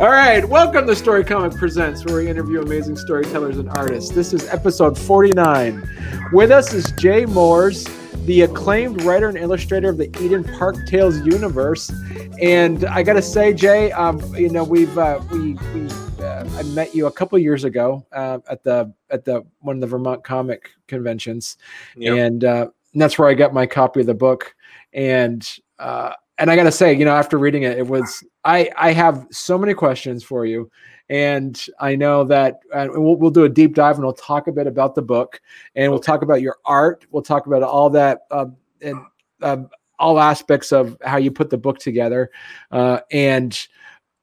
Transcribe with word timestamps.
All 0.00 0.08
right, 0.08 0.42
welcome 0.48 0.86
to 0.86 0.96
Story 0.96 1.22
Comic 1.22 1.52
Presents, 1.58 2.06
where 2.06 2.16
we 2.16 2.26
interview 2.26 2.62
amazing 2.62 2.96
storytellers 2.96 3.58
and 3.58 3.68
artists. 3.68 4.10
This 4.10 4.32
is 4.32 4.48
episode 4.48 4.96
49. 4.96 5.86
With 6.32 6.50
us 6.50 6.72
is 6.72 6.90
Jay 6.92 7.26
Moores, 7.26 7.84
the 8.24 8.40
acclaimed 8.40 9.02
writer 9.02 9.28
and 9.28 9.36
illustrator 9.36 9.90
of 9.90 9.98
the 9.98 10.08
Eden 10.18 10.42
Park 10.42 10.86
Tales 10.86 11.20
universe. 11.26 11.92
And 12.40 12.86
I 12.86 13.02
got 13.02 13.12
to 13.12 13.20
say, 13.20 13.52
Jay, 13.52 13.92
um, 13.92 14.18
you 14.34 14.48
know, 14.48 14.64
we've 14.64 14.96
uh, 14.96 15.20
we 15.30 15.52
we 15.74 15.86
uh, 16.18 16.48
I 16.56 16.62
met 16.62 16.94
you 16.94 17.06
a 17.06 17.12
couple 17.12 17.38
years 17.38 17.64
ago 17.64 18.06
uh, 18.12 18.38
at 18.48 18.64
the 18.64 18.94
at 19.10 19.26
the 19.26 19.44
one 19.58 19.76
of 19.76 19.80
the 19.82 19.86
Vermont 19.86 20.24
comic 20.24 20.70
conventions, 20.86 21.58
Yep. 21.96 22.16
and 22.16 22.44
uh, 22.44 22.68
that's 22.94 23.18
where 23.18 23.28
I 23.28 23.34
got 23.34 23.52
my 23.52 23.66
copy 23.66 24.00
of 24.00 24.06
the 24.06 24.14
book. 24.14 24.54
And 24.94 25.46
uh, 25.78 26.14
and 26.40 26.50
I 26.50 26.56
got 26.56 26.64
to 26.64 26.72
say, 26.72 26.94
you 26.94 27.04
know, 27.04 27.14
after 27.14 27.38
reading 27.38 27.64
it, 27.64 27.78
it 27.78 27.86
was 27.86 28.24
I 28.44 28.70
I 28.76 28.92
have 28.92 29.26
so 29.30 29.58
many 29.58 29.74
questions 29.74 30.24
for 30.24 30.46
you, 30.46 30.70
and 31.10 31.64
I 31.78 31.94
know 31.94 32.24
that 32.24 32.60
uh, 32.74 32.88
we'll 32.90 33.16
we'll 33.16 33.30
do 33.30 33.44
a 33.44 33.48
deep 33.48 33.74
dive 33.74 33.96
and 33.96 34.04
we'll 34.04 34.14
talk 34.14 34.48
a 34.48 34.52
bit 34.52 34.66
about 34.66 34.94
the 34.94 35.02
book, 35.02 35.40
and 35.76 35.92
we'll 35.92 36.00
talk 36.00 36.22
about 36.22 36.40
your 36.40 36.56
art. 36.64 37.06
We'll 37.10 37.22
talk 37.22 37.46
about 37.46 37.62
all 37.62 37.90
that 37.90 38.22
um, 38.30 38.56
and 38.80 38.98
um, 39.42 39.68
all 39.98 40.18
aspects 40.18 40.72
of 40.72 40.96
how 41.02 41.18
you 41.18 41.30
put 41.30 41.50
the 41.50 41.58
book 41.58 41.78
together, 41.78 42.30
uh, 42.72 43.00
and. 43.12 43.56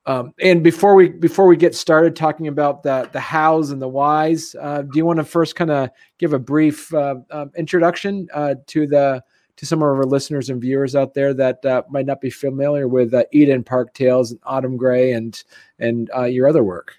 Um, 0.06 0.34
and 0.40 0.64
before 0.64 0.96
we 0.96 1.10
before 1.10 1.48
we 1.48 1.58
get 1.58 1.76
started 1.76 2.16
talking 2.16 2.48
about 2.48 2.82
the 2.82 3.10
the 3.12 3.20
hows 3.20 3.72
and 3.72 3.82
the 3.82 3.90
whys, 3.90 4.56
uh, 4.58 4.84
do 4.84 4.98
you 4.98 5.06
want 5.06 5.18
to 5.18 5.26
first 5.26 5.58
kind 5.58 5.70
of 5.70 5.90
give 6.18 6.32
a 6.32 6.40
brief 6.40 6.94
uh, 6.94 7.16
um, 7.30 7.52
introduction 7.58 8.26
uh, 8.34 8.56
to 8.68 8.88
the 8.88 9.22
to 9.58 9.66
some 9.66 9.80
of 9.80 9.88
our 9.88 10.06
listeners 10.06 10.50
and 10.50 10.62
viewers 10.62 10.96
out 10.96 11.14
there 11.14 11.34
that 11.34 11.66
uh, 11.66 11.84
might 11.90 12.06
not 12.06 12.22
be 12.22 12.30
familiar 12.30 12.88
with 12.88 13.14
uh, 13.14 13.24
Eden 13.32 13.64
Park 13.64 13.94
Tales 13.94 14.32
and 14.32 14.40
Autumn 14.44 14.78
Gray 14.78 15.12
and 15.12 15.44
and 15.80 16.10
uh, 16.16 16.24
your 16.24 16.48
other 16.48 16.64
work? 16.64 16.96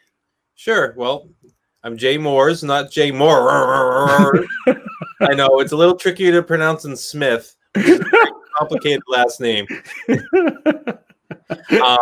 Sure. 0.54 0.92
Well, 0.96 1.28
I'm 1.84 1.96
Jay 1.96 2.18
Moores, 2.18 2.62
not 2.62 2.90
Jay 2.90 3.10
Moore. 3.10 3.48
I 5.20 5.34
know 5.34 5.60
it's 5.60 5.72
a 5.72 5.76
little 5.76 5.96
tricky 5.96 6.30
to 6.30 6.42
pronounce 6.42 6.84
in 6.84 6.96
Smith. 6.96 7.54
It's 7.74 8.00
a 8.00 8.08
very 8.10 8.32
complicated 8.58 9.02
last 9.08 9.40
name. 9.40 9.66
Um, 11.82 11.98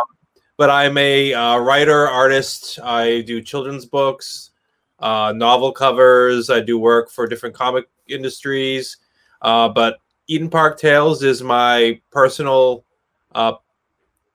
but 0.56 0.70
I'm 0.70 0.96
a 0.98 1.32
uh, 1.34 1.58
writer, 1.58 2.08
artist. 2.08 2.80
I 2.82 3.20
do 3.22 3.42
children's 3.42 3.84
books, 3.84 4.50
uh, 4.98 5.32
novel 5.36 5.72
covers. 5.72 6.50
I 6.50 6.60
do 6.60 6.78
work 6.78 7.10
for 7.10 7.26
different 7.26 7.54
comic 7.54 7.88
industries. 8.08 8.96
Uh, 9.42 9.68
but 9.68 9.98
Eden 10.28 10.50
Park 10.50 10.78
Tales 10.78 11.22
is 11.22 11.42
my 11.42 12.00
personal 12.10 12.84
uh, 13.34 13.54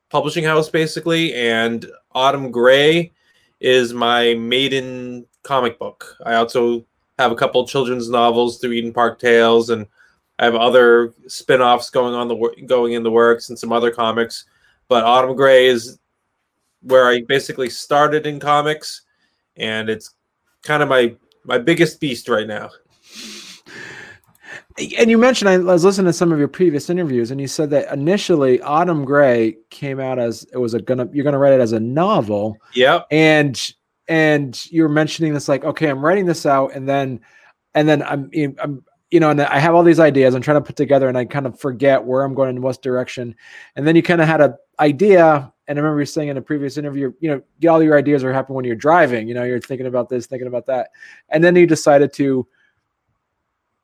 publishing 0.09 0.44
house, 0.44 0.70
basically, 0.70 1.33
and 1.33 1.86
Autumn 2.14 2.52
Gray 2.52 3.11
is 3.59 3.94
my 3.94 4.33
maiden 4.36 5.25
comic 5.44 5.78
book. 5.78 6.17
I 6.25 6.36
also 6.36 6.86
have 7.20 7.31
a 7.31 7.36
couple 7.36 7.66
children's 7.67 8.09
novels 8.09 8.59
through 8.59 8.72
Eden 8.72 8.94
Park 8.94 9.20
Tales, 9.20 9.70
and 9.70 9.86
I 10.39 10.45
have 10.45 10.56
other 10.56 11.14
spin-offs 11.28 11.89
going 11.89 12.14
on 12.14 12.28
the 12.28 12.66
going 12.66 12.94
in 12.94 13.03
the 13.03 13.11
works 13.11 13.50
and 13.50 13.59
some 13.59 13.72
other 13.72 13.92
comics. 13.92 14.45
But 14.88 15.03
Autumn 15.03 15.36
Gray 15.36 15.67
is 15.67 16.00
where 16.81 17.08
I 17.08 17.22
basically 17.28 17.70
started 17.70 18.26
in 18.26 18.39
comics, 18.39 19.02
and 19.58 19.89
it's 19.89 20.16
kind 20.64 20.81
of 20.81 20.89
my 20.89 21.16
my 21.44 21.58
biggest 21.58 22.00
beast 22.00 22.30
right 22.30 22.48
now. 22.48 22.70
And 25.00 25.10
you 25.10 25.18
mentioned 25.18 25.50
I 25.50 25.58
was 25.58 25.84
listening 25.84 26.08
to 26.08 26.14
some 26.14 26.32
of 26.32 26.40
your 26.40 26.48
previous 26.48 26.90
interviews, 26.90 27.32
and 27.32 27.40
you 27.40 27.48
said 27.48 27.70
that 27.72 27.92
initially 27.94 28.62
Autumn 28.62 29.06
Gray 29.06 29.58
came 29.70 30.00
out 30.00 30.20
as 30.20 30.45
it 30.54 30.58
was 30.58 30.73
a 30.73 30.82
gonna 30.82 31.08
you're 31.14 31.23
gonna 31.23 31.38
write 31.38 31.54
it 31.54 31.62
as 31.62 31.72
a 31.72 31.80
novel, 31.80 32.58
Yep. 32.73 33.08
and 33.11 33.73
and 34.08 34.66
you 34.72 34.84
were 34.84 34.90
mentioning 34.90 35.34
this 35.34 35.48
like 35.48 35.64
okay 35.64 35.90
I'm 35.90 36.04
writing 36.04 36.26
this 36.26 36.45
out, 36.45 36.73
and 36.73 36.88
then 36.88 37.20
and 37.76 37.88
then 37.88 38.04
I'm 38.04 38.30
I'm 38.60 38.84
you 39.11 39.20
know, 39.20 39.30
and 39.30 39.42
I 39.42 39.60
have 39.60 39.76
all 39.76 39.84
these 39.84 40.00
ideas 40.00 40.34
I'm 40.34 40.42
trying 40.42 40.56
to 40.56 40.61
put 40.61 40.78
together, 40.78 41.10
and 41.10 41.17
I 41.17 41.26
kind 41.26 41.45
of 41.45 41.60
forget 41.60 42.04
where 42.04 42.23
I'm 42.23 42.34
going 42.34 42.50
in 42.56 42.61
what 42.61 42.82
direction, 42.82 43.36
and 43.76 43.86
then 43.86 43.95
you 43.95 44.02
kind 44.02 44.22
of 44.22 44.28
had 44.28 44.42
a 44.42 44.56
idea. 44.80 45.52
And 45.67 45.78
I 45.78 45.82
remember 45.82 46.00
you 46.02 46.06
saying 46.06 46.30
in 46.30 46.38
a 46.38 46.42
previous 46.42 46.78
interview, 46.78 47.14
you 47.20 47.30
know, 47.30 47.70
all 47.72 47.82
your 47.84 47.98
ideas 47.98 48.23
are 48.23 48.34
happening 48.34 48.56
when 48.56 48.66
you're 48.66 48.76
driving. 48.76 49.28
You 49.28 49.34
know, 49.34 49.44
you're 49.44 49.60
thinking 49.61 49.88
about 49.88 50.10
this, 50.10 50.26
thinking 50.28 50.48
about 50.48 50.66
that, 50.67 50.90
and 51.30 51.44
then 51.44 51.56
you 51.56 51.67
decided 51.67 52.14
to 52.14 52.48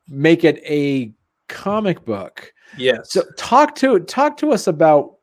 make 0.08 0.44
it 0.44 0.60
a 0.64 1.12
comic 1.48 2.04
book. 2.04 2.52
Yes. 2.76 3.12
So 3.12 3.22
talk 3.36 3.74
to 3.76 4.00
talk 4.00 4.36
to 4.38 4.52
us 4.52 4.66
about 4.66 5.16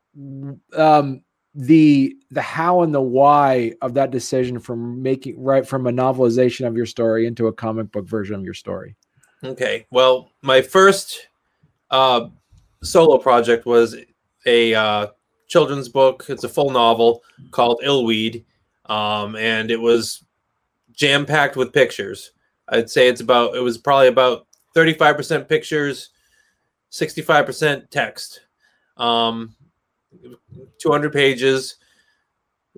um, 0.74 1.22
the 1.54 2.16
the 2.32 2.42
how 2.42 2.82
and 2.82 2.94
the 2.94 3.02
why 3.02 3.74
of 3.82 3.94
that 3.94 4.12
decision 4.12 4.60
from 4.60 5.02
making 5.02 5.42
right 5.42 5.68
from 5.68 5.88
a 5.88 5.92
novelization 5.92 6.68
of 6.68 6.76
your 6.76 6.86
story 6.86 7.28
into 7.28 7.48
a 7.48 7.54
comic 7.54 7.92
book 7.92 8.08
version 8.08 8.36
of 8.36 8.44
your 8.44 8.54
story. 8.54 8.96
Okay. 9.44 9.86
Well, 9.92 10.32
my 10.42 10.62
first 10.62 11.28
uh, 11.92 12.28
solo 12.84 13.18
project 13.18 13.66
was 13.66 13.96
a 14.46 14.74
uh, 14.74 15.08
children's 15.48 15.88
book. 15.88 16.26
It's 16.30 16.44
a 16.44 16.50
full 16.50 16.72
novel 16.72 17.24
called 17.52 17.82
Illweed, 17.84 18.44
um, 18.86 19.36
and 19.36 19.72
it 19.72 19.80
was 19.80 20.24
jam 20.94 21.26
packed 21.26 21.56
with 21.56 21.74
pictures. 21.74 22.32
I'd 22.68 22.90
say 22.90 23.08
it's 23.08 23.22
about. 23.22 23.56
It 23.56 23.62
was 23.62 23.78
probably 23.78 24.08
about 24.08 24.45
thirty 24.76 24.94
five 24.94 25.18
percent 25.18 25.50
pictures, 25.50 26.10
sixty 26.90 27.24
five 27.24 27.48
percent 27.48 27.90
text. 27.90 28.42
Um, 28.98 29.56
two 30.80 30.92
hundred 30.92 31.14
pages. 31.14 31.78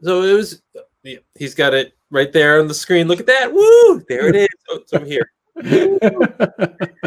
So 0.01 0.21
it 0.21 0.33
was. 0.33 0.61
yeah, 1.03 1.17
He's 1.35 1.55
got 1.55 1.73
it 1.73 1.97
right 2.09 2.31
there 2.31 2.61
on 2.61 2.69
the 2.69 2.73
screen. 2.73 3.09
Look 3.09 3.19
at 3.19 3.25
that! 3.25 3.53
Woo! 3.53 4.01
There 4.07 4.29
it 4.29 4.35
is. 4.35 4.47
Oh, 4.69 4.77
it's 4.77 4.93
over 4.93 5.05
here. 5.05 5.31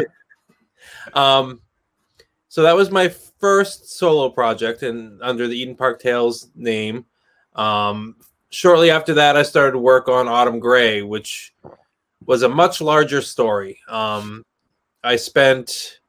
Um, 1.13 1.61
so 2.47 2.63
that 2.63 2.75
was 2.75 2.91
my 2.91 3.09
first 3.39 3.97
solo 3.97 4.29
project, 4.29 4.83
and 4.83 5.21
under 5.21 5.47
the 5.47 5.59
Eden 5.59 5.75
Park 5.75 5.99
Tales 5.99 6.49
name. 6.55 7.05
Um, 7.55 8.15
shortly 8.49 8.91
after 8.91 9.13
that, 9.15 9.37
I 9.37 9.43
started 9.43 9.73
to 9.73 9.79
work 9.79 10.07
on 10.07 10.27
Autumn 10.27 10.59
Gray, 10.59 11.01
which 11.01 11.53
was 12.25 12.43
a 12.43 12.49
much 12.49 12.81
larger 12.81 13.21
story. 13.21 13.79
Um, 13.87 14.43
I 15.03 15.15
spent 15.15 15.99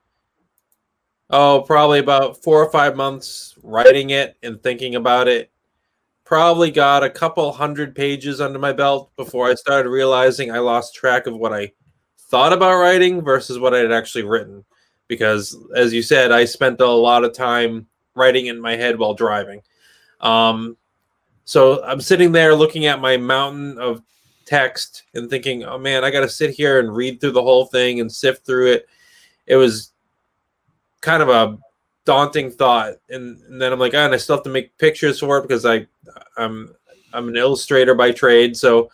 oh 1.30 1.64
probably 1.66 1.98
about 1.98 2.42
four 2.42 2.62
or 2.62 2.70
five 2.70 2.96
months 2.96 3.54
writing 3.62 4.10
it 4.10 4.36
and 4.42 4.62
thinking 4.62 4.94
about 4.94 5.28
it. 5.28 5.50
Probably 6.24 6.70
got 6.70 7.02
a 7.02 7.10
couple 7.10 7.50
hundred 7.52 7.94
pages 7.94 8.40
under 8.40 8.58
my 8.58 8.72
belt 8.72 9.10
before 9.16 9.48
I 9.48 9.54
started 9.54 9.88
realizing 9.88 10.50
I 10.50 10.58
lost 10.58 10.94
track 10.94 11.26
of 11.26 11.36
what 11.36 11.52
I 11.52 11.72
thought 12.30 12.52
about 12.52 12.78
writing 12.78 13.22
versus 13.22 13.58
what 13.58 13.74
I 13.74 13.78
had 13.78 13.92
actually 13.92 14.24
written. 14.24 14.64
Because, 15.08 15.56
as 15.76 15.92
you 15.92 16.02
said, 16.02 16.32
I 16.32 16.46
spent 16.46 16.80
a 16.80 16.86
lot 16.86 17.24
of 17.24 17.34
time 17.34 17.86
writing 18.14 18.46
in 18.46 18.60
my 18.60 18.76
head 18.76 18.98
while 18.98 19.14
driving. 19.14 19.60
Um, 20.20 20.76
so 21.44 21.84
I'm 21.84 22.00
sitting 22.00 22.32
there 22.32 22.54
looking 22.54 22.86
at 22.86 23.00
my 23.00 23.16
mountain 23.16 23.78
of 23.78 24.02
text 24.44 25.04
and 25.14 25.28
thinking, 25.28 25.64
oh 25.64 25.78
man, 25.78 26.04
I 26.04 26.10
got 26.10 26.20
to 26.20 26.28
sit 26.28 26.50
here 26.50 26.80
and 26.80 26.94
read 26.94 27.20
through 27.20 27.32
the 27.32 27.42
whole 27.42 27.66
thing 27.66 28.00
and 28.00 28.10
sift 28.10 28.44
through 28.46 28.72
it. 28.72 28.88
It 29.46 29.56
was 29.56 29.92
kind 31.00 31.22
of 31.22 31.28
a 31.28 31.58
daunting 32.04 32.50
thought. 32.50 32.94
And, 33.10 33.40
and 33.42 33.60
then 33.60 33.72
I'm 33.72 33.78
like, 33.78 33.94
oh, 33.94 33.98
and 33.98 34.14
I 34.14 34.16
still 34.16 34.36
have 34.36 34.44
to 34.44 34.50
make 34.50 34.76
pictures 34.78 35.20
for 35.20 35.38
it 35.38 35.42
because 35.42 35.64
I, 35.64 35.86
I'm, 36.36 36.74
I'm 37.12 37.28
an 37.28 37.36
illustrator 37.36 37.94
by 37.94 38.12
trade. 38.12 38.56
So 38.56 38.84
I 38.84 38.88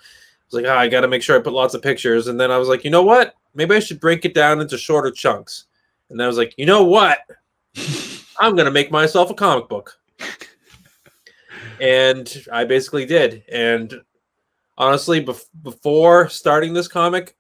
was 0.51 0.63
like, 0.63 0.65
oh, 0.65 0.77
I 0.77 0.89
got 0.89 1.03
to 1.03 1.09
make 1.09 1.23
sure 1.23 1.39
I 1.39 1.43
put 1.43 1.53
lots 1.53 1.75
of 1.75 1.83
pictures. 1.83 2.29
And 2.29 2.39
then 2.39 2.51
I 2.51 2.59
was 2.59 2.69
like, 2.69 2.85
you 2.85 2.91
know 2.91 3.03
what? 3.03 3.35
Maybe 3.55 3.75
I 3.75 3.81
should 3.81 4.01
break 4.01 4.25
it 4.25 4.35
down 4.35 4.61
into 4.61 4.79
shorter 4.79 5.11
chunks. 5.11 5.65
And 6.11 6.19
then 6.19 6.25
I 6.25 6.29
was 6.29 6.39
like, 6.39 6.55
you 6.57 6.67
know 6.67 6.85
what? 6.85 7.21
I'm 8.41 8.55
going 8.55 8.67
to 8.67 8.71
make 8.71 8.91
myself 8.91 9.31
a 9.31 9.35
comic 9.35 9.69
book. 9.69 9.99
and 11.81 12.45
I 12.53 12.65
basically 12.65 13.05
did. 13.05 13.45
And 13.51 14.01
honestly, 14.79 15.23
bef- 15.23 15.45
before 15.63 16.29
starting 16.31 16.73
this 16.73 16.89
comic, 16.89 17.37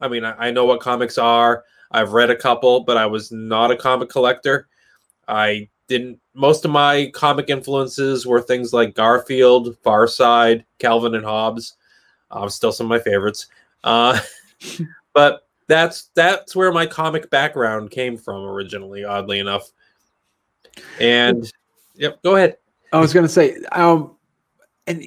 I 0.00 0.08
mean, 0.08 0.24
I, 0.24 0.48
I 0.48 0.50
know 0.50 0.66
what 0.66 0.80
comics 0.80 1.18
are. 1.18 1.64
I've 1.90 2.12
read 2.12 2.30
a 2.30 2.36
couple, 2.36 2.80
but 2.80 2.96
I 2.96 3.06
was 3.06 3.32
not 3.32 3.70
a 3.70 3.76
comic 3.76 4.08
collector. 4.08 4.68
I 5.26 5.68
didn't. 5.88 6.20
Most 6.34 6.64
of 6.64 6.70
my 6.70 7.10
comic 7.14 7.50
influences 7.50 8.26
were 8.26 8.40
things 8.40 8.72
like 8.72 8.94
Garfield, 8.94 9.76
Far 9.82 10.06
Side, 10.06 10.64
Calvin 10.78 11.14
and 11.14 11.24
Hobbes. 11.24 11.76
Uh, 12.30 12.48
still 12.48 12.72
some 12.72 12.86
of 12.86 12.90
my 12.90 12.98
favorites. 12.98 13.48
Uh, 13.84 14.18
but 15.12 15.46
that's 15.68 16.10
that's 16.14 16.56
where 16.56 16.72
my 16.72 16.86
comic 16.86 17.30
background 17.30 17.90
came 17.90 18.16
from 18.16 18.44
originally. 18.44 19.04
Oddly 19.04 19.38
enough, 19.38 19.70
and 20.98 21.50
yep, 21.94 22.22
go 22.22 22.36
ahead. 22.36 22.56
I 22.92 23.00
was 23.00 23.12
going 23.12 23.24
to 23.24 23.32
say, 23.32 23.56
um, 23.72 24.16
and 24.86 25.04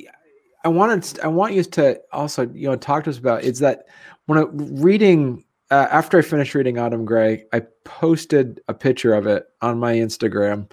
I 0.65 0.67
wanted, 0.67 1.19
I 1.21 1.27
want 1.27 1.53
you 1.53 1.63
to 1.63 2.01
also, 2.12 2.50
you 2.50 2.67
know, 2.67 2.75
talk 2.75 3.06
to 3.06 3.12
us 3.12 3.17
about 3.17 3.44
is 3.44 3.59
that 3.59 3.85
when 4.25 4.39
I 4.39 4.45
reading 4.51 5.45
uh, 5.71 5.88
after 5.91 6.19
I 6.19 6.21
finished 6.21 6.53
reading 6.53 6.77
Autumn 6.77 7.06
Gray, 7.06 7.45
I 7.53 7.62
posted 7.85 8.59
a 8.67 8.73
picture 8.73 9.13
of 9.13 9.25
it 9.25 9.45
on 9.62 9.79
my 9.79 9.94
Instagram, 9.95 10.69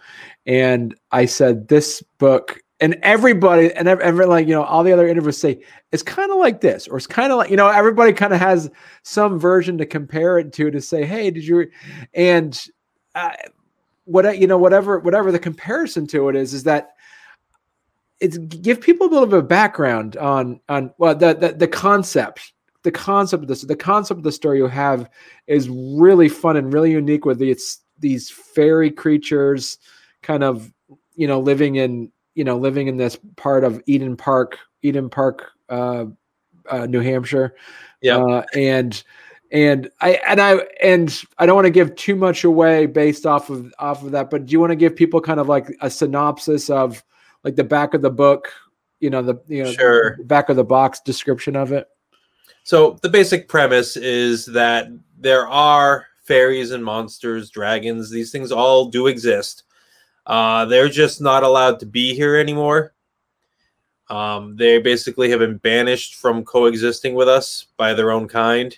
and 0.46 0.94
I 1.12 1.24
said, 1.26 1.68
"This 1.68 2.02
book 2.18 2.60
and 2.82 2.98
everybody 3.02 3.72
and 3.74 3.88
every 3.88 4.26
like 4.26 4.46
you 4.46 4.52
know 4.52 4.64
all 4.64 4.82
the 4.82 4.92
other 4.92 5.06
interviews 5.06 5.38
say 5.38 5.62
it's 5.92 6.02
kind 6.02 6.30
of 6.32 6.38
like 6.38 6.60
this 6.60 6.88
or 6.88 6.96
it's 6.96 7.06
kind 7.06 7.30
of 7.30 7.38
like 7.38 7.48
you 7.48 7.56
know 7.56 7.68
everybody 7.68 8.12
kind 8.12 8.34
of 8.34 8.40
has 8.40 8.68
some 9.04 9.38
version 9.38 9.78
to 9.78 9.86
compare 9.86 10.38
it 10.38 10.52
to 10.52 10.68
to 10.70 10.80
say 10.80 11.04
hey 11.04 11.30
did 11.30 11.46
you 11.46 11.70
and 12.14 12.66
uh, 13.14 13.30
what 14.04 14.36
you 14.36 14.48
know 14.48 14.58
whatever 14.58 14.98
whatever 14.98 15.30
the 15.30 15.38
comparison 15.38 16.08
to 16.08 16.28
it 16.28 16.34
is 16.34 16.52
is 16.52 16.64
that 16.64 16.96
it's 18.22 18.38
give 18.38 18.80
people 18.80 19.08
a 19.08 19.10
little 19.10 19.26
bit 19.26 19.40
of 19.40 19.48
background 19.48 20.16
on 20.16 20.60
on 20.68 20.94
well 20.96 21.14
the 21.14 21.34
the, 21.34 21.52
the 21.52 21.68
concept 21.68 22.52
the 22.84 22.90
concept 22.90 23.42
of 23.42 23.48
this 23.48 23.62
the 23.62 23.76
concept 23.76 24.18
of 24.18 24.24
the 24.24 24.32
story 24.32 24.58
you 24.58 24.68
have 24.68 25.10
is 25.48 25.68
really 25.68 26.28
fun 26.28 26.56
and 26.56 26.72
really 26.72 26.92
unique 26.92 27.24
with 27.24 27.42
it's 27.42 27.80
these 27.98 28.30
fairy 28.30 28.90
creatures 28.90 29.78
kind 30.22 30.44
of 30.44 30.72
you 31.16 31.26
know 31.26 31.40
living 31.40 31.76
in 31.76 32.10
you 32.34 32.44
know 32.44 32.56
living 32.56 32.86
in 32.86 32.96
this 32.96 33.18
part 33.36 33.64
of 33.64 33.82
eden 33.86 34.16
park 34.16 34.56
eden 34.82 35.10
park 35.10 35.50
uh, 35.68 36.04
uh 36.70 36.86
new 36.86 37.00
hampshire. 37.00 37.54
Yeah. 38.00 38.18
Uh, 38.18 38.44
and 38.54 39.02
and 39.50 39.90
i 40.00 40.12
and 40.26 40.40
i 40.40 40.54
and 40.82 41.22
i 41.38 41.46
don't 41.46 41.54
want 41.54 41.66
to 41.66 41.70
give 41.70 41.94
too 41.94 42.16
much 42.16 42.42
away 42.42 42.86
based 42.86 43.26
off 43.26 43.50
of 43.50 43.72
off 43.78 44.02
of 44.02 44.12
that 44.12 44.30
but 44.30 44.46
do 44.46 44.52
you 44.52 44.58
want 44.58 44.70
to 44.70 44.76
give 44.76 44.96
people 44.96 45.20
kind 45.20 45.38
of 45.38 45.48
like 45.48 45.66
a 45.82 45.90
synopsis 45.90 46.70
of 46.70 47.04
like 47.44 47.56
the 47.56 47.64
back 47.64 47.94
of 47.94 48.02
the 48.02 48.10
book 48.10 48.52
you 49.00 49.10
know 49.10 49.22
the 49.22 49.40
you 49.48 49.64
know 49.64 49.72
sure. 49.72 50.16
back 50.24 50.48
of 50.48 50.56
the 50.56 50.64
box 50.64 51.00
description 51.00 51.56
of 51.56 51.72
it 51.72 51.88
so 52.64 52.98
the 53.02 53.08
basic 53.08 53.48
premise 53.48 53.96
is 53.96 54.46
that 54.46 54.88
there 55.18 55.48
are 55.48 56.06
fairies 56.22 56.70
and 56.70 56.84
monsters, 56.84 57.50
dragons. 57.50 58.10
These 58.10 58.30
things 58.30 58.52
all 58.52 58.86
do 58.86 59.08
exist. 59.08 59.64
Uh, 60.26 60.64
they're 60.66 60.88
just 60.88 61.20
not 61.20 61.42
allowed 61.42 61.80
to 61.80 61.86
be 61.86 62.14
here 62.14 62.36
anymore. 62.36 62.94
Um, 64.08 64.56
they 64.56 64.78
basically 64.78 65.30
have 65.30 65.40
been 65.40 65.56
banished 65.58 66.14
from 66.14 66.44
coexisting 66.44 67.14
with 67.14 67.28
us 67.28 67.66
by 67.76 67.94
their 67.94 68.10
own 68.10 68.28
kind. 68.28 68.76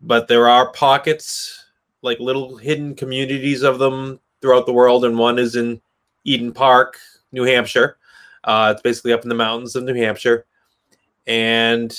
But 0.00 0.28
there 0.28 0.48
are 0.48 0.70
pockets, 0.72 1.64
like 2.02 2.20
little 2.20 2.56
hidden 2.56 2.94
communities 2.94 3.62
of 3.62 3.78
them 3.78 4.20
throughout 4.40 4.66
the 4.66 4.72
world, 4.72 5.04
and 5.04 5.18
one 5.18 5.38
is 5.38 5.56
in 5.56 5.80
Eden 6.28 6.52
Park, 6.52 6.98
New 7.32 7.44
Hampshire. 7.44 7.96
Uh, 8.44 8.72
it's 8.74 8.82
basically 8.82 9.12
up 9.12 9.22
in 9.22 9.28
the 9.28 9.34
mountains 9.34 9.74
of 9.74 9.84
New 9.84 9.94
Hampshire. 9.94 10.44
And 11.26 11.96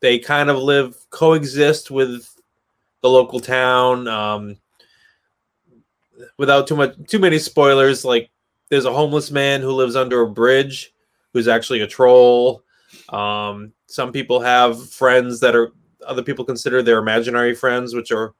they 0.00 0.18
kind 0.18 0.48
of 0.48 0.58
live 0.58 0.96
coexist 1.10 1.90
with 1.90 2.28
the 3.00 3.08
local 3.08 3.40
town 3.40 4.06
um, 4.08 4.56
without 6.36 6.66
too 6.66 6.76
much 6.76 6.94
too 7.06 7.18
many 7.18 7.38
spoilers 7.38 8.04
like 8.04 8.30
there's 8.68 8.84
a 8.84 8.92
homeless 8.92 9.30
man 9.30 9.60
who 9.60 9.72
lives 9.72 9.96
under 9.96 10.22
a 10.22 10.30
bridge 10.30 10.92
who's 11.32 11.48
actually 11.48 11.80
a 11.80 11.86
troll 11.86 12.62
um, 13.10 13.72
some 13.86 14.12
people 14.12 14.40
have 14.40 14.90
friends 14.90 15.40
that 15.40 15.54
are 15.54 15.72
other 16.06 16.22
people 16.22 16.44
consider 16.44 16.82
their 16.82 16.98
imaginary 16.98 17.54
friends 17.54 17.94
which 17.94 18.10
are 18.10 18.34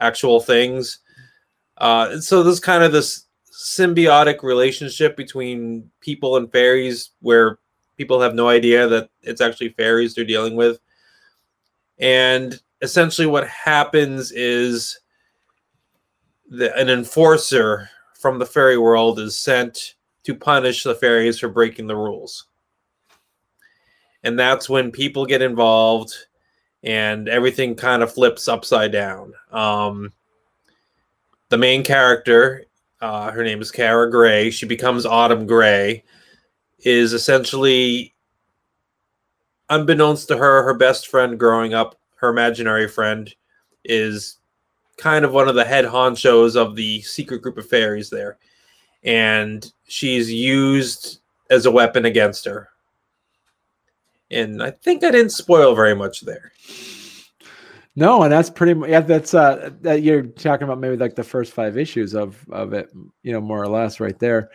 actual 0.00 0.40
things 0.40 0.98
uh, 1.78 2.20
so 2.20 2.42
there's 2.42 2.60
kind 2.60 2.84
of 2.84 2.92
this 2.92 3.26
symbiotic 3.52 4.42
relationship 4.42 5.16
between 5.16 5.90
people 6.00 6.36
and 6.36 6.50
fairies 6.50 7.10
where 7.20 7.58
people 7.96 8.20
have 8.20 8.34
no 8.34 8.48
idea 8.48 8.88
that 8.88 9.10
it's 9.22 9.40
actually 9.40 9.68
fairies 9.70 10.14
they're 10.14 10.24
dealing 10.24 10.56
with 10.56 10.80
and 12.02 12.60
essentially, 12.80 13.28
what 13.28 13.46
happens 13.46 14.32
is 14.32 14.98
that 16.50 16.76
an 16.78 16.88
enforcer 16.90 17.88
from 18.18 18.38
the 18.38 18.46
fairy 18.46 18.76
world 18.76 19.20
is 19.20 19.38
sent 19.38 19.94
to 20.24 20.34
punish 20.34 20.82
the 20.82 20.94
fairies 20.94 21.38
for 21.38 21.48
breaking 21.48 21.86
the 21.86 21.96
rules. 21.96 22.46
And 24.24 24.38
that's 24.38 24.68
when 24.68 24.90
people 24.90 25.24
get 25.26 25.42
involved 25.42 26.12
and 26.82 27.28
everything 27.28 27.76
kind 27.76 28.02
of 28.02 28.12
flips 28.12 28.48
upside 28.48 28.90
down. 28.92 29.32
Um, 29.52 30.12
the 31.48 31.58
main 31.58 31.84
character, 31.84 32.64
uh, 33.02 33.32
her 33.32 33.42
name 33.42 33.60
is 33.60 33.72
Kara 33.72 34.08
Gray, 34.08 34.50
she 34.50 34.64
becomes 34.64 35.04
Autumn 35.04 35.44
Gray, 35.44 36.04
is 36.78 37.12
essentially 37.12 38.14
unbeknownst 39.68 40.28
to 40.28 40.36
her, 40.36 40.62
her 40.62 40.74
best 40.74 41.08
friend 41.08 41.38
growing 41.38 41.74
up, 41.74 41.96
her 42.16 42.28
imaginary 42.28 42.86
friend, 42.86 43.34
is 43.84 44.38
kind 44.96 45.24
of 45.24 45.32
one 45.32 45.48
of 45.48 45.56
the 45.56 45.64
head 45.64 45.84
honchos 45.84 46.54
of 46.54 46.76
the 46.76 47.02
secret 47.02 47.42
group 47.42 47.58
of 47.58 47.68
fairies 47.68 48.08
there. 48.08 48.38
And 49.02 49.70
she's 49.88 50.32
used 50.32 51.18
as 51.50 51.66
a 51.66 51.72
weapon 51.72 52.04
against 52.04 52.44
her. 52.44 52.68
And 54.30 54.62
I 54.62 54.70
think 54.70 55.02
I 55.02 55.10
didn't 55.10 55.32
spoil 55.32 55.74
very 55.74 55.96
much 55.96 56.20
there. 56.20 56.52
No, 57.94 58.22
and 58.22 58.32
that's 58.32 58.48
pretty 58.48 58.74
much 58.74 58.88
yeah. 58.88 59.00
That's 59.00 59.34
uh, 59.34 59.70
that 59.82 60.02
you're 60.02 60.22
talking 60.22 60.64
about 60.64 60.80
maybe 60.80 60.96
like 60.96 61.14
the 61.14 61.22
first 61.22 61.52
five 61.52 61.76
issues 61.76 62.14
of 62.14 62.44
of 62.50 62.72
it, 62.72 62.90
you 63.22 63.32
know, 63.32 63.40
more 63.40 63.62
or 63.62 63.68
less, 63.68 64.00
right 64.00 64.18
there. 64.18 64.50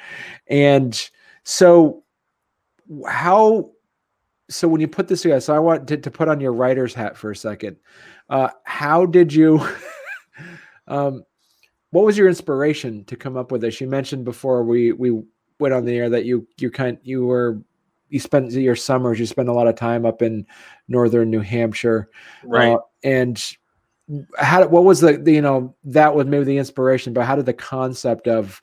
And 0.47 0.99
so, 1.43 2.03
how 3.07 3.69
so 4.49 4.67
when 4.67 4.81
you 4.81 4.87
put 4.87 5.07
this 5.07 5.21
together, 5.21 5.41
so 5.41 5.55
I 5.55 5.59
want 5.59 5.87
to, 5.89 5.97
to 5.97 6.11
put 6.11 6.27
on 6.29 6.39
your 6.39 6.53
writer's 6.53 6.93
hat 6.93 7.15
for 7.15 7.31
a 7.31 7.35
second. 7.35 7.77
Uh, 8.29 8.49
how 8.63 9.05
did 9.05 9.31
you? 9.31 9.61
um, 10.87 11.23
what 11.91 12.05
was 12.05 12.17
your 12.17 12.27
inspiration 12.27 13.03
to 13.05 13.15
come 13.15 13.37
up 13.37 13.51
with 13.51 13.61
this? 13.61 13.79
You 13.79 13.87
mentioned 13.87 14.25
before 14.25 14.63
we 14.63 14.93
we 14.93 15.21
went 15.59 15.73
on 15.73 15.85
the 15.85 15.95
air 15.95 16.09
that 16.09 16.25
you 16.25 16.47
you 16.57 16.71
kind 16.71 16.97
you 17.03 17.25
were 17.25 17.61
you 18.09 18.19
spent 18.19 18.51
your 18.51 18.75
summers 18.75 19.19
you 19.19 19.25
spend 19.25 19.49
a 19.49 19.53
lot 19.53 19.67
of 19.67 19.75
time 19.75 20.05
up 20.05 20.21
in 20.21 20.45
northern 20.87 21.29
New 21.29 21.41
Hampshire, 21.41 22.09
right? 22.43 22.73
Uh, 22.73 22.79
and 23.03 23.57
how 24.37 24.65
what 24.67 24.85
was 24.85 25.01
the, 25.01 25.17
the, 25.17 25.33
you 25.33 25.41
know 25.41 25.75
that 25.83 26.13
was 26.13 26.27
maybe 26.27 26.45
the 26.45 26.57
inspiration, 26.57 27.13
but 27.13 27.25
how 27.25 27.35
did 27.35 27.45
the 27.45 27.53
concept 27.53 28.27
of 28.27 28.61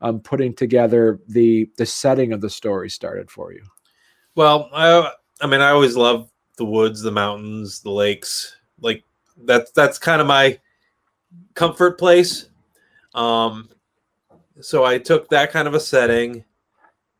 um, 0.00 0.20
putting 0.20 0.54
together 0.54 1.20
the 1.28 1.70
the 1.76 1.86
setting 1.86 2.32
of 2.32 2.40
the 2.40 2.50
story 2.50 2.90
started 2.90 3.30
for 3.30 3.52
you? 3.52 3.62
Well, 4.34 4.70
I 4.72 5.10
I 5.40 5.46
mean, 5.46 5.60
I 5.60 5.70
always 5.70 5.96
love 5.96 6.30
the 6.56 6.64
woods, 6.64 7.02
the 7.02 7.10
mountains, 7.10 7.80
the 7.80 7.90
lakes. 7.90 8.56
Like 8.80 9.04
that's 9.44 9.70
that's 9.72 9.98
kind 9.98 10.20
of 10.20 10.26
my 10.26 10.58
comfort 11.54 11.98
place. 11.98 12.48
Um, 13.14 13.68
so 14.60 14.84
I 14.84 14.98
took 14.98 15.28
that 15.28 15.52
kind 15.52 15.68
of 15.68 15.74
a 15.74 15.80
setting, 15.80 16.44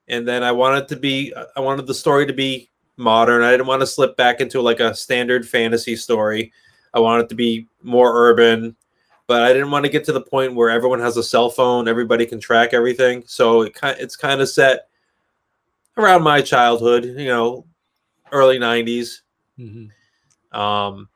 and 0.09 0.27
then 0.27 0.43
I 0.43 0.53
wanted 0.53 0.89
to 0.89 0.97
be 0.97 1.33
I 1.57 1.61
wanted 1.61 1.87
the 1.87 1.95
story 1.95 2.27
to 2.27 2.33
be 2.33 2.71
modern. 2.97 3.43
I 3.43 3.51
didn't 3.51 3.67
want 3.67 3.81
to 3.81 3.87
slip 3.87 4.17
back 4.17 4.41
into 4.41 4.61
like 4.61 4.81
a 4.81 4.95
standard 4.95 5.49
fantasy 5.49 5.97
story. 5.97 6.53
I 6.95 7.01
wanted 7.01 7.29
to 7.29 7.35
be 7.35 7.69
more 7.83 8.13
urban, 8.15 8.77
but 9.27 9.43
I 9.43 9.53
didn't 9.53 9.71
want 9.71 9.85
to 9.85 9.91
get 9.91 10.05
to 10.05 10.13
the 10.13 10.21
point 10.21 10.55
where 10.55 10.71
everyone 10.71 11.01
has 11.01 11.17
a 11.17 11.23
cell 11.23 11.51
phone, 11.51 11.89
everybody 11.89 12.25
can 12.27 12.41
track 12.41 12.73
everything. 12.73 13.25
So 13.27 13.63
it 13.63 13.75
kind 13.75 13.97
it's 13.99 14.17
kind 14.17 14.41
of 14.41 14.49
set 14.49 14.89
around 15.97 16.23
my 16.23 16.41
childhood, 16.41 17.05
you 17.05 17.27
know, 17.27 17.67
early 18.33 18.59
90s. 18.59 19.21
Mm-hmm. 19.59 20.59
Um, 20.59 21.09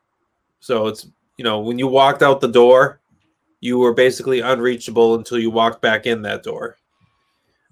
so 0.59 0.87
it's, 0.87 1.07
you 1.37 1.43
know, 1.43 1.59
when 1.59 1.79
you 1.79 1.87
walked 1.87 2.21
out 2.21 2.41
the 2.41 2.47
door, 2.47 2.99
you 3.59 3.77
were 3.77 3.93
basically 3.93 4.41
unreachable 4.41 5.15
until 5.15 5.39
you 5.39 5.51
walked 5.51 5.81
back 5.81 6.05
in 6.05 6.21
that 6.23 6.43
door, 6.43 6.77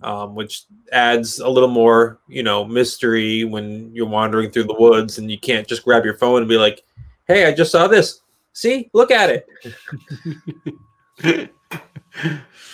um, 0.02 0.36
which 0.36 0.64
adds 0.92 1.40
a 1.40 1.50
little 1.50 1.70
more, 1.70 2.20
you 2.28 2.44
know, 2.44 2.66
mystery 2.66 3.44
when 3.44 3.94
you're 3.94 4.08
wandering 4.08 4.52
through 4.52 4.64
the 4.64 4.76
woods 4.80 5.18
and 5.18 5.30
you 5.30 5.38
can't 5.38 5.68
just 5.68 5.84
grab 5.84 6.06
your 6.06 6.18
phone 6.18 6.40
and 6.40 6.50
be 6.50 6.58
like, 6.58 6.84
hey, 7.28 7.46
I 7.46 7.54
just 7.54 7.72
saw 7.72 7.88
this. 7.88 8.22
See, 8.54 8.90
look 8.94 9.12
at 9.12 9.44
it. 11.22 11.52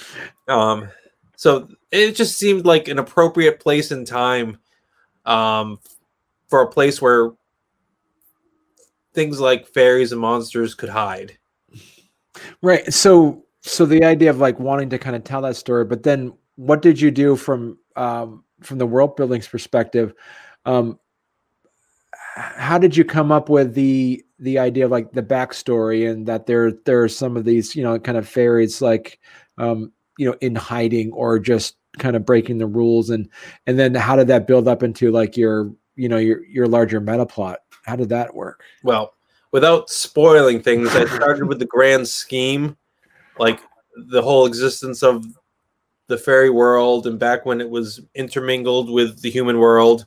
um, 0.47 0.89
so 1.35 1.67
it 1.91 2.15
just 2.15 2.37
seemed 2.37 2.65
like 2.65 2.87
an 2.87 2.99
appropriate 2.99 3.59
place 3.59 3.91
and 3.91 4.05
time 4.05 4.57
um, 5.25 5.79
for 6.47 6.61
a 6.61 6.67
place 6.67 7.01
where 7.01 7.31
things 9.13 9.39
like 9.39 9.67
fairies 9.67 10.11
and 10.11 10.21
monsters 10.21 10.75
could 10.75 10.89
hide. 10.89 11.37
Right. 12.61 12.93
So 12.93 13.45
so 13.61 13.85
the 13.85 14.03
idea 14.03 14.29
of 14.29 14.37
like 14.37 14.59
wanting 14.59 14.89
to 14.91 14.99
kind 14.99 15.15
of 15.15 15.23
tell 15.23 15.41
that 15.41 15.55
story, 15.55 15.85
but 15.85 16.03
then 16.03 16.33
what 16.55 16.81
did 16.81 16.99
you 16.99 17.11
do 17.11 17.35
from 17.35 17.77
um, 17.95 18.43
from 18.61 18.77
the 18.77 18.87
world 18.87 19.15
building's 19.15 19.47
perspective? 19.47 20.13
Um, 20.65 20.99
how 22.35 22.77
did 22.77 22.97
you 22.97 23.05
come 23.05 23.31
up 23.31 23.49
with 23.49 23.73
the 23.73 24.23
the 24.39 24.59
idea 24.59 24.85
of 24.85 24.91
like 24.91 25.11
the 25.11 25.23
backstory 25.23 26.09
and 26.09 26.27
that 26.27 26.45
there 26.45 26.71
there 26.85 27.03
are 27.03 27.09
some 27.09 27.37
of 27.37 27.45
these 27.45 27.75
you 27.75 27.83
know 27.83 27.97
kind 27.99 28.17
of 28.17 28.27
fairies 28.27 28.81
like 28.81 29.19
um, 29.57 29.91
you 30.17 30.29
know 30.29 30.35
in 30.41 30.55
hiding 30.55 31.11
or 31.13 31.39
just 31.39 31.75
kind 31.97 32.15
of 32.15 32.25
breaking 32.25 32.57
the 32.57 32.67
rules? 32.67 33.09
And 33.09 33.29
and 33.67 33.79
then 33.79 33.95
how 33.95 34.15
did 34.15 34.27
that 34.27 34.47
build 34.47 34.67
up 34.67 34.83
into 34.83 35.11
like 35.11 35.37
your 35.37 35.71
you 35.95 36.09
know 36.09 36.17
your 36.17 36.45
your 36.45 36.67
larger 36.67 36.99
meta 36.99 37.25
plot? 37.25 37.59
How 37.85 37.95
did 37.95 38.09
that 38.09 38.33
work? 38.33 38.63
Well 38.83 39.13
without 39.55 39.89
spoiling 39.89 40.61
things 40.61 40.93
i 40.97 41.05
started 41.05 41.45
with 41.45 41.59
the 41.59 41.65
grand 41.65 42.05
scheme 42.05 42.75
like 43.39 43.61
the 44.09 44.21
whole 44.21 44.45
existence 44.45 45.01
of 45.01 45.25
the 46.07 46.17
fairy 46.17 46.49
world 46.49 47.07
and 47.07 47.19
back 47.19 47.45
when 47.45 47.59
it 47.59 47.69
was 47.69 48.01
intermingled 48.13 48.89
with 48.89 49.21
the 49.21 49.29
human 49.29 49.59
world 49.59 50.05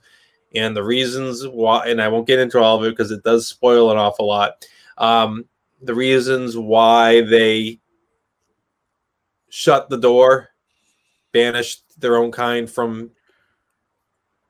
and 0.55 0.75
the 0.75 0.83
reasons 0.83 1.47
why 1.47 1.85
and 1.87 2.01
i 2.01 2.07
won't 2.07 2.27
get 2.27 2.39
into 2.39 2.59
all 2.59 2.77
of 2.77 2.83
it 2.83 2.91
because 2.91 3.11
it 3.11 3.23
does 3.23 3.47
spoil 3.47 3.91
an 3.91 3.97
awful 3.97 4.27
lot 4.27 4.65
um, 4.97 5.45
the 5.81 5.95
reasons 5.95 6.57
why 6.57 7.21
they 7.21 7.79
shut 9.49 9.89
the 9.89 9.97
door 9.97 10.49
banished 11.31 11.83
their 11.99 12.17
own 12.17 12.31
kind 12.31 12.69
from 12.69 13.11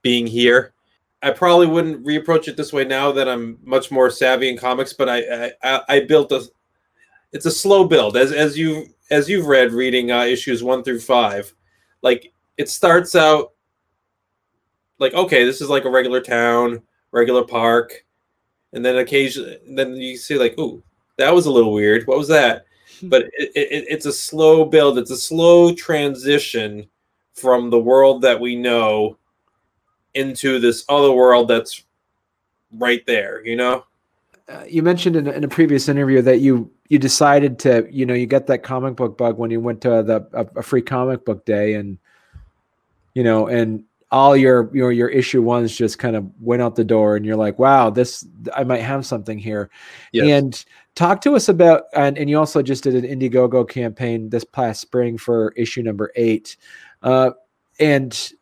being 0.01 0.25
here. 0.25 0.73
I 1.21 1.31
probably 1.31 1.67
wouldn't 1.67 2.05
reapproach 2.05 2.47
it 2.47 2.57
this 2.57 2.71
way 2.73 2.85
now 2.85 3.11
that 3.11 3.27
i'm 3.27 3.59
much 3.61 3.91
more 3.91 4.09
savvy 4.09 4.49
in 4.49 4.57
comics 4.57 4.93
but 4.93 5.09
i 5.09 5.51
i, 5.61 5.81
I 5.89 5.99
built 6.05 6.31
a 6.31 6.49
it's 7.31 7.45
a 7.45 7.51
slow 7.51 7.85
build. 7.85 8.17
As 8.17 8.31
as 8.31 8.57
you 8.57 8.87
as 9.11 9.29
you've 9.29 9.47
read 9.47 9.71
reading 9.71 10.11
uh, 10.11 10.23
issues 10.23 10.63
one 10.63 10.83
through 10.83 10.99
five 10.99 11.53
like 12.01 12.31
it 12.57 12.69
starts 12.69 13.15
out 13.15 13.53
like 14.99 15.13
okay 15.13 15.45
this 15.45 15.61
is 15.61 15.69
like 15.69 15.85
a 15.85 15.89
regular 15.89 16.21
town 16.21 16.81
regular 17.11 17.43
park 17.43 18.05
and 18.73 18.85
then 18.85 18.97
occasionally 18.97 19.57
then 19.67 19.95
you 19.95 20.17
see 20.17 20.37
like 20.37 20.55
oh 20.57 20.81
that 21.19 21.35
was 21.35 21.45
a 21.45 21.51
little 21.51 21.73
weird. 21.73 22.07
What 22.07 22.17
was 22.17 22.29
that? 22.29 22.65
But 23.03 23.23
it, 23.37 23.51
it, 23.53 23.85
it's 23.89 24.05
a 24.05 24.13
slow 24.13 24.63
build. 24.63 24.97
It's 24.97 25.11
a 25.11 25.17
slow 25.17 25.73
transition 25.73 26.87
from 27.33 27.69
the 27.69 27.79
world 27.79 28.21
that 28.21 28.39
we 28.39 28.55
know 28.55 29.17
into 30.15 30.59
this 30.59 30.85
other 30.89 31.11
world 31.11 31.47
that's 31.47 31.83
right 32.73 33.05
there 33.05 33.45
you 33.45 33.55
know 33.55 33.83
uh, 34.49 34.63
you 34.67 34.81
mentioned 34.81 35.15
in, 35.15 35.27
in, 35.27 35.43
a 35.43 35.47
previous 35.47 35.87
interview 35.87 36.21
that 36.21 36.39
you 36.39 36.69
you 36.87 36.97
decided 36.97 37.59
to 37.59 37.87
you 37.91 38.05
know 38.05 38.13
you 38.13 38.25
get 38.25 38.47
that 38.47 38.63
comic 38.63 38.95
book 38.95 39.17
bug 39.17 39.37
when 39.37 39.51
you 39.51 39.59
went 39.59 39.81
to 39.81 40.03
the 40.03 40.27
a, 40.33 40.59
a 40.59 40.63
free 40.63 40.81
comic 40.81 41.23
book 41.23 41.45
day 41.45 41.75
and 41.75 41.97
you 43.13 43.23
know 43.23 43.47
and 43.47 43.83
all 44.11 44.35
your 44.35 44.75
your 44.75 44.91
your 44.91 45.09
issue 45.09 45.41
ones 45.41 45.75
just 45.75 45.99
kind 45.99 46.15
of 46.15 46.27
went 46.41 46.61
out 46.61 46.75
the 46.75 46.83
door 46.83 47.15
and 47.15 47.25
you're 47.25 47.35
like 47.35 47.59
wow 47.59 47.89
this 47.89 48.25
i 48.55 48.63
might 48.63 48.81
have 48.81 49.05
something 49.05 49.37
here 49.37 49.69
yes. 50.11 50.27
and 50.27 50.65
talk 50.95 51.21
to 51.21 51.35
us 51.35 51.47
about 51.47 51.83
and, 51.93 52.17
and 52.17 52.29
you 52.29 52.37
also 52.37 52.61
just 52.61 52.83
did 52.83 52.95
an 52.95 53.03
indiegogo 53.03 53.67
campaign 53.67 54.29
this 54.29 54.43
past 54.43 54.81
spring 54.81 55.17
for 55.17 55.51
issue 55.51 55.83
number 55.83 56.11
eight 56.15 56.57
uh, 57.03 57.29
and 57.79 58.33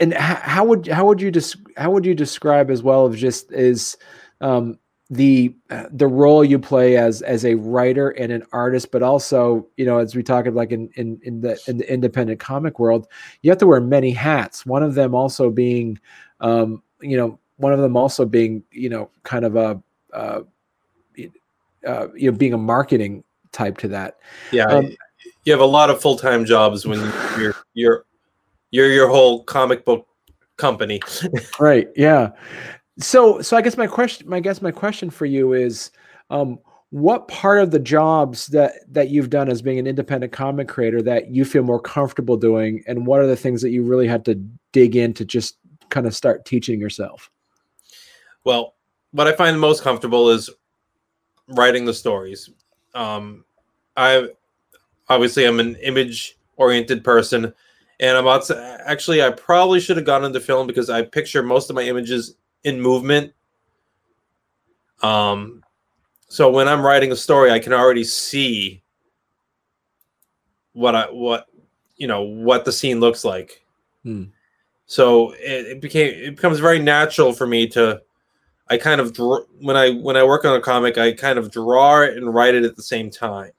and 0.00 0.14
how 0.14 0.64
would 0.64 0.88
how 0.88 1.06
would 1.06 1.20
you 1.20 1.30
just 1.30 1.62
des- 1.62 1.72
how 1.80 1.90
would 1.90 2.04
you 2.04 2.14
describe 2.14 2.70
as 2.70 2.82
well 2.82 3.06
of 3.06 3.14
just 3.16 3.52
is 3.52 3.96
um, 4.40 4.78
the 5.10 5.52
the 5.90 6.06
role 6.06 6.44
you 6.44 6.58
play 6.58 6.96
as 6.96 7.20
as 7.22 7.44
a 7.44 7.56
writer 7.56 8.10
and 8.10 8.30
an 8.30 8.44
artist, 8.52 8.92
but 8.92 9.02
also 9.02 9.66
you 9.76 9.84
know 9.84 9.98
as 9.98 10.14
we 10.14 10.22
talk 10.22 10.46
about 10.46 10.56
like 10.56 10.70
in 10.70 10.88
in 10.94 11.20
in 11.24 11.40
the 11.40 11.60
in 11.66 11.78
the 11.78 11.92
independent 11.92 12.38
comic 12.38 12.78
world, 12.78 13.08
you 13.42 13.50
have 13.50 13.58
to 13.58 13.66
wear 13.66 13.80
many 13.80 14.12
hats. 14.12 14.64
One 14.64 14.84
of 14.84 14.94
them 14.94 15.14
also 15.14 15.50
being, 15.50 15.98
um, 16.40 16.82
you 17.00 17.16
know, 17.16 17.40
one 17.56 17.72
of 17.72 17.80
them 17.80 17.96
also 17.96 18.24
being 18.24 18.62
you 18.70 18.88
know 18.88 19.10
kind 19.24 19.44
of 19.44 19.56
a 19.56 19.82
uh, 20.12 20.42
uh, 21.86 22.08
you 22.14 22.30
know 22.30 22.36
being 22.36 22.52
a 22.52 22.58
marketing 22.58 23.24
type 23.50 23.78
to 23.78 23.88
that. 23.88 24.18
Yeah, 24.52 24.66
um, 24.66 24.96
you 25.44 25.52
have 25.52 25.60
a 25.60 25.66
lot 25.66 25.90
of 25.90 26.00
full 26.00 26.16
time 26.16 26.44
jobs 26.44 26.86
when 26.86 27.00
you're 27.36 27.56
you're 27.74 28.04
you're 28.70 28.92
your 28.92 29.08
whole 29.08 29.42
comic 29.42 29.84
book 29.84 30.06
company. 30.56 31.00
right. 31.58 31.88
Yeah 31.96 32.30
so 33.00 33.40
so 33.40 33.56
i 33.56 33.62
guess 33.62 33.76
my 33.76 33.86
question 33.86 34.28
my 34.28 34.40
guess 34.40 34.60
my 34.62 34.70
question 34.70 35.10
for 35.10 35.26
you 35.26 35.52
is 35.52 35.90
um, 36.30 36.58
what 36.90 37.28
part 37.28 37.60
of 37.60 37.70
the 37.70 37.78
jobs 37.78 38.48
that 38.48 38.72
that 38.92 39.10
you've 39.10 39.30
done 39.30 39.48
as 39.48 39.62
being 39.62 39.78
an 39.78 39.86
independent 39.86 40.32
comic 40.32 40.68
creator 40.68 41.00
that 41.02 41.30
you 41.30 41.44
feel 41.44 41.62
more 41.62 41.80
comfortable 41.80 42.36
doing? 42.36 42.82
And 42.86 43.06
what 43.06 43.20
are 43.20 43.26
the 43.26 43.36
things 43.36 43.62
that 43.62 43.70
you 43.70 43.84
really 43.84 44.08
had 44.08 44.24
to 44.24 44.34
dig 44.72 44.96
in 44.96 45.14
to 45.14 45.24
just 45.24 45.56
kind 45.88 46.06
of 46.06 46.14
start 46.14 46.44
teaching 46.44 46.80
yourself? 46.80 47.30
Well 48.44 48.74
what 49.12 49.26
i 49.26 49.32
find 49.32 49.58
most 49.60 49.82
comfortable 49.82 50.30
is 50.30 50.50
writing 51.48 51.84
the 51.84 51.94
stories. 51.94 52.50
Um, 52.94 53.44
i 53.96 54.28
obviously 55.08 55.44
i'm 55.44 55.60
an 55.60 55.76
image 55.76 56.38
oriented 56.56 57.04
person 57.04 57.52
and 58.00 58.16
i'm 58.16 58.40
to 58.42 58.82
actually 58.84 59.22
i 59.22 59.30
probably 59.30 59.80
should 59.80 59.96
have 59.96 60.06
gone 60.06 60.24
into 60.24 60.40
film 60.40 60.66
because 60.66 60.90
i 60.90 61.02
picture 61.02 61.42
most 61.42 61.70
of 61.70 61.76
my 61.76 61.82
images 61.82 62.36
in 62.64 62.80
movement. 62.80 63.32
Um, 65.02 65.62
so 66.28 66.50
when 66.50 66.68
I'm 66.68 66.82
writing 66.82 67.12
a 67.12 67.16
story, 67.16 67.50
I 67.50 67.58
can 67.58 67.72
already 67.72 68.04
see 68.04 68.82
what 70.72 70.94
I 70.94 71.04
what 71.06 71.46
you 71.96 72.06
know 72.06 72.22
what 72.22 72.64
the 72.64 72.72
scene 72.72 73.00
looks 73.00 73.24
like. 73.24 73.64
Hmm. 74.04 74.24
So 74.86 75.32
it, 75.32 75.66
it, 75.66 75.80
became 75.80 76.08
it 76.08 76.36
becomes 76.36 76.58
very 76.58 76.78
natural 76.78 77.32
for 77.32 77.46
me 77.46 77.68
to 77.68 78.02
I 78.70 78.76
kind 78.76 79.00
of 79.00 79.12
draw, 79.12 79.40
when 79.60 79.76
I 79.76 79.90
when 79.90 80.16
I 80.16 80.22
work 80.22 80.44
on 80.44 80.54
a 80.54 80.60
comic, 80.60 80.96
I 80.96 81.12
kind 81.12 81.38
of 81.38 81.50
draw 81.50 82.02
it 82.02 82.16
and 82.16 82.32
write 82.32 82.54
it 82.54 82.64
at 82.64 82.76
the 82.76 82.82
same 82.82 83.10
time. 83.10 83.50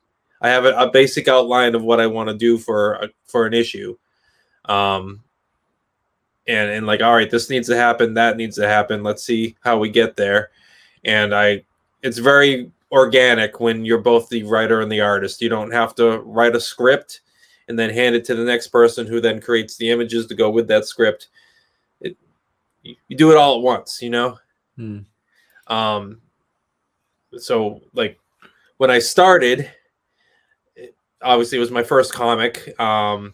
I 0.42 0.50
have 0.50 0.66
a, 0.66 0.72
a 0.72 0.90
basic 0.90 1.28
outline 1.28 1.76
of 1.76 1.84
what 1.84 2.00
I 2.00 2.08
want 2.08 2.30
to 2.30 2.36
do 2.36 2.58
for 2.58 2.94
a, 2.94 3.10
for 3.26 3.46
an 3.46 3.54
issue. 3.54 3.98
Um, 4.66 5.22
and 6.48 6.70
and 6.70 6.88
like 6.88 7.02
all 7.02 7.14
right 7.14 7.30
this 7.30 7.50
needs 7.50 7.68
to 7.68 7.76
happen 7.76 8.14
that 8.14 8.38
needs 8.38 8.56
to 8.56 8.68
happen 8.68 9.04
let's 9.04 9.24
see 9.24 9.56
how 9.62 9.78
we 9.78 9.90
get 9.90 10.16
there. 10.16 10.52
And 11.04 11.34
i 11.34 11.64
it's 12.04 12.18
very 12.18 12.72
organic 12.92 13.60
when 13.60 13.86
you're 13.86 14.02
both 14.02 14.28
the 14.30 14.44
writer 14.44 14.82
and 14.82 14.92
the 14.92 15.02
artist. 15.02 15.42
You 15.42 15.50
don't 15.50 15.72
have 15.72 15.96
to 15.96 16.20
write 16.20 16.56
a 16.56 16.60
script 16.60 17.22
and 17.68 17.78
then 17.78 17.90
hand 17.90 18.16
it 18.16 18.26
to 18.26 18.36
the 18.36 18.44
next 18.44 18.68
person 18.68 19.06
who 19.08 19.22
then 19.22 19.40
creates 19.40 19.78
the 19.78 19.92
images 19.92 20.26
to 20.28 20.36
go 20.36 20.50
with 20.50 20.68
that 20.68 20.86
script. 20.86 21.28
It 22.02 22.18
you, 22.84 22.96
do 23.16 23.32
it 23.32 23.38
all 23.38 23.58
at 23.58 23.62
once 23.62 24.02
you 24.02 24.10
know? 24.10 24.38
Hmm. 24.76 25.00
um 25.68 26.22
so 27.38 27.82
like 27.94 28.18
when 28.78 28.90
i 28.90 29.00
started 29.00 29.70
obviously 31.22 31.58
it 31.58 31.62
was 31.62 31.72
my 31.72 31.84
first 31.84 32.14
comic 32.14 32.74
um 32.80 33.34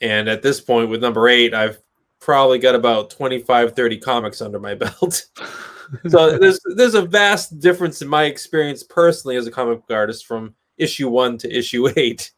and 0.00 0.28
at 0.28 0.42
this 0.42 0.60
point, 0.60 0.88
with 0.88 1.00
number 1.00 1.28
eight, 1.28 1.54
I've 1.54 1.80
probably 2.20 2.58
got 2.58 2.74
about 2.74 3.10
25, 3.10 3.74
30 3.74 3.98
comics 3.98 4.40
under 4.42 4.58
my 4.58 4.74
belt. 4.74 5.26
so 6.08 6.38
there's 6.38 6.60
there's 6.76 6.94
a 6.94 7.02
vast 7.02 7.60
difference 7.60 8.02
in 8.02 8.08
my 8.08 8.24
experience 8.24 8.82
personally 8.82 9.36
as 9.36 9.46
a 9.46 9.50
comic 9.50 9.80
book 9.80 9.96
artist 9.96 10.26
from 10.26 10.54
issue 10.76 11.08
one 11.08 11.38
to 11.38 11.56
issue 11.56 11.88
eight. 11.96 12.30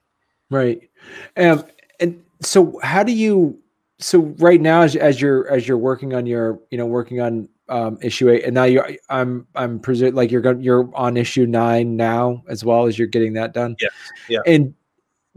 Right. 0.50 0.90
Um, 1.36 1.64
and 2.00 2.22
so 2.40 2.78
how 2.82 3.02
do 3.02 3.12
you 3.12 3.58
so 3.98 4.20
right 4.38 4.60
now 4.60 4.82
as, 4.82 4.96
as 4.96 5.20
you're 5.20 5.48
as 5.50 5.68
you're 5.68 5.78
working 5.78 6.14
on 6.14 6.26
your 6.26 6.58
you 6.70 6.78
know 6.78 6.86
working 6.86 7.20
on 7.20 7.48
um, 7.68 7.98
issue 8.02 8.28
eight 8.30 8.42
and 8.44 8.54
now 8.54 8.64
you're 8.64 8.90
i'm 9.10 9.46
i'm 9.54 9.78
presuming 9.78 10.14
like 10.14 10.30
you're 10.32 10.40
going 10.40 10.60
you're 10.60 10.90
on 10.94 11.16
issue 11.16 11.46
nine 11.46 11.96
now 11.96 12.42
as 12.48 12.64
well 12.64 12.86
as 12.86 12.98
you're 12.98 13.06
getting 13.06 13.32
that 13.34 13.54
done 13.54 13.76
yeah 13.80 13.88
yeah 14.28 14.40
and 14.46 14.74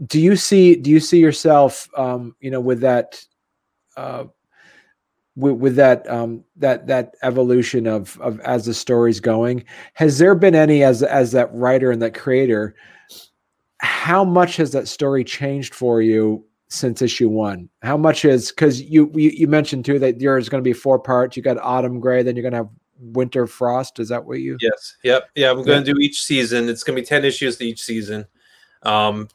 do 0.06 0.20
you 0.20 0.36
see 0.36 0.74
do 0.74 0.90
you 0.90 1.00
see 1.00 1.18
yourself 1.18 1.88
um, 1.96 2.34
you 2.40 2.50
know 2.50 2.60
with 2.60 2.80
that 2.80 3.24
uh, 3.96 4.24
with, 5.36 5.54
with 5.54 5.76
that 5.76 6.08
um, 6.10 6.44
that 6.56 6.86
that 6.86 7.14
evolution 7.22 7.86
of 7.86 8.20
of 8.20 8.40
as 8.40 8.66
the 8.66 8.74
story's 8.74 9.20
going? 9.20 9.64
Has 9.94 10.18
there 10.18 10.34
been 10.34 10.54
any 10.54 10.82
as 10.82 11.02
as 11.02 11.32
that 11.32 11.52
writer 11.54 11.90
and 11.90 12.02
that 12.02 12.14
creator 12.14 12.74
how 13.84 14.24
much 14.24 14.56
has 14.56 14.72
that 14.72 14.88
story 14.88 15.22
changed 15.22 15.74
for 15.74 16.00
you 16.00 16.44
since 16.68 17.02
issue 17.02 17.28
one? 17.28 17.68
How 17.82 17.96
much 17.96 18.24
is 18.24 18.50
because 18.50 18.80
you, 18.80 19.10
you 19.14 19.30
you 19.30 19.46
mentioned 19.46 19.84
too 19.84 19.98
that 19.98 20.18
there's 20.18 20.48
going 20.48 20.62
to 20.62 20.68
be 20.68 20.72
four 20.72 20.98
parts. 20.98 21.36
You 21.36 21.42
got 21.42 21.58
autumn 21.58 22.00
gray 22.00 22.22
then 22.22 22.34
you're 22.34 22.42
going 22.42 22.52
to 22.52 22.58
have 22.58 22.70
winter 22.98 23.46
frost. 23.46 23.98
Is 23.98 24.08
that 24.08 24.24
what 24.24 24.40
you 24.40 24.56
yes. 24.60 24.96
Yep. 25.02 25.30
Yeah 25.34 25.50
i'm 25.50 25.62
going 25.62 25.84
to 25.84 25.92
do 25.92 26.00
each 26.00 26.22
season. 26.22 26.68
It's 26.68 26.82
going 26.82 26.96
to 26.96 27.02
be 27.02 27.06
10 27.06 27.24
issues 27.24 27.58
to 27.58 27.64
each 27.64 27.82
season. 27.82 28.26
Um 28.82 29.28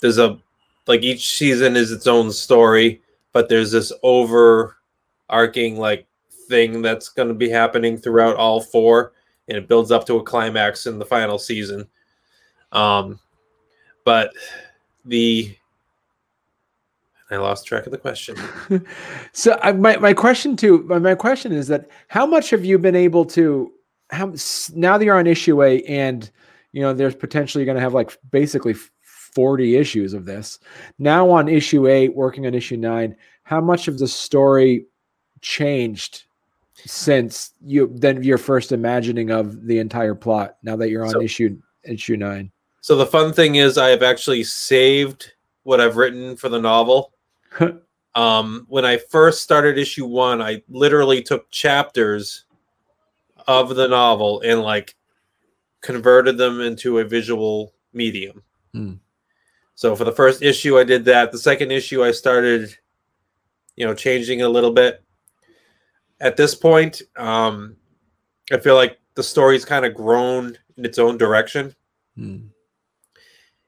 there's 0.00 0.18
a 0.18 0.38
like 0.86 1.02
each 1.02 1.36
season 1.36 1.76
is 1.76 1.90
its 1.90 2.06
own 2.06 2.32
story, 2.32 3.02
but 3.32 3.48
there's 3.48 3.72
this 3.72 3.92
overarching 4.02 5.78
like 5.78 6.06
thing 6.48 6.82
that's 6.82 7.08
going 7.08 7.28
to 7.28 7.34
be 7.34 7.48
happening 7.48 7.96
throughout 7.96 8.36
all 8.36 8.60
four, 8.60 9.12
and 9.48 9.56
it 9.56 9.68
builds 9.68 9.90
up 9.90 10.06
to 10.06 10.16
a 10.16 10.22
climax 10.22 10.86
in 10.86 10.98
the 10.98 11.04
final 11.04 11.38
season. 11.38 11.88
Um, 12.72 13.18
but 14.04 14.32
the 15.04 15.56
I 17.30 17.36
lost 17.36 17.66
track 17.66 17.86
of 17.86 17.92
the 17.92 17.98
question. 17.98 18.36
so 19.32 19.58
I, 19.62 19.72
my 19.72 19.96
my 19.96 20.12
question 20.12 20.56
to 20.58 20.82
my, 20.84 20.98
my 20.98 21.14
question 21.14 21.52
is 21.52 21.66
that 21.68 21.88
how 22.08 22.26
much 22.26 22.50
have 22.50 22.64
you 22.64 22.78
been 22.78 22.96
able 22.96 23.24
to 23.26 23.72
how 24.10 24.32
now 24.74 24.96
that 24.96 25.04
you're 25.04 25.18
on 25.18 25.26
issue 25.26 25.62
eight 25.64 25.84
and 25.88 26.30
you 26.72 26.82
know 26.82 26.92
there's 26.92 27.16
potentially 27.16 27.64
going 27.64 27.74
to 27.74 27.80
have 27.80 27.94
like 27.94 28.16
basically 28.30 28.74
40 29.36 29.76
issues 29.76 30.14
of 30.14 30.24
this. 30.24 30.58
Now 30.98 31.28
on 31.28 31.46
issue 31.46 31.88
eight, 31.88 32.16
working 32.16 32.46
on 32.46 32.54
issue 32.54 32.78
nine, 32.78 33.14
how 33.42 33.60
much 33.60 33.86
of 33.86 33.98
the 33.98 34.08
story 34.08 34.86
changed 35.42 36.24
since 36.86 37.52
you 37.62 37.92
then 37.94 38.22
your 38.22 38.38
first 38.38 38.72
imagining 38.72 39.30
of 39.30 39.66
the 39.66 39.78
entire 39.78 40.14
plot 40.14 40.56
now 40.62 40.74
that 40.76 40.88
you're 40.88 41.04
on 41.04 41.10
so, 41.10 41.20
issue 41.20 41.60
issue 41.84 42.16
nine? 42.16 42.50
So 42.80 42.96
the 42.96 43.04
fun 43.04 43.34
thing 43.34 43.56
is 43.56 43.76
I 43.76 43.90
have 43.90 44.02
actually 44.02 44.42
saved 44.42 45.34
what 45.64 45.82
I've 45.82 45.98
written 45.98 46.34
for 46.34 46.48
the 46.48 46.60
novel. 46.60 47.12
um, 48.14 48.64
when 48.70 48.86
I 48.86 48.96
first 48.96 49.42
started 49.42 49.76
issue 49.76 50.06
one, 50.06 50.40
I 50.40 50.62
literally 50.70 51.22
took 51.22 51.50
chapters 51.50 52.46
of 53.46 53.76
the 53.76 53.86
novel 53.86 54.40
and 54.40 54.62
like 54.62 54.96
converted 55.82 56.38
them 56.38 56.62
into 56.62 57.00
a 57.00 57.04
visual 57.04 57.74
medium. 57.92 58.42
Hmm. 58.72 58.94
So 59.76 59.94
for 59.94 60.04
the 60.04 60.12
first 60.12 60.42
issue, 60.42 60.78
I 60.78 60.84
did 60.84 61.04
that. 61.04 61.30
The 61.30 61.38
second 61.38 61.70
issue, 61.70 62.02
I 62.02 62.10
started, 62.10 62.74
you 63.76 63.86
know, 63.86 63.94
changing 63.94 64.40
a 64.42 64.48
little 64.48 64.72
bit. 64.72 65.04
At 66.18 66.38
this 66.38 66.54
point, 66.54 67.02
um, 67.16 67.76
I 68.50 68.56
feel 68.58 68.74
like 68.74 68.98
the 69.14 69.22
story's 69.22 69.66
kind 69.66 69.84
of 69.84 69.94
grown 69.94 70.56
in 70.78 70.84
its 70.86 70.98
own 70.98 71.18
direction. 71.18 71.74
Hmm. 72.16 72.46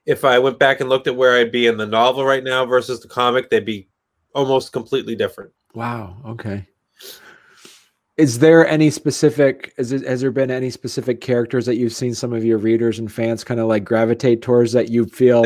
If 0.06 0.24
I 0.24 0.38
went 0.38 0.58
back 0.58 0.80
and 0.80 0.88
looked 0.88 1.06
at 1.06 1.16
where 1.16 1.36
I'd 1.36 1.52
be 1.52 1.66
in 1.66 1.76
the 1.76 1.86
novel 1.86 2.24
right 2.24 2.42
now 2.42 2.64
versus 2.64 3.00
the 3.00 3.08
comic, 3.08 3.50
they'd 3.50 3.66
be 3.66 3.88
almost 4.34 4.72
completely 4.72 5.14
different. 5.14 5.52
Wow. 5.74 6.16
Okay. 6.24 6.66
Is 8.18 8.40
there 8.40 8.66
any 8.66 8.90
specific? 8.90 9.72
Is 9.78 9.92
it, 9.92 10.04
has 10.04 10.20
there 10.20 10.32
been 10.32 10.50
any 10.50 10.70
specific 10.70 11.20
characters 11.20 11.64
that 11.66 11.76
you've 11.76 11.92
seen 11.92 12.12
some 12.14 12.32
of 12.32 12.44
your 12.44 12.58
readers 12.58 12.98
and 12.98 13.10
fans 13.10 13.44
kind 13.44 13.60
of 13.60 13.68
like 13.68 13.84
gravitate 13.84 14.42
towards 14.42 14.72
that 14.72 14.88
you 14.90 15.06
feel 15.06 15.44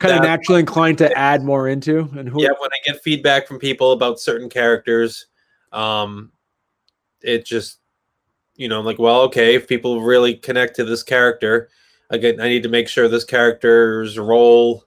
kind 0.00 0.16
of 0.16 0.22
naturally 0.22 0.60
inclined 0.60 0.98
to 0.98 1.16
add 1.16 1.44
more 1.44 1.68
into? 1.68 2.00
And 2.16 2.28
who? 2.28 2.42
yeah 2.42 2.50
when 2.58 2.70
i 2.72 2.78
get 2.84 3.02
feedback 3.02 3.46
from 3.46 3.58
people 3.58 3.92
about 3.92 4.20
certain 4.20 4.48
characters 4.48 5.26
um 5.72 6.32
it 7.22 7.44
just 7.44 7.78
you 8.56 8.68
know 8.68 8.80
I'm 8.80 8.84
like 8.84 8.98
well 8.98 9.20
okay 9.22 9.54
if 9.54 9.68
people 9.68 10.02
really 10.02 10.34
connect 10.34 10.76
to 10.76 10.84
this 10.84 11.02
character 11.02 11.68
again 12.10 12.40
i 12.40 12.48
need 12.48 12.62
to 12.62 12.68
make 12.68 12.88
sure 12.88 13.08
this 13.08 13.24
character's 13.24 14.18
role 14.18 14.84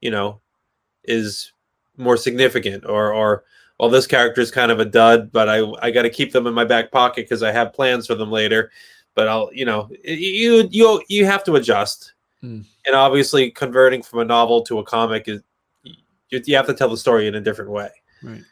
you 0.00 0.10
know 0.10 0.40
is 1.04 1.52
more 1.96 2.16
significant 2.16 2.84
or 2.84 3.12
or 3.12 3.44
well 3.78 3.88
this 3.88 4.06
character 4.06 4.40
is 4.40 4.50
kind 4.50 4.70
of 4.70 4.80
a 4.80 4.84
dud 4.84 5.30
but 5.32 5.48
i 5.48 5.62
i 5.82 5.90
got 5.90 6.02
to 6.02 6.10
keep 6.10 6.32
them 6.32 6.46
in 6.46 6.54
my 6.54 6.64
back 6.64 6.90
pocket 6.90 7.24
because 7.24 7.42
i 7.42 7.50
have 7.50 7.72
plans 7.72 8.06
for 8.06 8.14
them 8.14 8.30
later 8.30 8.70
but 9.14 9.28
i'll 9.28 9.50
you 9.52 9.64
know 9.64 9.88
you 10.04 10.68
you 10.70 11.02
you 11.08 11.24
have 11.24 11.44
to 11.44 11.56
adjust 11.56 12.14
Hmm. 12.44 12.60
and 12.86 12.94
obviously 12.94 13.50
converting 13.50 14.02
from 14.02 14.18
a 14.18 14.24
novel 14.26 14.60
to 14.64 14.78
a 14.78 14.84
comic 14.84 15.28
is 15.28 15.40
you, 15.82 16.42
you 16.44 16.56
have 16.56 16.66
to 16.66 16.74
tell 16.74 16.90
the 16.90 16.96
story 16.98 17.26
in 17.26 17.36
a 17.36 17.40
different 17.40 17.70
way. 17.70 17.88
Right. 18.22 18.42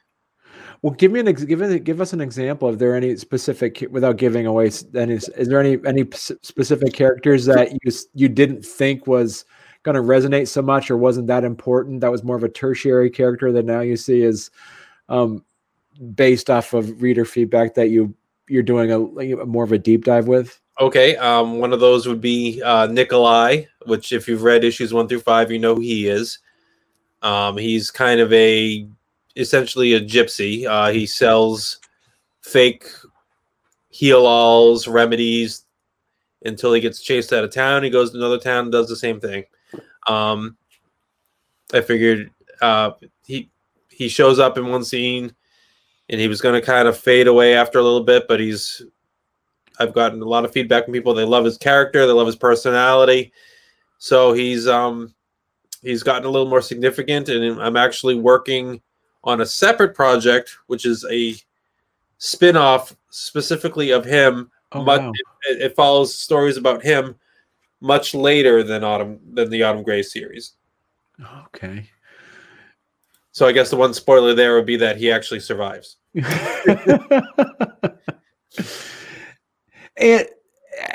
Well, 0.80 0.94
give 0.94 1.12
me 1.12 1.20
an 1.20 1.28
ex- 1.28 1.44
give 1.44 1.84
give 1.84 2.00
us 2.00 2.14
an 2.14 2.22
example. 2.22 2.70
If 2.70 2.78
there 2.78 2.92
are 2.92 2.96
any 2.96 3.16
specific, 3.16 3.84
without 3.90 4.16
giving 4.16 4.46
away, 4.46 4.70
any 4.94 5.14
is 5.14 5.48
there 5.48 5.60
any 5.60 5.78
any 5.86 6.08
specific 6.10 6.94
characters 6.94 7.44
that 7.44 7.72
you 7.72 7.92
you 8.14 8.30
didn't 8.30 8.64
think 8.64 9.06
was 9.06 9.44
going 9.82 9.94
to 9.94 10.00
resonate 10.00 10.48
so 10.48 10.62
much, 10.62 10.90
or 10.90 10.96
wasn't 10.96 11.26
that 11.26 11.44
important? 11.44 12.00
That 12.00 12.10
was 12.10 12.24
more 12.24 12.36
of 12.36 12.44
a 12.44 12.48
tertiary 12.48 13.10
character 13.10 13.52
that 13.52 13.66
now 13.66 13.80
you 13.80 13.98
see 13.98 14.22
is 14.22 14.50
um, 15.08 15.44
based 16.14 16.50
off 16.50 16.72
of 16.74 17.02
reader 17.02 17.24
feedback 17.24 17.74
that 17.74 17.90
you 17.90 18.14
you're 18.48 18.62
doing 18.62 18.90
a, 18.90 19.00
a 19.42 19.46
more 19.46 19.64
of 19.64 19.72
a 19.72 19.78
deep 19.78 20.04
dive 20.04 20.26
with. 20.28 20.60
Okay, 20.80 21.16
um, 21.16 21.58
one 21.58 21.72
of 21.72 21.80
those 21.80 22.06
would 22.06 22.20
be 22.20 22.60
uh, 22.62 22.86
Nikolai, 22.86 23.64
which 23.86 24.12
if 24.12 24.26
you've 24.26 24.42
read 24.42 24.64
issues 24.64 24.92
one 24.92 25.06
through 25.06 25.20
five, 25.20 25.50
you 25.50 25.58
know 25.58 25.74
who 25.74 25.80
he 25.80 26.08
is. 26.08 26.38
Um, 27.22 27.56
he's 27.56 27.90
kind 27.90 28.20
of 28.20 28.32
a 28.32 28.86
essentially 29.36 29.94
a 29.94 30.00
gypsy. 30.00 30.66
Uh, 30.66 30.90
he 30.90 31.06
sells 31.06 31.78
fake 32.40 32.86
heal 33.90 34.26
alls, 34.26 34.88
remedies 34.88 35.66
until 36.44 36.72
he 36.72 36.80
gets 36.80 37.00
chased 37.00 37.32
out 37.32 37.44
of 37.44 37.52
town. 37.52 37.84
He 37.84 37.90
goes 37.90 38.10
to 38.10 38.16
another 38.16 38.38
town 38.38 38.64
and 38.64 38.72
does 38.72 38.88
the 38.88 38.96
same 38.96 39.20
thing. 39.20 39.44
Um, 40.08 40.56
I 41.72 41.80
figured 41.80 42.30
uh, 42.60 42.92
he 43.92 44.08
shows 44.08 44.38
up 44.38 44.58
in 44.58 44.68
one 44.68 44.84
scene 44.84 45.34
and 46.08 46.20
he 46.20 46.28
was 46.28 46.40
going 46.40 46.58
to 46.58 46.64
kind 46.66 46.88
of 46.88 46.98
fade 46.98 47.26
away 47.28 47.54
after 47.54 47.78
a 47.78 47.82
little 47.82 48.02
bit, 48.04 48.26
but 48.28 48.40
he's 48.40 48.82
I've 49.78 49.94
gotten 49.94 50.20
a 50.22 50.26
lot 50.26 50.44
of 50.44 50.52
feedback 50.52 50.84
from 50.84 50.92
people. 50.94 51.14
They 51.14 51.24
love 51.24 51.44
his 51.44 51.58
character, 51.58 52.06
they 52.06 52.12
love 52.12 52.26
his 52.26 52.36
personality. 52.36 53.32
So 53.98 54.32
he's 54.32 54.66
um 54.68 55.14
he's 55.82 56.02
gotten 56.02 56.24
a 56.26 56.30
little 56.30 56.48
more 56.48 56.62
significant, 56.62 57.28
and 57.28 57.60
I'm 57.60 57.76
actually 57.76 58.14
working 58.16 58.80
on 59.24 59.40
a 59.40 59.46
separate 59.46 59.94
project, 59.94 60.56
which 60.66 60.84
is 60.84 61.04
a 61.10 61.36
spin-off 62.18 62.94
specifically 63.10 63.90
of 63.90 64.04
him. 64.04 64.50
Oh, 64.72 64.82
Much- 64.82 65.00
wow. 65.00 65.12
it, 65.50 65.60
it 65.62 65.76
follows 65.76 66.14
stories 66.16 66.56
about 66.56 66.82
him 66.82 67.14
much 67.80 68.14
later 68.14 68.62
than 68.62 68.84
Autumn 68.84 69.20
than 69.34 69.50
the 69.50 69.62
Autumn 69.62 69.82
Gray 69.82 70.02
series. 70.02 70.52
Okay. 71.46 71.88
So 73.32 73.46
I 73.46 73.52
guess 73.52 73.70
the 73.70 73.76
one 73.76 73.94
spoiler 73.94 74.34
there 74.34 74.54
would 74.54 74.66
be 74.66 74.76
that 74.76 74.98
he 74.98 75.10
actually 75.10 75.40
survives. 75.40 75.96
and 76.14 76.26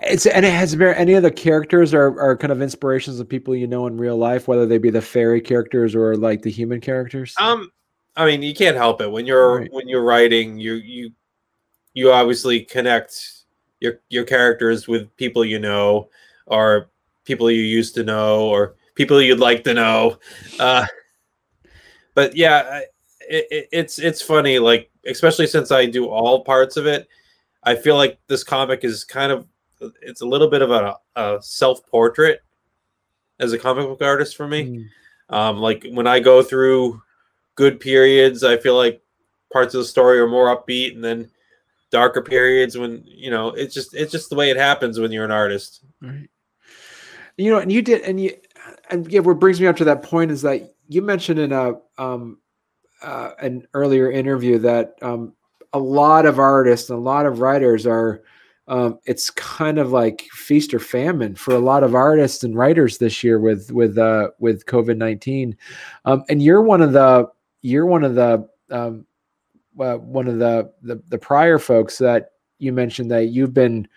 it's 0.04 0.26
and 0.26 0.46
it 0.46 0.54
has 0.54 0.76
been 0.76 0.94
any 0.96 1.14
of 1.14 1.24
the 1.24 1.32
characters 1.32 1.94
are, 1.94 2.20
are 2.20 2.38
kind 2.38 2.52
of 2.52 2.62
inspirations 2.62 3.20
of 3.20 3.28
people 3.28 3.56
you 3.56 3.68
know 3.68 3.88
in 3.88 3.98
real 3.98 4.18
life, 4.18 4.48
whether 4.48 4.66
they 4.66 4.78
be 4.78 4.90
the 4.90 5.02
fairy 5.02 5.42
characters 5.42 5.96
or 5.96 6.16
like 6.16 6.42
the 6.42 6.52
human 6.52 6.82
characters. 6.82 7.34
Um, 7.40 7.72
I 8.16 8.26
mean, 8.26 8.42
you 8.42 8.54
can't 8.54 8.78
help 8.78 9.02
it 9.02 9.12
when 9.12 9.26
you're 9.26 9.60
Right. 9.60 9.74
when 9.74 9.88
you're 9.88 10.04
writing. 10.04 10.60
You 10.60 10.76
you 10.76 11.12
you 11.94 12.12
obviously 12.12 12.62
connect 12.62 13.44
your 13.80 14.00
your 14.10 14.26
characters 14.26 14.88
with 14.88 15.16
people 15.18 15.46
you 15.46 15.60
know, 15.60 16.10
or 16.46 16.90
people 17.26 17.50
you 17.50 17.62
used 17.62 17.96
to 17.96 18.04
know, 18.04 18.48
or 18.48 18.76
people 18.96 19.22
you'd 19.22 19.40
like 19.40 19.64
to 19.64 19.74
know. 19.74 20.18
Uh, 20.60 20.86
but 22.18 22.36
yeah, 22.36 22.68
I- 22.68 22.86
it, 23.30 23.48
it, 23.52 23.70
it's 23.72 24.00
it's 24.00 24.22
funny, 24.22 24.58
like 24.58 24.90
especially 25.06 25.46
since 25.46 25.72
I 25.72 25.86
do 25.86 26.08
all 26.08 26.44
parts 26.44 26.76
of 26.78 26.88
it. 26.88 27.08
I 27.64 27.76
feel 27.76 27.96
like 27.96 28.20
this 28.28 28.44
comic 28.44 28.84
is 28.84 29.04
kind 29.04 29.32
of 29.32 29.46
it's 30.02 30.22
a 30.22 30.26
little 30.26 30.50
bit 30.50 30.64
of 30.64 30.72
a, 30.72 30.96
a 31.16 31.38
self 31.42 31.86
portrait 31.86 32.42
as 33.40 33.54
a 33.54 33.60
comic 33.60 33.86
book 33.86 34.02
artist 34.02 34.36
for 34.36 34.48
me. 34.48 34.64
Mm. 35.30 35.36
Um, 35.36 35.58
like 35.60 35.86
when 35.92 36.08
I 36.08 36.20
go 36.20 36.42
through 36.42 37.02
good 37.56 37.80
periods, 37.80 38.44
I 38.44 38.58
feel 38.58 38.76
like 38.76 39.02
parts 39.54 39.76
of 39.76 39.82
the 39.82 39.86
story 39.86 40.20
are 40.20 40.28
more 40.28 40.56
upbeat, 40.56 40.96
and 40.96 41.04
then 41.04 41.30
darker 41.92 42.22
periods 42.22 42.78
when 42.78 43.04
you 43.06 43.30
know 43.30 43.50
it's 43.50 43.74
just 43.74 43.94
it's 43.94 44.12
just 44.12 44.30
the 44.30 44.36
way 44.36 44.50
it 44.50 44.58
happens 44.58 45.00
when 45.00 45.12
you're 45.12 45.26
an 45.26 45.32
artist. 45.32 45.84
Right. 46.02 46.30
You 47.38 47.52
know, 47.52 47.60
and 47.60 47.72
you 47.72 47.84
did, 47.84 48.02
and 48.02 48.20
you, 48.20 48.36
and 48.90 49.12
yeah, 49.12 49.20
what 49.20 49.38
brings 49.38 49.62
me 49.62 49.68
up 49.68 49.76
to 49.76 49.86
that 49.86 50.02
point 50.02 50.32
is 50.32 50.42
that 50.42 50.74
you 50.88 51.04
mentioned 51.04 51.38
in 51.38 51.52
a 51.52 51.74
um, 51.98 52.40
uh, 53.02 53.32
an 53.40 53.68
earlier 53.74 54.12
interview 54.12 54.58
that 54.60 54.96
um, 55.02 55.34
a 55.74 55.80
lot 55.80 56.26
of 56.26 56.40
artists 56.40 56.90
and 56.90 56.98
a 56.98 57.02
lot 57.02 57.26
of 57.26 57.40
writers 57.40 57.86
are. 57.86 58.24
Um, 58.70 59.00
it's 59.06 59.30
kind 59.30 59.78
of 59.78 59.94
like 59.94 60.24
feast 60.34 60.74
or 60.74 60.80
famine 60.80 61.36
for 61.36 61.56
a 61.56 61.60
lot 61.60 61.84
of 61.84 61.96
artists 61.96 62.44
and 62.44 62.54
writers 62.54 62.98
this 62.98 63.24
year 63.24 63.40
with 63.40 63.72
with 63.72 63.98
uh, 63.98 64.32
with 64.40 64.66
COVID 64.66 64.98
nineteen, 64.98 65.56
um, 66.04 66.26
and 66.28 66.44
you're 66.44 66.62
one 66.62 66.82
of 66.82 66.92
the 66.92 67.30
you're 67.62 67.86
one 67.86 68.04
of 68.04 68.16
the 68.16 68.46
um, 68.70 69.06
uh, 69.80 69.96
one 69.96 70.28
of 70.28 70.40
the, 70.40 70.72
the 70.82 71.02
the 71.10 71.18
prior 71.18 71.60
folks 71.60 71.98
that 71.98 72.32
you 72.60 72.74
mentioned 72.74 73.12
that 73.12 73.28
you've 73.28 73.54
been 73.54 73.88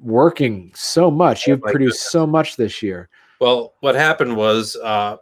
working 0.00 0.72
so 0.74 1.10
much. 1.10 1.46
Oh 1.46 1.52
You've 1.52 1.62
produced 1.62 2.10
so 2.10 2.26
much 2.26 2.56
this 2.56 2.82
year. 2.82 3.08
Well, 3.40 3.74
what 3.80 3.94
happened 3.94 4.36
was 4.36 4.76
uh, 4.76 5.16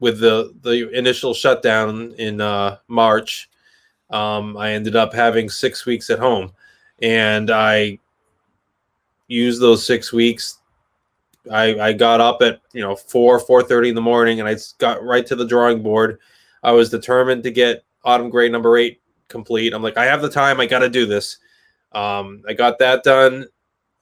with 0.00 0.20
the 0.20 0.54
the 0.62 0.90
initial 0.96 1.34
shutdown 1.34 2.14
in 2.18 2.40
uh, 2.40 2.78
March, 2.88 3.48
um, 4.10 4.56
I 4.56 4.72
ended 4.72 4.96
up 4.96 5.12
having 5.12 5.48
six 5.48 5.86
weeks 5.86 6.10
at 6.10 6.18
home, 6.18 6.52
and 7.02 7.50
I 7.50 7.98
used 9.28 9.60
those 9.60 9.84
six 9.84 10.12
weeks. 10.12 10.58
I, 11.50 11.78
I 11.78 11.92
got 11.92 12.20
up 12.20 12.42
at 12.42 12.60
you 12.72 12.82
know 12.82 12.96
four 12.96 13.38
four 13.38 13.62
thirty 13.62 13.88
in 13.88 13.94
the 13.94 14.00
morning, 14.00 14.40
and 14.40 14.48
I 14.48 14.56
got 14.78 15.02
right 15.02 15.26
to 15.26 15.36
the 15.36 15.46
drawing 15.46 15.82
board. 15.82 16.18
I 16.62 16.72
was 16.72 16.90
determined 16.90 17.42
to 17.44 17.50
get 17.50 17.84
Autumn 18.04 18.30
Gray 18.30 18.48
number 18.48 18.76
eight 18.76 19.00
complete. 19.28 19.72
I'm 19.72 19.82
like, 19.82 19.96
I 19.96 20.04
have 20.04 20.22
the 20.22 20.30
time. 20.30 20.60
I 20.60 20.66
got 20.66 20.80
to 20.80 20.88
do 20.88 21.06
this. 21.06 21.38
Um, 21.92 22.42
I 22.48 22.52
got 22.52 22.78
that 22.78 23.04
done, 23.04 23.46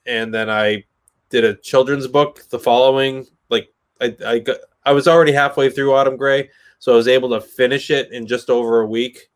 and 0.07 0.33
then 0.33 0.51
I 0.51 0.85
did 1.31 1.45
a 1.45 1.55
children's 1.55 2.07
book 2.07 2.43
the 2.51 2.59
following. 2.59 3.27
Like 3.51 3.69
I 4.01 4.17
I 4.27 4.39
got 4.41 4.57
I 4.85 4.93
was 4.93 5.09
already 5.09 5.33
halfway 5.33 5.71
through 5.71 5.95
Autumn 5.95 6.17
Gray, 6.17 6.51
so 6.79 6.93
I 6.93 6.97
was 6.97 7.09
able 7.09 7.31
to 7.31 7.41
finish 7.41 7.91
it 7.91 8.13
in 8.13 8.27
just 8.27 8.51
over 8.51 8.81
a 8.81 8.87
week. 8.87 9.31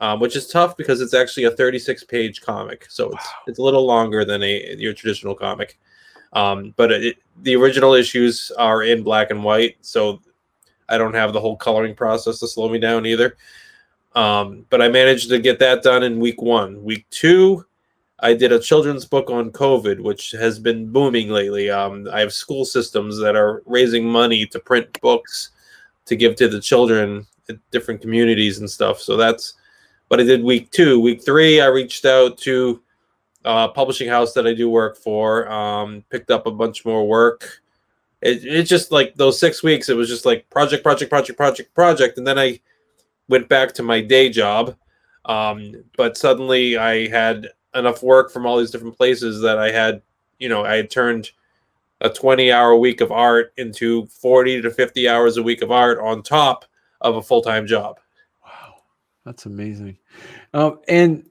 Um, 0.00 0.20
which 0.20 0.36
is 0.36 0.46
tough 0.46 0.76
because 0.76 1.00
it's 1.00 1.12
actually 1.12 1.42
a 1.44 1.50
36 1.50 2.04
page 2.04 2.40
comic, 2.40 2.86
so 2.88 3.06
it's 3.06 3.14
Wow. 3.16 3.32
it's 3.48 3.58
a 3.58 3.62
little 3.62 3.84
longer 3.84 4.24
than 4.24 4.44
a 4.44 4.76
your 4.78 4.92
traditional 4.92 5.34
comic. 5.34 5.76
Um, 6.34 6.72
but 6.76 6.92
it, 6.92 7.16
the 7.42 7.56
original 7.56 7.94
issues 7.94 8.52
are 8.56 8.84
in 8.84 9.02
black 9.02 9.32
and 9.32 9.42
white, 9.42 9.76
so 9.80 10.20
I 10.88 10.98
don't 10.98 11.14
have 11.14 11.32
the 11.32 11.40
whole 11.40 11.56
coloring 11.56 11.96
process 11.96 12.38
to 12.38 12.46
slow 12.46 12.68
me 12.68 12.78
down 12.78 13.06
either. 13.06 13.36
Um, 14.14 14.66
but 14.70 14.80
I 14.80 14.88
managed 14.88 15.30
to 15.30 15.40
get 15.40 15.58
that 15.58 15.82
done 15.82 16.04
in 16.04 16.20
week 16.20 16.40
one. 16.40 16.82
Week 16.84 17.04
two, 17.10 17.64
I 18.20 18.34
did 18.34 18.50
a 18.50 18.58
children's 18.58 19.04
book 19.04 19.30
on 19.30 19.50
COVID, 19.50 20.00
which 20.00 20.32
has 20.32 20.58
been 20.58 20.90
booming 20.90 21.28
lately. 21.28 21.70
Um, 21.70 22.08
I 22.12 22.20
have 22.20 22.32
school 22.32 22.64
systems 22.64 23.18
that 23.18 23.36
are 23.36 23.62
raising 23.64 24.04
money 24.04 24.44
to 24.46 24.58
print 24.58 25.00
books 25.00 25.50
to 26.06 26.16
give 26.16 26.34
to 26.36 26.48
the 26.48 26.60
children 26.60 27.26
at 27.48 27.58
different 27.70 28.00
communities 28.00 28.58
and 28.58 28.68
stuff. 28.68 29.00
So 29.00 29.16
that's 29.16 29.54
what 30.08 30.20
I 30.20 30.24
did 30.24 30.42
week 30.42 30.70
two. 30.72 31.00
Week 31.00 31.24
three, 31.24 31.60
I 31.60 31.66
reached 31.66 32.04
out 32.04 32.38
to 32.38 32.82
a 33.44 33.68
publishing 33.68 34.08
house 34.08 34.32
that 34.32 34.46
I 34.46 34.54
do 34.54 34.68
work 34.68 34.96
for, 34.96 35.48
um, 35.50 36.04
picked 36.10 36.30
up 36.30 36.46
a 36.46 36.50
bunch 36.50 36.84
more 36.84 37.06
work. 37.06 37.60
It, 38.20 38.44
it's 38.44 38.68
just 38.68 38.90
like 38.90 39.14
those 39.14 39.38
six 39.38 39.62
weeks, 39.62 39.88
it 39.88 39.96
was 39.96 40.08
just 40.08 40.26
like 40.26 40.48
project, 40.50 40.82
project, 40.82 41.08
project, 41.08 41.36
project, 41.36 41.72
project. 41.72 42.18
And 42.18 42.26
then 42.26 42.38
I 42.38 42.58
went 43.28 43.48
back 43.48 43.74
to 43.74 43.84
my 43.84 44.00
day 44.00 44.28
job. 44.28 44.74
Um, 45.24 45.84
but 45.96 46.16
suddenly 46.16 46.78
I 46.78 47.06
had 47.08 47.48
enough 47.74 48.02
work 48.02 48.30
from 48.30 48.46
all 48.46 48.58
these 48.58 48.70
different 48.70 48.96
places 48.96 49.40
that 49.42 49.58
I 49.58 49.70
had, 49.70 50.02
you 50.38 50.48
know, 50.48 50.64
I 50.64 50.76
had 50.76 50.90
turned 50.90 51.30
a 52.00 52.08
20 52.08 52.52
hour 52.52 52.76
week 52.76 53.00
of 53.00 53.10
art 53.10 53.52
into 53.56 54.06
40 54.06 54.62
to 54.62 54.70
50 54.70 55.08
hours 55.08 55.36
a 55.36 55.42
week 55.42 55.62
of 55.62 55.70
art 55.70 55.98
on 56.00 56.22
top 56.22 56.64
of 57.00 57.16
a 57.16 57.22
full 57.22 57.42
time 57.42 57.66
job. 57.66 57.98
Wow, 58.44 58.82
that's 59.24 59.46
amazing. 59.46 59.98
Um, 60.54 60.80
and 60.88 61.28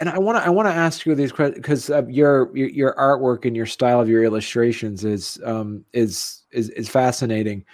and 0.00 0.08
I 0.08 0.18
want 0.18 0.38
to 0.38 0.44
I 0.44 0.48
want 0.48 0.68
to 0.68 0.74
ask 0.74 1.04
you 1.04 1.14
these 1.14 1.32
questions 1.32 1.56
because 1.56 1.90
uh, 1.90 2.06
your, 2.06 2.50
your, 2.56 2.68
your 2.68 2.94
artwork 2.94 3.44
and 3.44 3.54
your 3.54 3.66
style 3.66 4.00
of 4.00 4.08
your 4.08 4.24
illustrations 4.24 5.04
is 5.04 5.38
um, 5.44 5.84
is 5.92 6.42
is 6.52 6.70
is 6.70 6.88
fascinating, 6.88 7.64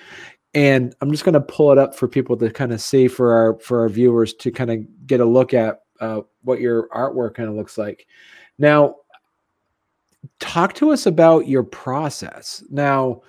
and 0.54 0.94
I'm 1.00 1.12
just 1.12 1.24
going 1.24 1.34
to 1.34 1.40
pull 1.40 1.70
it 1.70 1.78
up 1.78 1.94
for 1.94 2.08
people 2.08 2.36
to 2.38 2.50
kind 2.50 2.72
of 2.72 2.80
see 2.80 3.08
for 3.08 3.32
our 3.32 3.58
for 3.60 3.80
our 3.80 3.88
viewers 3.88 4.34
to 4.34 4.50
kind 4.50 4.70
of 4.70 5.06
get 5.06 5.20
a 5.20 5.24
look 5.24 5.54
at 5.54 5.81
uh, 6.02 6.20
what 6.42 6.60
your 6.60 6.88
artwork 6.88 7.34
kind 7.34 7.48
of 7.48 7.54
looks 7.54 7.78
like. 7.78 8.06
Now, 8.58 8.96
talk 10.40 10.74
to 10.74 10.90
us 10.90 11.06
about 11.06 11.48
your 11.48 11.62
process. 11.62 12.62
Now, 12.68 13.22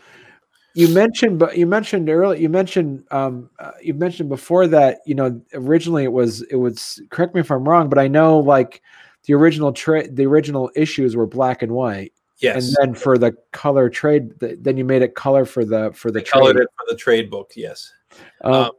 you 0.76 0.88
mentioned, 0.88 1.38
but 1.38 1.56
you 1.56 1.68
mentioned 1.68 2.10
earlier, 2.10 2.40
you 2.40 2.50
mentioned, 2.50 3.04
um, 3.12 3.52
uh, 3.60 3.72
you 3.80 3.94
mentioned 3.94 4.28
before 4.28 4.66
that, 4.68 5.02
you 5.06 5.14
know, 5.14 5.40
originally 5.54 6.04
it 6.04 6.12
was, 6.12 6.42
it 6.50 6.56
was, 6.56 7.00
correct 7.12 7.36
me 7.36 7.42
if 7.42 7.52
I'm 7.52 7.70
wrong, 7.70 7.90
but 7.90 8.00
I 8.00 8.08
know 8.08 8.40
like 8.40 8.82
the 9.26 9.36
original 9.36 9.72
trade, 9.72 10.16
the 10.16 10.26
original 10.26 10.72
issues 10.76 11.16
were 11.16 11.28
black 11.28 11.62
and 11.62 11.72
white. 11.72 12.12
Yes. 12.40 12.56
And 12.58 12.76
then 12.80 12.96
for 12.96 13.20
the 13.20 13.38
color 13.52 13.88
trade, 13.88 14.40
the, 14.40 14.58
then 14.60 14.76
you 14.76 14.84
made 14.84 15.04
it 15.04 15.14
color 15.14 15.46
for 15.46 15.64
the, 15.64 15.92
for 15.94 16.10
the 16.10 16.22
I 16.22 16.24
colored 16.24 16.58
it 16.58 16.68
for 16.76 16.86
the 16.90 16.98
trade 16.98 17.30
book. 17.30 17.52
Yes. 17.56 17.94
Um, 18.42 18.54
Um, 18.54 18.72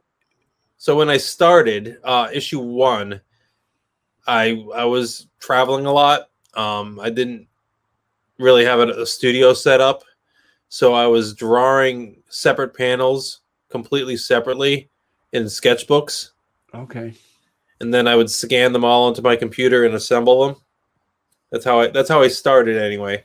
so 0.77 0.95
when 0.97 1.09
I 1.09 1.17
started 1.17 1.97
uh, 2.03 2.27
issue 2.31 2.59
one, 2.59 3.21
I 4.27 4.65
I 4.75 4.85
was 4.85 5.27
traveling 5.39 5.85
a 5.85 5.91
lot. 5.91 6.29
Um, 6.55 6.99
I 6.99 7.09
didn't 7.09 7.47
really 8.39 8.65
have 8.65 8.79
a, 8.79 9.01
a 9.01 9.05
studio 9.05 9.53
set 9.53 9.81
up, 9.81 10.03
so 10.69 10.93
I 10.93 11.07
was 11.07 11.33
drawing 11.33 12.21
separate 12.29 12.75
panels 12.75 13.41
completely 13.69 14.17
separately 14.17 14.89
in 15.33 15.43
sketchbooks, 15.43 16.31
okay. 16.73 17.13
and 17.81 17.93
then 17.93 18.07
I 18.07 18.15
would 18.15 18.29
scan 18.29 18.73
them 18.73 18.85
all 18.85 19.03
onto 19.03 19.21
my 19.21 19.35
computer 19.35 19.85
and 19.85 19.95
assemble 19.95 20.45
them. 20.47 20.55
That's 21.51 21.65
how 21.65 21.81
I 21.81 21.87
that's 21.87 22.09
how 22.09 22.21
I 22.21 22.27
started 22.27 22.77
anyway. 22.77 23.23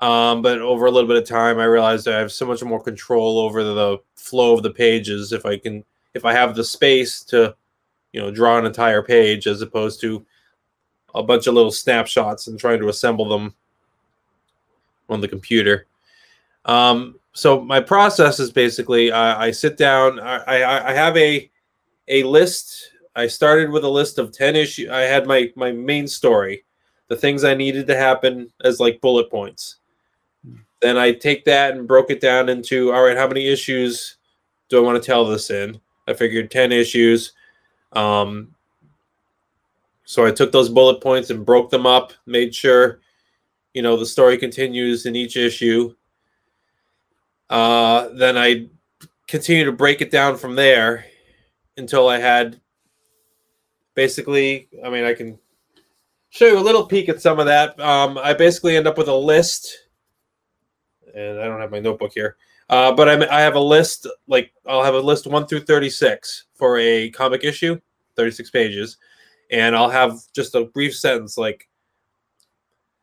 Um, 0.00 0.42
but 0.42 0.60
over 0.60 0.86
a 0.86 0.90
little 0.90 1.08
bit 1.08 1.16
of 1.16 1.26
time, 1.26 1.58
I 1.58 1.64
realized 1.64 2.08
I 2.08 2.18
have 2.18 2.32
so 2.32 2.46
much 2.46 2.62
more 2.62 2.82
control 2.82 3.38
over 3.38 3.62
the 3.62 3.98
flow 4.16 4.52
of 4.52 4.62
the 4.62 4.70
pages 4.70 5.32
if 5.32 5.46
I 5.46 5.56
can 5.56 5.84
if 6.14 6.24
I 6.24 6.32
have 6.32 6.54
the 6.54 6.64
space 6.64 7.22
to, 7.24 7.54
you 8.14 8.20
know, 8.20 8.30
draw 8.30 8.56
an 8.56 8.64
entire 8.64 9.02
page 9.02 9.48
as 9.48 9.60
opposed 9.60 10.00
to 10.00 10.24
a 11.16 11.22
bunch 11.22 11.48
of 11.48 11.54
little 11.54 11.72
snapshots 11.72 12.46
and 12.46 12.60
trying 12.60 12.78
to 12.78 12.88
assemble 12.88 13.28
them 13.28 13.52
on 15.08 15.20
the 15.20 15.26
computer. 15.26 15.88
Um, 16.64 17.18
so 17.32 17.60
my 17.60 17.80
process 17.80 18.38
is 18.38 18.52
basically 18.52 19.10
I, 19.10 19.46
I 19.46 19.50
sit 19.50 19.76
down. 19.76 20.20
I, 20.20 20.36
I, 20.44 20.90
I 20.90 20.92
have 20.92 21.16
a 21.16 21.50
a 22.06 22.22
list. 22.22 22.92
I 23.16 23.26
started 23.26 23.70
with 23.70 23.82
a 23.82 23.88
list 23.88 24.20
of 24.20 24.30
ten 24.30 24.54
issues. 24.54 24.90
I 24.90 25.00
had 25.00 25.26
my 25.26 25.52
my 25.56 25.72
main 25.72 26.06
story, 26.06 26.64
the 27.08 27.16
things 27.16 27.42
I 27.42 27.54
needed 27.54 27.88
to 27.88 27.96
happen 27.96 28.48
as 28.62 28.78
like 28.78 29.00
bullet 29.00 29.28
points. 29.28 29.78
Then 30.80 30.96
I 30.96 31.10
take 31.10 31.44
that 31.46 31.74
and 31.74 31.88
broke 31.88 32.10
it 32.10 32.20
down 32.20 32.48
into 32.48 32.92
all 32.92 33.02
right. 33.02 33.16
How 33.16 33.26
many 33.26 33.48
issues 33.48 34.18
do 34.68 34.78
I 34.78 34.86
want 34.86 35.02
to 35.02 35.04
tell 35.04 35.24
this 35.24 35.50
in? 35.50 35.80
I 36.06 36.12
figured 36.12 36.52
ten 36.52 36.70
issues. 36.70 37.32
Um, 37.94 38.54
so 40.04 40.26
I 40.26 40.30
took 40.30 40.52
those 40.52 40.68
bullet 40.68 41.00
points 41.00 41.30
and 41.30 41.46
broke 41.46 41.70
them 41.70 41.86
up, 41.86 42.12
made 42.26 42.54
sure, 42.54 43.00
you 43.72 43.82
know, 43.82 43.96
the 43.96 44.06
story 44.06 44.36
continues 44.36 45.06
in 45.06 45.16
each 45.16 45.36
issue. 45.36 45.94
Uh, 47.48 48.08
then 48.14 48.36
I 48.36 48.66
continue 49.26 49.64
to 49.64 49.72
break 49.72 50.00
it 50.00 50.10
down 50.10 50.36
from 50.36 50.54
there 50.54 51.06
until 51.76 52.08
I 52.08 52.18
had 52.18 52.60
basically, 53.94 54.68
I 54.84 54.90
mean, 54.90 55.04
I 55.04 55.14
can 55.14 55.38
show 56.30 56.46
you 56.46 56.58
a 56.58 56.60
little 56.60 56.86
peek 56.86 57.08
at 57.08 57.22
some 57.22 57.38
of 57.38 57.46
that. 57.46 57.78
Um, 57.80 58.18
I 58.18 58.34
basically 58.34 58.76
end 58.76 58.86
up 58.86 58.98
with 58.98 59.08
a 59.08 59.14
list, 59.14 59.86
and 61.14 61.40
I 61.40 61.44
don't 61.44 61.60
have 61.60 61.70
my 61.70 61.80
notebook 61.80 62.12
here. 62.14 62.36
Uh, 62.68 62.92
but 62.92 63.08
I'm, 63.08 63.22
I 63.22 63.40
have 63.40 63.54
a 63.54 63.60
list, 63.60 64.06
like 64.26 64.52
I'll 64.66 64.82
have 64.82 64.94
a 64.94 65.00
list 65.00 65.26
one 65.26 65.46
through 65.46 65.60
36 65.60 66.46
for 66.54 66.78
a 66.78 67.10
comic 67.10 67.44
issue, 67.44 67.80
36 68.16 68.50
pages 68.50 68.98
and 69.50 69.76
I'll 69.76 69.90
have 69.90 70.20
just 70.34 70.54
a 70.54 70.64
brief 70.64 70.96
sentence 70.96 71.38
like, 71.38 71.68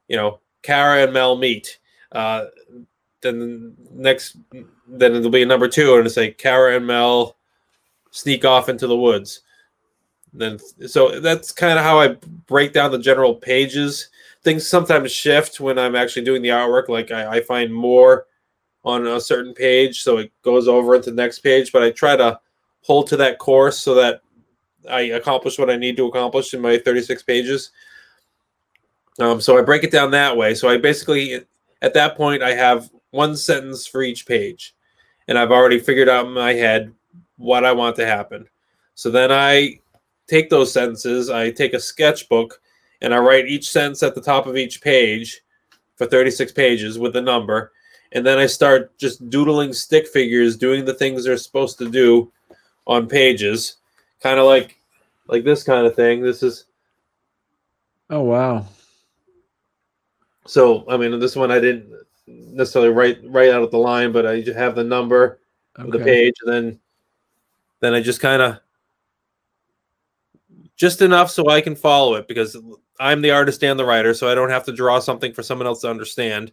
you 0.08 0.17
know, 0.17 0.39
Kara 0.63 1.04
and 1.04 1.13
Mel 1.13 1.38
meet. 1.38 1.80
Uh, 2.12 2.45
then 3.21 3.76
next, 3.91 4.38
then 4.88 5.15
it'll 5.15 5.30
be 5.30 5.43
a 5.43 5.45
number 5.45 5.67
two, 5.67 5.91
and 5.91 6.00
it'll 6.00 6.12
say 6.12 6.32
Kara 6.32 6.76
and 6.76 6.88
Mel 6.88 7.38
sneak 8.12 8.43
off 8.45 8.67
into 8.67 8.88
the 8.88 8.97
woods. 8.97 9.41
Then, 10.34 10.60
so 10.88 11.19
that's 11.19 11.52
kind 11.52 11.78
of 11.78 11.86
how 11.86 12.00
I 12.00 12.17
break 12.47 12.74
down 12.74 12.91
the 12.91 13.00
general 13.00 13.36
pages. 13.36 14.10
Things 14.43 14.67
sometimes 14.67 15.12
shift 15.12 15.60
when 15.60 15.78
I'm 15.78 15.95
actually 15.95 16.26
doing 16.26 16.41
the 16.41 16.50
artwork. 16.50 16.89
Like 16.89 17.12
I, 17.12 17.38
I 17.38 17.41
find 17.41 17.74
more 17.74 18.26
on 18.84 19.06
a 19.06 19.21
certain 19.21 19.54
page, 19.54 20.02
so 20.02 20.17
it 20.17 20.32
goes 20.41 20.67
over 20.67 20.95
into 20.95 21.12
the 21.12 21.15
next 21.15 21.39
page. 21.39 21.71
But 21.71 21.84
I 21.84 21.91
try 21.91 22.15
to 22.15 22.39
hold 22.82 23.08
to 23.08 23.17
that 23.17 23.38
course 23.38 23.80
so 23.80 23.93
that 23.95 24.21
I 24.89 25.02
accomplish 25.02 25.58
what 25.60 25.70
I 25.70 25.76
need 25.76 25.98
to 25.98 26.08
accomplish 26.08 26.54
in 26.54 26.62
my 26.62 26.78
36 26.78 27.24
pages. 27.24 27.72
Um, 29.20 29.41
so 29.41 29.58
I 29.58 29.62
break 29.62 29.84
it 29.84 29.91
down 29.91 30.12
that 30.12 30.36
way. 30.36 30.56
So 30.56 30.70
I 30.70 30.78
basically, 30.78 31.41
at 31.82 31.94
that 31.94 32.15
point, 32.15 32.41
I 32.41 32.54
have 32.54 32.89
one 33.12 33.36
sentence 33.36 33.86
for 33.86 34.02
each 34.04 34.26
page, 34.26 34.76
and 35.28 35.38
I've 35.38 35.52
already 35.52 35.80
figured 35.80 36.10
out 36.10 36.26
in 36.26 36.32
my 36.32 36.54
head 36.54 36.94
what 37.38 37.65
I 37.65 37.72
want 37.72 37.96
to 37.98 38.06
happen. 38.06 38.48
So 38.96 39.10
then 39.10 39.32
I 39.32 39.80
take 40.28 40.50
those 40.50 40.72
sentences, 40.72 41.30
I 41.30 41.52
take 41.52 41.74
a 41.74 41.80
sketchbook, 41.80 42.62
and 43.02 43.13
I 43.13 43.17
write 43.17 43.48
each 43.48 43.70
sentence 43.70 44.04
at 44.04 44.15
the 44.15 44.22
top 44.22 44.46
of 44.46 44.56
each 44.56 44.82
page 44.82 45.41
for 45.96 46.06
36 46.06 46.52
pages 46.54 46.98
with 46.98 47.15
a 47.15 47.22
number. 47.22 47.74
And 48.13 48.26
then 48.26 48.38
I 48.38 48.46
start 48.46 48.98
just 48.98 49.30
doodling 49.30 49.74
stick 49.74 50.08
figures, 50.08 50.58
doing 50.58 50.86
the 50.86 50.94
things 50.94 51.24
they're 51.24 51.38
supposed 51.38 51.78
to 51.80 51.89
do 51.89 52.32
on 52.88 53.08
pages 53.08 53.78
kind 54.22 54.40
of 54.40 54.46
like 54.46 54.78
like 55.28 55.44
this 55.44 55.64
kind 55.64 55.86
of 55.86 55.96
thing. 55.96 56.22
This 56.22 56.44
is 56.44 56.66
Oh 58.10 58.22
wow. 58.22 58.66
so. 60.46 60.86
I 60.90 60.98
mean, 60.98 61.18
this 61.20 61.36
one 61.36 61.52
I 61.52 61.60
didn't 61.60 61.94
necessarily 62.28 62.92
write 62.92 63.20
right 63.24 63.50
out 63.50 63.64
of 63.64 63.72
the 63.72 63.78
line, 63.78 64.12
but 64.12 64.26
I 64.26 64.42
just 64.42 64.58
have 64.58 64.76
the 64.76 64.84
number 64.84 65.40
of 65.76 65.92
the 65.92 66.00
page, 66.00 66.36
and 66.44 66.54
then 66.54 66.80
then 67.80 67.94
I 67.94 68.02
just 68.02 68.20
kind 68.20 68.42
of 68.42 68.60
just 70.76 71.02
enough 71.02 71.32
so 71.32 71.50
I 71.50 71.62
can 71.62 71.76
follow 71.76 72.16
it 72.16 72.28
because 72.28 72.58
I'm 73.00 73.22
the 73.22 73.32
artist 73.32 73.64
and 73.64 73.80
the 73.80 73.86
writer, 73.86 74.14
so 74.14 74.30
I 74.30 74.36
don't 74.36 74.50
have 74.50 74.66
to 74.66 74.74
draw 74.74 75.00
something 75.00 75.34
for 75.34 75.44
someone 75.44 75.68
else 75.68 75.82
to 75.82 75.90
understand. 75.90 76.52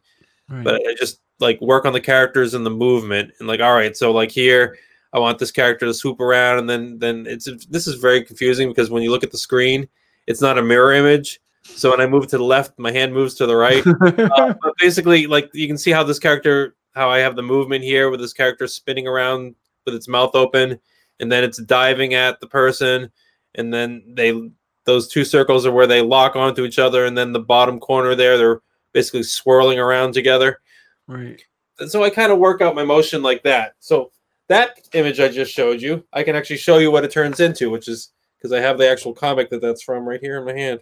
Right. 0.48 0.64
but 0.64 0.74
I 0.76 0.94
just 0.94 1.20
like 1.40 1.60
work 1.60 1.84
on 1.84 1.92
the 1.92 2.00
characters 2.00 2.54
and 2.54 2.64
the 2.64 2.70
movement 2.70 3.32
and 3.38 3.46
like 3.46 3.60
all 3.60 3.74
right 3.74 3.94
so 3.94 4.12
like 4.12 4.30
here 4.30 4.78
I 5.12 5.18
want 5.18 5.38
this 5.38 5.50
character 5.50 5.86
to 5.86 5.94
swoop 5.94 6.20
around 6.20 6.58
and 6.58 6.68
then 6.68 6.98
then 6.98 7.26
it's 7.26 7.48
this 7.66 7.86
is 7.86 7.94
very 7.94 8.22
confusing 8.22 8.68
because 8.68 8.90
when 8.90 9.02
you 9.02 9.10
look 9.10 9.24
at 9.24 9.30
the 9.30 9.38
screen 9.38 9.88
it's 10.26 10.40
not 10.40 10.58
a 10.58 10.62
mirror 10.62 10.92
image 10.92 11.40
so 11.64 11.90
when 11.90 12.00
I 12.00 12.06
move 12.06 12.26
to 12.28 12.38
the 12.38 12.44
left 12.44 12.78
my 12.78 12.92
hand 12.92 13.14
moves 13.14 13.34
to 13.36 13.46
the 13.46 13.56
right 13.56 13.86
uh, 13.86 14.54
but 14.60 14.74
basically 14.78 15.26
like 15.26 15.50
you 15.54 15.66
can 15.66 15.78
see 15.78 15.90
how 15.90 16.02
this 16.02 16.18
character 16.18 16.76
how 16.94 17.10
I 17.10 17.18
have 17.18 17.36
the 17.36 17.42
movement 17.42 17.84
here 17.84 18.10
with 18.10 18.20
this 18.20 18.32
character 18.32 18.66
spinning 18.66 19.06
around 19.06 19.54
with 19.84 19.94
its 19.94 20.08
mouth 20.08 20.34
open 20.34 20.78
and 21.20 21.32
then 21.32 21.44
it's 21.44 21.62
diving 21.62 22.14
at 22.14 22.40
the 22.40 22.46
person 22.46 23.10
and 23.54 23.72
then 23.72 24.02
they 24.14 24.50
those 24.84 25.08
two 25.08 25.24
circles 25.24 25.66
are 25.66 25.72
where 25.72 25.86
they 25.86 26.00
lock 26.02 26.36
onto 26.36 26.64
each 26.64 26.78
other 26.78 27.04
and 27.06 27.16
then 27.16 27.32
the 27.32 27.40
bottom 27.40 27.80
corner 27.80 28.14
there 28.14 28.36
they're 28.36 28.60
basically 28.92 29.22
swirling 29.22 29.78
around 29.78 30.12
together 30.12 30.60
right. 31.06 31.42
and 31.78 31.90
so 31.90 32.02
I 32.02 32.10
kind 32.10 32.32
of 32.32 32.38
work 32.38 32.60
out 32.60 32.74
my 32.74 32.84
motion 32.84 33.22
like 33.22 33.42
that. 33.42 33.74
So 33.80 34.10
that 34.48 34.88
image 34.92 35.20
I 35.20 35.28
just 35.28 35.52
showed 35.52 35.80
you, 35.80 36.04
I 36.12 36.22
can 36.22 36.34
actually 36.36 36.56
show 36.56 36.78
you 36.78 36.90
what 36.90 37.04
it 37.04 37.10
turns 37.10 37.40
into, 37.40 37.70
which 37.70 37.88
is 37.88 38.12
because 38.36 38.52
I 38.52 38.60
have 38.60 38.78
the 38.78 38.88
actual 38.88 39.12
comic 39.12 39.50
that 39.50 39.60
that's 39.60 39.82
from 39.82 40.08
right 40.08 40.20
here 40.20 40.38
in 40.38 40.44
my 40.44 40.52
hand. 40.52 40.80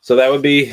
So 0.00 0.16
that 0.16 0.30
would 0.30 0.42
be 0.42 0.72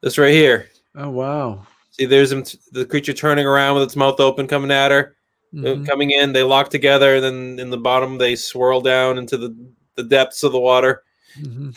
this 0.00 0.18
right 0.18 0.32
here. 0.32 0.68
Oh 0.94 1.10
wow. 1.10 1.66
See, 1.90 2.06
there's 2.06 2.32
him, 2.32 2.44
the 2.72 2.84
creature 2.84 3.12
turning 3.12 3.46
around 3.46 3.74
with 3.74 3.84
its 3.84 3.96
mouth 3.96 4.20
open, 4.20 4.46
coming 4.46 4.70
at 4.70 4.90
her, 4.90 5.16
Mhm. 5.54 5.86
coming 5.86 6.10
in. 6.10 6.32
They 6.32 6.42
lock 6.42 6.68
together, 6.68 7.16
and 7.16 7.24
then 7.24 7.58
in 7.58 7.70
the 7.70 7.78
bottom 7.78 8.18
they 8.18 8.36
swirl 8.36 8.80
down 8.80 9.18
into 9.18 9.36
the 9.36 9.54
the 9.94 10.02
depths 10.02 10.42
of 10.42 10.52
the 10.52 10.60
water. 10.60 11.04
Mhm. 11.38 11.74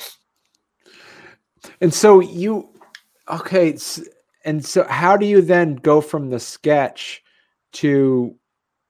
And 1.79 1.93
so 1.93 2.19
you, 2.19 2.69
okay, 3.29 3.77
and 4.43 4.65
so 4.65 4.83
how 4.83 5.15
do 5.15 5.25
you 5.25 5.41
then 5.41 5.75
go 5.75 6.01
from 6.01 6.29
the 6.29 6.39
sketch 6.39 7.23
to 7.73 8.35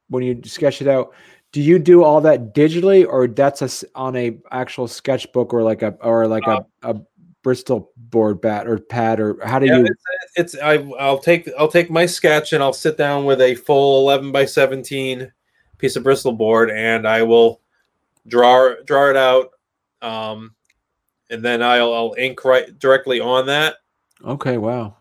when 0.10 0.24
you 0.24 0.42
sketch 0.44 0.82
it 0.82 0.88
out? 0.88 1.14
Do 1.52 1.62
you 1.62 1.80
do 1.80 2.04
all 2.04 2.22
that 2.22 2.54
digitally, 2.54 3.08
or 3.08 3.28
that's 3.28 3.62
a, 3.62 3.88
on 3.96 4.16
a 4.16 4.38
actual 4.52 4.88
sketchbook, 4.88 5.54
or 5.54 5.64
like 5.64 5.82
a 5.82 5.98
or 6.02 6.28
like 6.28 6.46
a, 6.46 6.66
a 6.84 6.96
Bristol 7.42 7.92
board 7.98 8.42
bat 8.42 8.68
or 8.68 8.78
pad, 8.78 9.20
or 9.20 9.44
how 9.46 9.60
do 9.60 9.66
Yeah, 9.66 9.78
you? 9.78 9.86
it's, 9.86 10.04
it's 10.36 10.56
I 10.62 10.76
I'll 11.00 11.18
take 11.18 11.50
I'll 11.58 11.68
take 11.68 11.90
my 11.90 12.06
sketch 12.06 12.54
and 12.54 12.62
I'll 12.62 12.74
sit 12.74 12.98
down 12.98 13.26
with 13.26 13.42
a 13.42 13.56
full 13.56 14.02
11 14.02 14.32
by 14.32 14.46
17 14.46 15.32
piece 15.78 15.96
of 15.96 16.04
Bristol 16.04 16.34
board 16.34 16.70
and 16.70 17.08
I 17.08 17.24
will 17.24 17.62
draw 18.28 18.76
draw 18.86 19.10
it 19.10 19.16
out 19.16 19.52
um 20.02 20.54
and 21.30 21.44
then 21.44 21.64
I'll, 21.64 21.94
I'll 21.94 22.16
ink 22.18 22.44
right 22.46 22.78
directly 22.78 23.20
on 23.20 23.46
that 23.48 23.78
Okay, 24.26 24.58
wow. 24.58 24.98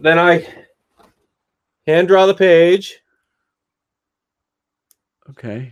then 0.00 0.18
I 0.18 0.46
hand 1.86 2.08
draw 2.08 2.26
the 2.26 2.34
page 2.34 2.98
Okay. 5.30 5.70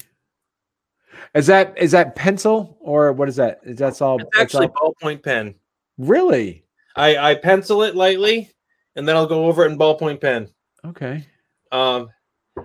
Is 1.35 1.47
that 1.49 1.77
is 1.77 1.91
that 1.91 2.15
pencil 2.15 2.79
or 2.81 3.13
what 3.13 3.29
is 3.29 3.37
that? 3.37 3.61
Is 3.65 3.77
that's 3.77 4.01
all? 4.01 4.19
it's 4.19 4.39
actually 4.39 4.69
all- 4.81 4.95
ballpoint 5.03 5.23
pen 5.23 5.55
really 5.99 6.65
I 6.97 7.17
I 7.17 7.35
pencil 7.35 7.83
it 7.83 7.95
lightly 7.95 8.51
and 8.97 9.07
then 9.07 9.17
I'll 9.17 9.27
go 9.27 9.45
over 9.47 9.65
it 9.65 9.73
in 9.73 9.79
ballpoint 9.79 10.21
pen 10.21 10.49
okay. 10.85 11.25
Um, 11.73 12.09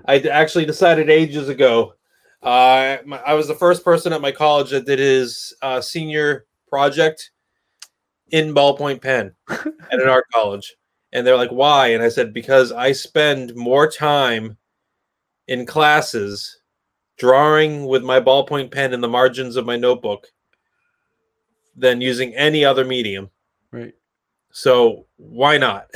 I 0.06 0.20
actually 0.20 0.66
decided 0.66 1.10
ages 1.10 1.50
ago. 1.50 1.94
Uh, 2.42 2.98
my, 3.06 3.18
I 3.20 3.34
was 3.34 3.48
the 3.48 3.56
first 3.56 3.84
person 3.84 4.14
at 4.14 4.22
my 4.22 4.32
college 4.32 4.70
that 4.72 4.86
did 4.86 5.00
his 5.00 5.54
uh, 5.62 5.82
senior 5.82 6.46
project 6.70 7.32
in 8.30 8.54
ballpoint 8.54 9.02
pen 9.02 9.34
at 9.50 9.66
an 9.92 10.08
art 10.08 10.26
college, 10.34 10.76
and 11.16 11.26
they're 11.26 11.38
like, 11.38 11.52
"Why?" 11.52 11.88
And 11.88 12.04
I 12.04 12.10
said, 12.10 12.34
"Because 12.34 12.74
I 12.74 12.92
spend 12.92 13.56
more 13.56 13.90
time 13.90 14.58
in 15.48 15.66
classes 15.66 16.60
drawing 17.18 17.86
with 17.86 18.04
my 18.04 18.20
ballpoint 18.20 18.70
pen 18.70 18.94
in 18.94 19.00
the 19.00 19.08
margins 19.08 19.56
of 19.56 19.66
my 19.66 19.78
notebook 19.78 20.28
than 21.74 22.02
using 22.02 22.36
any 22.36 22.66
other 22.66 22.84
medium. 22.84 23.30
Right. 23.72 23.94
So 24.52 25.08
why 25.16 25.58
not?" 25.58 25.90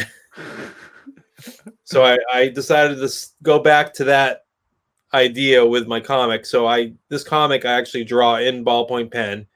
so 1.83 2.05
I, 2.05 2.17
I 2.31 2.47
decided 2.47 2.95
to 2.99 3.27
go 3.43 3.59
back 3.59 3.93
to 3.95 4.05
that 4.05 4.45
idea 5.13 5.65
with 5.65 5.85
my 5.85 5.99
comic. 5.99 6.45
So 6.45 6.65
I 6.65 6.93
this 7.09 7.25
comic 7.25 7.65
I 7.65 7.73
actually 7.73 8.05
draw 8.05 8.37
in 8.37 8.63
ballpoint 8.63 9.11
pen. 9.11 9.47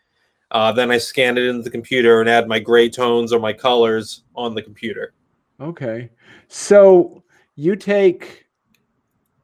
Uh, 0.51 0.73
then 0.73 0.91
I 0.91 0.97
scan 0.97 1.37
it 1.37 1.45
into 1.45 1.63
the 1.63 1.69
computer 1.69 2.19
and 2.19 2.29
add 2.29 2.49
my 2.49 2.59
gray 2.59 2.89
tones 2.89 3.31
or 3.31 3.39
my 3.39 3.53
colors 3.53 4.23
on 4.35 4.55
the 4.55 4.61
computer. 4.61 5.13
Okay. 5.59 6.09
So 6.47 7.23
you 7.55 7.75
take 7.75 8.45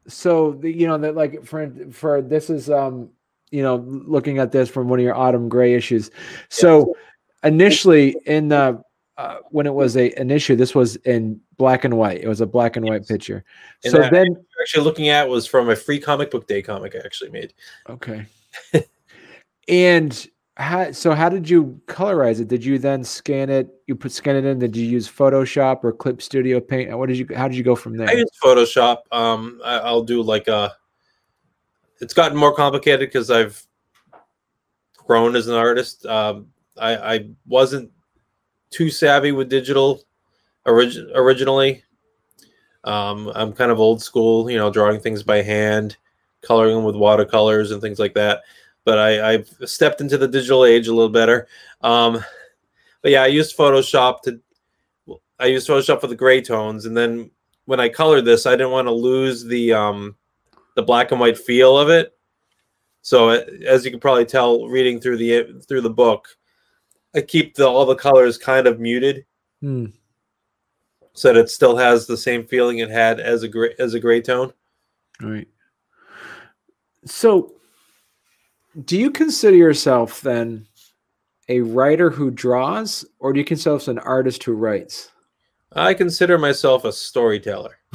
so 0.08 0.54
the, 0.54 0.72
you 0.72 0.88
know 0.88 0.98
that 0.98 1.16
like 1.16 1.46
for 1.46 1.72
for 1.92 2.22
this 2.22 2.50
is 2.50 2.70
um 2.70 3.10
you 3.52 3.62
know 3.62 3.78
looking 3.88 4.40
at 4.40 4.52
this 4.52 4.70
from 4.70 4.90
one 4.90 5.00
of 5.00 5.04
your 5.06 5.16
autumn 5.16 5.50
gray 5.50 5.74
issues. 5.74 6.12
So 6.50 6.96
initially 7.44 8.16
in 8.26 8.50
the 8.50 8.82
uh, 9.18 9.38
when 9.52 9.68
it 9.68 9.74
was 9.74 9.98
a 9.98 10.12
an 10.14 10.32
issue 10.32 10.56
this 10.56 10.74
was 10.74 10.96
in 10.98 11.40
black 11.58 11.84
and 11.84 11.98
white. 11.98 12.22
It 12.22 12.28
was 12.28 12.42
a 12.42 12.46
black 12.48 12.76
and 12.76 12.86
white 12.86 13.02
Yes. 13.02 13.08
picture. 13.08 13.44
And 13.84 13.92
So 13.92 14.10
then 14.10 14.36
Actually, 14.62 14.84
looking 14.84 15.08
at 15.10 15.30
was 15.30 15.48
from 15.48 15.70
a 15.70 15.76
free 15.76 16.00
comic 16.00 16.32
book 16.32 16.48
day 16.48 16.62
comic 16.62 16.96
I 16.96 17.00
actually 17.00 17.30
made. 17.30 17.54
okay. 17.90 18.26
and 19.68 20.28
how 20.60 20.92
so 20.92 21.14
how 21.14 21.30
did 21.30 21.50
you 21.50 21.80
colorize 21.88 22.42
it? 22.42 22.50
Did 22.50 22.66
you 22.66 22.78
then 22.78 23.04
scan 23.04 23.50
it? 23.50 23.70
You 23.88 23.96
put 23.96 24.12
scan 24.12 24.36
it 24.36 24.44
in. 24.44 24.60
Did 24.60 24.76
you 24.76 24.86
use 24.86 25.10
Photoshop 25.10 25.84
or 25.84 25.94
Clip 25.94 26.22
Studio 26.22 26.60
Paint? 26.60 26.96
What 26.98 27.08
did 27.08 27.18
you 27.18 27.28
how 27.34 27.48
did 27.48 27.56
you 27.56 27.64
go 27.64 27.76
from 27.76 27.96
there? 27.96 28.10
I 28.10 28.14
use 28.14 28.30
Photoshop. 28.44 28.98
Um, 29.12 29.62
I, 29.64 29.78
I'll 29.78 30.04
do 30.04 30.22
like 30.22 30.50
a. 30.50 30.74
It's 32.02 32.14
gotten 32.14 32.38
more 32.38 32.54
complicated 32.54 33.00
because 33.00 33.32
I've 33.32 33.66
grown 34.98 35.36
as 35.38 35.48
an 35.48 35.56
artist. 35.56 36.06
Um, 36.06 36.48
I, 36.78 37.16
I 37.16 37.30
wasn't 37.48 37.92
too 38.70 38.90
savvy 38.90 39.32
with 39.32 39.50
digital 39.50 40.04
orig- 40.66 41.10
originally. 41.16 41.84
Um, 42.84 43.32
I'm 43.34 43.54
kind 43.54 43.72
of 43.72 43.80
old 43.80 44.02
school, 44.02 44.50
you 44.50 44.58
know, 44.58 44.72
drawing 44.72 45.00
things 45.00 45.24
by 45.24 45.42
hand, 45.42 45.98
coloring 46.42 46.76
them 46.76 46.84
with 46.86 46.96
watercolors 46.96 47.72
and 47.72 47.82
things 47.82 48.00
like 48.00 48.14
that. 48.14 48.42
But 48.86 48.98
I, 48.98 49.34
I've 49.34 49.50
stepped 49.66 50.02
into 50.02 50.18
the 50.18 50.28
digital 50.28 50.66
age 50.66 50.88
a 50.88 50.94
little 50.94 51.10
better. 51.10 51.48
Um, 51.82 52.24
but 53.02 53.12
yeah, 53.12 53.24
I 53.24 53.28
used 53.28 53.58
Photoshop 53.58 54.22
to. 54.24 54.40
I 55.40 55.46
used 55.46 55.68
Photoshop 55.68 56.02
for 56.02 56.08
the 56.08 56.16
gray 56.16 56.42
tones, 56.42 56.86
and 56.86 56.96
then 56.98 57.32
when 57.66 57.80
I 57.80 57.88
colored 57.88 58.26
this, 58.26 58.46
I 58.46 58.52
didn't 58.52 58.72
want 58.72 58.88
to 58.88 58.92
lose 58.92 59.44
the 59.44 59.74
um, 59.74 60.16
the 60.76 60.84
black 60.84 61.12
and 61.12 61.20
white 61.20 61.38
feel 61.38 61.78
of 61.78 61.90
it. 61.90 62.18
So 63.02 63.30
uh, 63.30 63.46
as 63.66 63.86
you 63.86 63.92
can 63.92 64.00
probably 64.00 64.26
tell, 64.26 64.68
reading 64.68 65.00
through 65.00 65.18
the 65.18 65.62
through 65.68 65.82
the 65.82 65.90
book, 65.90 66.28
I 67.16 67.22
keep 67.22 67.56
the 67.56 67.68
all 67.68 67.86
the 67.86 67.96
colors 67.96 68.38
kind 68.38 68.68
of 68.68 68.80
muted 68.80 69.26
Hmm. 69.62 69.88
so 71.14 71.34
that 71.34 71.40
it 71.40 71.50
still 71.50 71.76
has 71.76 72.08
the 72.08 72.18
same 72.18 72.46
feeling 72.46 72.80
it 72.80 72.90
had 72.90 73.20
as 73.20 73.44
a 73.44 73.48
gray 73.48 73.76
as 73.78 73.94
a 73.94 74.00
gray 74.00 74.22
tone. 74.22 74.54
Right. 75.22 75.48
So, 77.06 77.54
do 78.86 78.98
you 78.98 79.12
consider 79.12 79.56
yourself 79.58 80.22
then 80.22 80.66
a 81.48 81.62
writer 81.62 82.10
who 82.10 82.30
draws, 82.32 83.06
or 83.20 83.34
do 83.34 83.40
you 83.40 83.46
consider 83.46 83.74
yourself 83.76 83.88
an 83.88 84.00
artist 84.00 84.44
who 84.44 84.54
writes? 84.54 85.12
I 85.74 85.94
consider 85.94 86.38
myself 86.38 86.86
a 86.86 86.92
storyteller. 86.92 87.78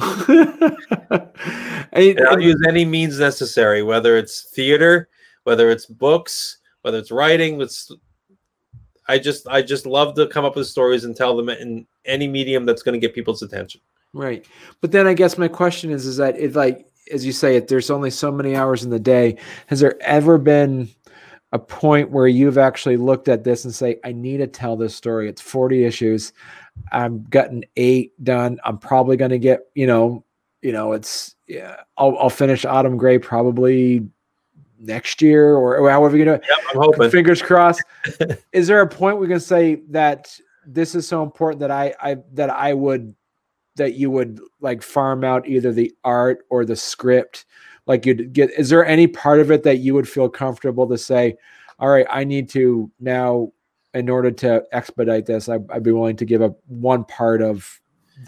And- 1.91 2.19
And 2.19 2.27
I'll 2.27 2.41
use 2.41 2.61
any 2.67 2.83
means 2.83 3.19
necessary, 3.19 3.81
whether 3.81 4.17
it's 4.17 4.49
theater, 4.53 5.07
whether 5.43 5.69
it's 5.69 5.85
books, 5.85 6.57
whether 6.81 6.97
it's 6.97 7.11
writing. 7.11 7.61
It's 7.61 7.89
I 9.07 9.17
just 9.17 9.47
I 9.47 9.61
just 9.61 9.85
love 9.85 10.15
to 10.15 10.27
come 10.27 10.43
up 10.43 10.55
with 10.57 10.67
stories 10.67 11.05
and 11.05 11.15
tell 11.15 11.37
them 11.37 11.47
in 11.47 11.87
any 12.05 12.27
medium 12.27 12.65
that's 12.65 12.81
going 12.83 12.99
to 12.99 12.99
get 12.99 13.15
people's 13.15 13.43
attention. 13.43 13.79
Right. 14.13 14.45
But 14.81 14.91
then 14.91 15.07
I 15.07 15.13
guess 15.13 15.37
my 15.37 15.47
question 15.47 15.89
is 15.91 16.05
is 16.05 16.17
that 16.17 16.37
it 16.37 16.53
like 16.53 16.85
as 17.11 17.25
you 17.25 17.31
say 17.31 17.55
it 17.55 17.67
there's 17.67 17.89
only 17.89 18.09
so 18.09 18.31
many 18.31 18.55
hours 18.55 18.83
in 18.83 18.89
the 18.89 18.99
day. 18.99 19.37
Has 19.67 19.79
there 19.79 20.01
ever 20.01 20.37
been 20.37 20.89
a 21.51 21.59
point 21.59 22.11
where 22.11 22.27
you've 22.27 22.57
actually 22.57 22.97
looked 22.97 23.29
at 23.29 23.43
this 23.43 23.63
and 23.63 23.73
say 23.73 23.97
I 24.03 24.11
need 24.11 24.37
to 24.37 24.47
tell 24.47 24.75
this 24.75 24.93
story. 24.93 25.29
It's 25.29 25.41
40 25.41 25.85
issues. 25.85 26.33
I'm 26.91 27.23
gotten 27.23 27.63
8 27.77 28.23
done. 28.23 28.59
I'm 28.65 28.77
probably 28.77 29.15
going 29.15 29.31
to 29.31 29.39
get, 29.39 29.61
you 29.73 29.87
know, 29.87 30.25
you 30.61 30.73
know, 30.73 30.91
it's 30.93 31.35
yeah, 31.47 31.77
I'll 31.97 32.17
I'll 32.17 32.29
finish 32.29 32.65
Autumn 32.65 32.97
Gray 32.97 33.19
probably 33.19 34.05
next 34.79 35.21
year 35.21 35.55
or, 35.55 35.77
or 35.77 35.89
however 35.89 36.17
you 36.17 36.25
do 36.25 36.33
it. 36.33 36.43
Yep, 36.49 36.59
I'm 36.71 36.81
hoping. 36.81 37.09
Fingers 37.11 37.41
crossed. 37.41 37.83
Is 38.51 38.67
there 38.67 38.81
a 38.81 38.87
point 38.87 39.19
we 39.19 39.27
can 39.27 39.39
say 39.39 39.75
that 39.89 40.37
this 40.65 40.95
is 40.95 41.07
so 41.07 41.21
important 41.23 41.59
that 41.59 41.71
I, 41.71 41.93
I 42.01 42.17
that 42.33 42.49
I 42.49 42.73
would 42.73 43.15
that 43.75 43.95
you 43.95 44.09
would 44.11 44.39
like 44.61 44.81
farm 44.81 45.23
out 45.23 45.47
either 45.47 45.71
the 45.71 45.93
art 46.03 46.45
or 46.49 46.65
the 46.65 46.75
script? 46.75 47.45
Like 47.87 48.05
you'd 48.05 48.33
get 48.33 48.51
is 48.51 48.69
there 48.69 48.85
any 48.85 49.07
part 49.07 49.39
of 49.39 49.51
it 49.51 49.63
that 49.63 49.77
you 49.77 49.93
would 49.93 50.09
feel 50.09 50.29
comfortable 50.29 50.87
to 50.87 50.97
say, 50.97 51.35
all 51.79 51.89
right, 51.89 52.07
I 52.09 52.23
need 52.23 52.49
to 52.49 52.89
now 52.99 53.51
in 53.93 54.09
order 54.09 54.31
to 54.31 54.63
expedite 54.73 55.25
this, 55.25 55.47
I, 55.47 55.59
I'd 55.69 55.83
be 55.83 55.91
willing 55.91 56.17
to 56.17 56.25
give 56.25 56.41
up 56.41 56.57
one 56.67 57.05
part 57.05 57.41
of 57.41 57.79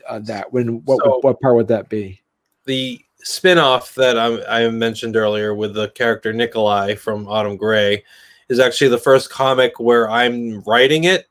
uh, 0.08 0.20
that. 0.20 0.54
When 0.54 0.84
what 0.86 1.00
So- 1.04 1.20
what 1.22 1.42
part 1.42 1.56
would 1.56 1.68
that 1.70 1.90
be? 1.90 2.22
the 2.66 3.00
spin-off 3.24 3.96
that 3.96 4.18
I, 4.20 4.66
I 4.66 4.70
mentioned 4.70 5.16
earlier 5.16 5.56
with 5.56 5.74
the 5.74 5.90
character 5.92 6.34
Nikolai 6.34 6.96
from 6.96 7.28
Autumn 7.28 7.56
Gray 7.56 8.04
is 8.50 8.60
actually 8.60 8.90
the 8.90 8.98
first 8.98 9.30
comic 9.30 9.80
where 9.80 10.10
I'm 10.10 10.60
writing 10.62 11.06
it 11.06 11.28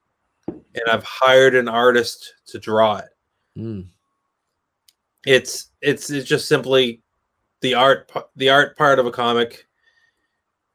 and 0.49 0.83
I've 0.91 1.05
hired 1.05 1.55
an 1.55 1.69
artist 1.69 2.35
to 2.47 2.59
draw 2.59 2.97
it. 2.97 3.11
Mm, 3.59 3.87
It's 5.27 5.71
it's 5.83 6.09
it's 6.09 6.29
just 6.29 6.49
simply 6.49 7.03
the 7.61 7.75
art 7.75 8.11
the 8.37 8.49
art 8.49 8.77
part 8.77 8.99
of 8.99 9.07
a 9.07 9.11
comic. 9.11 9.67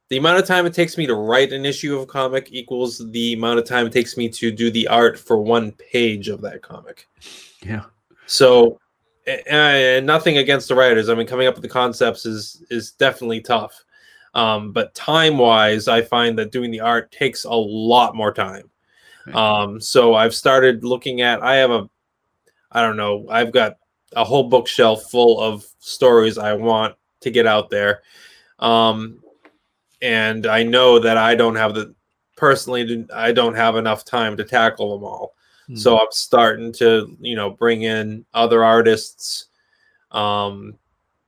The 0.09 0.17
amount 0.17 0.39
of 0.39 0.45
time 0.45 0.65
it 0.65 0.73
takes 0.73 0.97
me 0.97 1.07
to 1.07 1.15
write 1.15 1.53
an 1.53 1.65
issue 1.65 1.95
of 1.95 2.01
a 2.01 2.05
comic 2.05 2.49
equals 2.51 3.01
the 3.11 3.33
amount 3.33 3.59
of 3.59 3.65
time 3.65 3.87
it 3.87 3.93
takes 3.93 4.17
me 4.17 4.27
to 4.27 4.51
do 4.51 4.69
the 4.69 4.87
art 4.89 5.17
for 5.17 5.37
one 5.37 5.71
page 5.71 6.27
of 6.27 6.41
that 6.41 6.61
comic. 6.61 7.07
yeah. 7.61 7.85
So, 8.25 8.79
and 9.25 10.05
nothing 10.05 10.37
against 10.37 10.67
the 10.67 10.75
writers. 10.75 11.07
I 11.07 11.15
mean, 11.15 11.27
coming 11.27 11.47
up 11.47 11.55
with 11.55 11.63
the 11.63 11.69
concepts 11.69 12.25
is 12.25 12.63
is 12.69 12.91
definitely 12.91 13.39
tough. 13.39 13.85
Um, 14.33 14.71
but 14.71 14.93
time 14.95 15.37
wise, 15.37 15.87
I 15.87 16.01
find 16.01 16.37
that 16.39 16.51
doing 16.51 16.71
the 16.71 16.79
art 16.81 17.11
takes 17.11 17.45
a 17.45 17.53
lot 17.53 18.15
more 18.15 18.33
time. 18.33 18.69
Right. 19.27 19.35
Um, 19.35 19.79
so 19.79 20.15
I've 20.15 20.35
started 20.35 20.83
looking 20.83 21.21
at. 21.21 21.41
I 21.41 21.55
have 21.55 21.71
a 21.71 21.89
I 22.71 22.81
don't 22.81 22.97
know. 22.97 23.27
I've 23.29 23.51
got 23.51 23.77
a 24.15 24.23
whole 24.23 24.49
bookshelf 24.49 25.09
full 25.09 25.39
of 25.39 25.65
stories 25.79 26.37
I 26.37 26.53
want 26.53 26.95
to 27.21 27.31
get 27.31 27.47
out 27.47 27.69
there. 27.69 28.01
Um, 28.59 29.19
and 30.01 30.45
I 30.45 30.63
know 30.63 30.99
that 30.99 31.17
I 31.17 31.35
don't 31.35 31.55
have 31.55 31.75
the 31.75 31.93
personally 32.35 33.05
I 33.13 33.31
don't 33.31 33.55
have 33.55 33.75
enough 33.75 34.03
time 34.03 34.35
to 34.37 34.43
tackle 34.43 34.97
them 34.97 35.05
all. 35.05 35.35
Mm-hmm. 35.63 35.75
So 35.75 35.99
I'm 35.99 36.07
starting 36.11 36.73
to, 36.73 37.15
you 37.19 37.35
know, 37.35 37.51
bring 37.51 37.83
in 37.83 38.25
other 38.33 38.63
artists. 38.63 39.47
Um, 40.11 40.77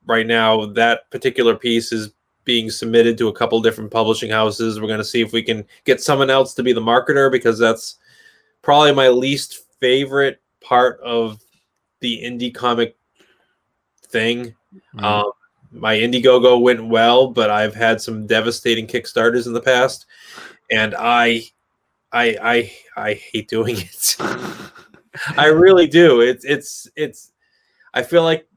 right 0.05 0.27
now 0.27 0.65
that 0.65 1.09
particular 1.11 1.55
piece 1.55 1.91
is 1.91 2.11
being 2.43 2.69
submitted 2.69 3.17
to 3.17 3.29
a 3.29 3.33
couple 3.33 3.61
different 3.61 3.91
publishing 3.91 4.29
houses. 4.29 4.79
We're 4.79 4.87
going 4.87 4.97
to 4.97 5.05
see 5.05 5.21
if 5.21 5.31
we 5.31 5.41
can 5.41 5.65
get 5.85 6.01
someone 6.01 6.29
else 6.29 6.53
to 6.55 6.63
be 6.63 6.73
the 6.73 6.81
marketer 6.81 7.31
because 7.31 7.57
that's 7.57 7.97
probably 8.61 8.93
my 8.93 9.07
least 9.07 9.65
favorite 9.79 10.41
part 10.61 10.99
of 11.01 11.42
the 12.03 12.21
indie 12.23 12.53
comic 12.53 12.95
thing. 14.09 14.53
Mm-hmm. 14.95 15.03
Um, 15.03 15.31
my 15.71 15.95
Indiegogo 15.95 16.61
went 16.61 16.85
well, 16.87 17.29
but 17.29 17.49
I've 17.49 17.73
had 17.73 17.99
some 17.99 18.27
devastating 18.27 18.85
Kickstarters 18.85 19.47
in 19.47 19.53
the 19.53 19.61
past, 19.61 20.05
and 20.69 20.93
I, 20.93 21.45
I, 22.11 22.37
I, 22.39 22.73
I 22.95 23.13
hate 23.15 23.49
doing 23.49 23.77
it. 23.79 24.17
I 25.35 25.47
really 25.47 25.87
do. 25.87 26.21
It's, 26.21 26.45
it's, 26.45 26.87
it's. 26.95 27.31
I 27.95 28.03
feel 28.03 28.23
like 28.23 28.47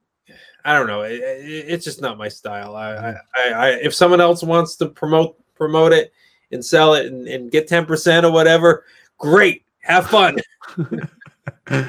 I 0.65 0.77
don't 0.77 0.89
know. 0.89 1.03
It, 1.03 1.21
it, 1.21 1.65
it's 1.69 1.85
just 1.85 2.03
not 2.03 2.19
my 2.19 2.29
style. 2.29 2.75
I, 2.75 3.15
I, 3.35 3.51
I, 3.53 3.69
if 3.75 3.95
someone 3.95 4.21
else 4.21 4.43
wants 4.43 4.77
to 4.77 4.87
promote 4.87 5.37
promote 5.55 5.93
it 5.93 6.13
and 6.51 6.63
sell 6.63 6.95
it 6.95 7.07
and, 7.07 7.27
and 7.29 7.51
get 7.51 7.69
ten 7.69 7.87
percent 7.87 8.27
or 8.27 8.33
whatever, 8.33 8.85
great. 9.17 9.65
Have 9.81 10.09
fun. 10.09 10.39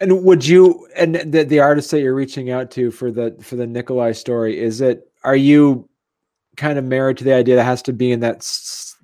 and 0.00 0.24
would 0.24 0.46
you 0.46 0.88
and 0.96 1.14
the 1.14 1.44
the 1.44 1.60
artist 1.60 1.90
that 1.90 2.00
you're 2.00 2.14
reaching 2.14 2.50
out 2.50 2.70
to 2.72 2.90
for 2.90 3.10
the 3.10 3.36
for 3.40 3.56
the 3.56 3.66
Nikolai 3.66 4.12
story 4.12 4.58
is 4.58 4.80
it? 4.80 5.10
Are 5.24 5.36
you 5.36 5.88
kind 6.56 6.78
of 6.78 6.84
married 6.84 7.18
to 7.18 7.24
the 7.24 7.34
idea 7.34 7.56
that 7.56 7.64
has 7.64 7.82
to 7.82 7.92
be 7.92 8.12
in 8.12 8.20
that 8.20 8.38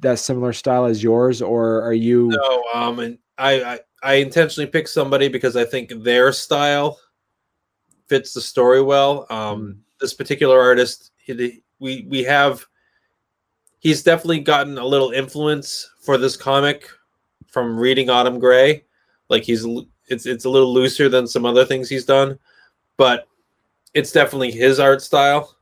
that 0.00 0.18
similar 0.18 0.52
style 0.52 0.85
as 0.85 1.02
yours, 1.02 1.40
or 1.40 1.83
are 1.83 1.94
you? 1.94 2.28
No. 2.28 2.64
Um. 2.74 2.98
And 2.98 3.18
I 3.38 3.62
I, 3.62 3.81
I 4.02 4.14
intentionally 4.14 4.68
picked 4.68 4.90
somebody 4.90 5.28
because 5.28 5.57
I 5.57 5.64
think 5.64 5.92
their 6.02 6.33
style 6.33 6.98
fits 8.09 8.35
the 8.35 8.40
story 8.40 8.83
well. 8.83 9.26
Um, 9.31 9.62
mm. 9.62 9.78
This 10.00 10.12
particular 10.12 10.61
artist, 10.61 11.12
he, 11.16 11.62
we 11.78 12.07
we 12.09 12.24
have, 12.24 12.66
he's 13.78 14.02
definitely 14.02 14.40
gotten 14.40 14.76
a 14.76 14.85
little 14.85 15.12
influence 15.12 15.88
for 16.00 16.18
this 16.18 16.37
comic 16.37 16.88
from 17.46 17.78
reading 17.78 18.11
Autumn 18.11 18.38
Gray. 18.40 18.85
Like 19.28 19.44
he's 19.44 19.64
it's 20.12 20.27
it's 20.27 20.44
a 20.44 20.51
little 20.51 20.72
looser 20.72 21.09
than 21.09 21.27
some 21.27 21.44
other 21.44 21.64
things 21.64 21.88
he's 21.88 22.05
done, 22.05 22.38
but 22.96 23.27
it's 23.94 24.12
definitely 24.12 24.51
his 24.51 24.79
art 24.79 25.03
style. 25.03 25.57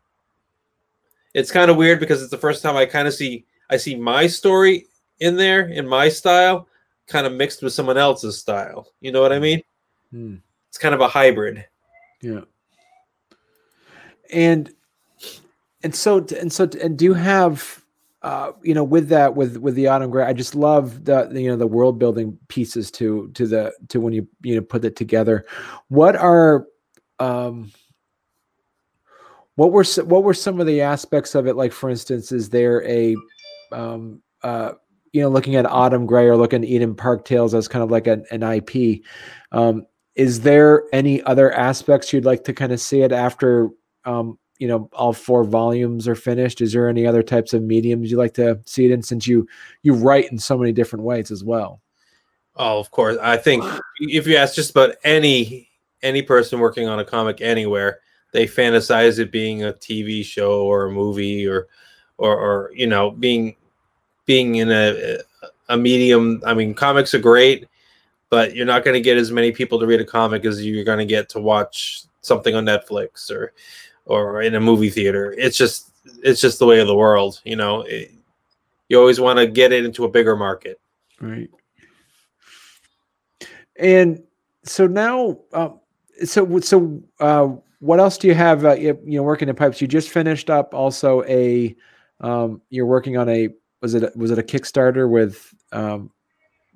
It's 1.32 1.50
kind 1.50 1.70
of 1.70 1.76
weird 1.76 2.00
because 2.00 2.20
it's 2.20 2.30
the 2.30 2.38
first 2.38 2.62
time 2.62 2.76
I 2.76 2.86
kind 2.86 3.08
of 3.08 3.14
see 3.14 3.46
I 3.70 3.76
see 3.76 3.94
my 3.94 4.26
story 4.26 4.86
in 5.20 5.36
there 5.36 5.68
in 5.68 5.86
my 5.86 6.08
style, 6.08 6.66
kind 7.06 7.26
of 7.26 7.32
mixed 7.32 7.62
with 7.62 7.72
someone 7.72 7.96
else's 7.96 8.38
style. 8.38 8.88
You 9.00 9.12
know 9.12 9.22
what 9.22 9.32
I 9.32 9.38
mean? 9.38 9.62
Mm. 10.12 10.40
It's 10.68 10.78
kind 10.78 10.94
of 10.94 11.00
a 11.00 11.08
hybrid. 11.08 11.64
Yeah. 12.20 12.42
And 14.32 14.72
and 15.82 15.94
so 15.94 16.24
and 16.38 16.52
so 16.52 16.68
and 16.80 16.98
do 16.98 17.04
you 17.04 17.14
have 17.14 17.84
uh 18.22 18.52
you 18.62 18.74
know 18.74 18.84
with 18.84 19.08
that 19.08 19.34
with 19.34 19.56
with 19.56 19.74
the 19.74 19.86
autumn 19.86 20.10
gray 20.10 20.24
i 20.24 20.32
just 20.32 20.54
love 20.54 21.04
the, 21.04 21.24
the, 21.26 21.40
you 21.40 21.48
know 21.48 21.56
the 21.56 21.66
world 21.66 21.98
building 21.98 22.38
pieces 22.48 22.90
to 22.90 23.30
to 23.32 23.46
the 23.46 23.72
to 23.88 24.00
when 24.00 24.12
you 24.12 24.26
you 24.42 24.54
know 24.54 24.60
put 24.60 24.84
it 24.84 24.96
together. 24.96 25.44
What 25.88 26.16
are 26.16 26.66
um 27.18 27.72
what 29.54 29.72
were 29.72 29.84
what 30.04 30.24
were 30.24 30.34
some 30.34 30.60
of 30.60 30.66
the 30.66 30.80
aspects 30.80 31.34
of 31.34 31.46
it? 31.46 31.56
Like 31.56 31.72
for 31.72 31.90
instance 31.90 32.32
is 32.32 32.50
there 32.50 32.86
a 32.86 33.16
um 33.72 34.20
uh 34.42 34.72
you 35.12 35.22
know 35.22 35.28
looking 35.28 35.56
at 35.56 35.66
autumn 35.66 36.06
gray 36.06 36.26
or 36.26 36.36
looking 36.36 36.62
at 36.62 36.68
eden 36.68 36.94
park 36.94 37.24
tales 37.24 37.54
as 37.54 37.68
kind 37.68 37.82
of 37.82 37.90
like 37.90 38.06
an, 38.06 38.24
an 38.30 38.42
ip 38.42 39.02
um 39.52 39.86
is 40.14 40.40
there 40.40 40.84
any 40.92 41.22
other 41.22 41.52
aspects 41.52 42.12
you'd 42.12 42.24
like 42.24 42.44
to 42.44 42.52
kind 42.52 42.72
of 42.72 42.80
see 42.80 43.02
it 43.02 43.12
after 43.12 43.70
um, 44.04 44.38
you 44.60 44.68
know 44.68 44.88
all 44.92 45.14
four 45.14 45.42
volumes 45.42 46.06
are 46.06 46.14
finished. 46.14 46.60
Is 46.60 46.72
there 46.72 46.88
any 46.88 47.06
other 47.06 47.22
types 47.22 47.54
of 47.54 47.62
mediums 47.62 48.10
you 48.10 48.18
like 48.18 48.34
to 48.34 48.60
see 48.66 48.84
it 48.84 48.90
in 48.92 49.02
since 49.02 49.26
you 49.26 49.48
you 49.82 49.94
write 49.94 50.30
in 50.30 50.38
so 50.38 50.56
many 50.56 50.70
different 50.70 51.04
ways 51.04 51.30
as 51.30 51.42
well? 51.42 51.80
Oh 52.56 52.78
of 52.78 52.90
course. 52.90 53.16
I 53.22 53.38
think 53.38 53.64
if 54.00 54.26
you 54.26 54.36
ask 54.36 54.54
just 54.54 54.70
about 54.70 54.94
any 55.02 55.68
any 56.02 56.22
person 56.22 56.60
working 56.60 56.86
on 56.86 57.00
a 57.00 57.04
comic 57.04 57.40
anywhere 57.40 58.00
they 58.32 58.46
fantasize 58.46 59.18
it 59.18 59.32
being 59.32 59.64
a 59.64 59.72
tv 59.72 60.24
show 60.24 60.62
or 60.62 60.86
a 60.86 60.90
movie 60.90 61.46
or 61.46 61.66
or, 62.16 62.38
or 62.38 62.70
you 62.74 62.86
know 62.86 63.10
being 63.10 63.56
being 64.26 64.56
in 64.56 64.70
a 64.70 65.18
a 65.70 65.76
medium. 65.76 66.42
I 66.44 66.52
mean 66.52 66.74
comics 66.74 67.14
are 67.14 67.18
great 67.18 67.66
but 68.28 68.54
you're 68.54 68.66
not 68.66 68.84
going 68.84 68.94
to 68.94 69.00
get 69.00 69.16
as 69.16 69.32
many 69.32 69.52
people 69.52 69.80
to 69.80 69.86
read 69.86 70.00
a 70.00 70.04
comic 70.04 70.44
as 70.44 70.64
you're 70.64 70.84
going 70.84 70.98
to 70.98 71.06
get 71.06 71.30
to 71.30 71.40
watch 71.40 72.04
something 72.20 72.54
on 72.54 72.64
Netflix 72.64 73.30
or 73.30 73.52
or 74.06 74.42
in 74.42 74.54
a 74.54 74.60
movie 74.60 74.90
theater. 74.90 75.34
It's 75.38 75.56
just 75.56 75.90
it's 76.22 76.40
just 76.40 76.58
the 76.58 76.66
way 76.66 76.80
of 76.80 76.86
the 76.86 76.96
world, 76.96 77.40
you 77.44 77.56
know. 77.56 77.82
It, 77.82 78.12
you 78.88 78.98
always 78.98 79.20
want 79.20 79.38
to 79.38 79.46
get 79.46 79.72
it 79.72 79.84
into 79.84 80.04
a 80.04 80.08
bigger 80.08 80.36
market. 80.36 80.80
Right. 81.20 81.50
And 83.78 84.22
so 84.64 84.86
now 84.86 85.38
um, 85.52 85.80
so 86.24 86.60
so 86.60 87.02
uh, 87.20 87.48
what 87.78 88.00
else 88.00 88.18
do 88.18 88.28
you 88.28 88.34
have 88.34 88.64
uh, 88.64 88.74
you 88.74 88.98
know 89.04 89.22
working 89.22 89.48
in 89.48 89.54
pipes 89.54 89.80
you 89.80 89.86
just 89.86 90.10
finished 90.10 90.50
up 90.50 90.74
also 90.74 91.22
a 91.24 91.74
um, 92.20 92.60
you're 92.68 92.86
working 92.86 93.16
on 93.16 93.28
a 93.28 93.48
was 93.80 93.94
it 93.94 94.14
was 94.16 94.30
it 94.30 94.38
a 94.38 94.42
kickstarter 94.42 95.08
with 95.08 95.54
um, 95.72 96.10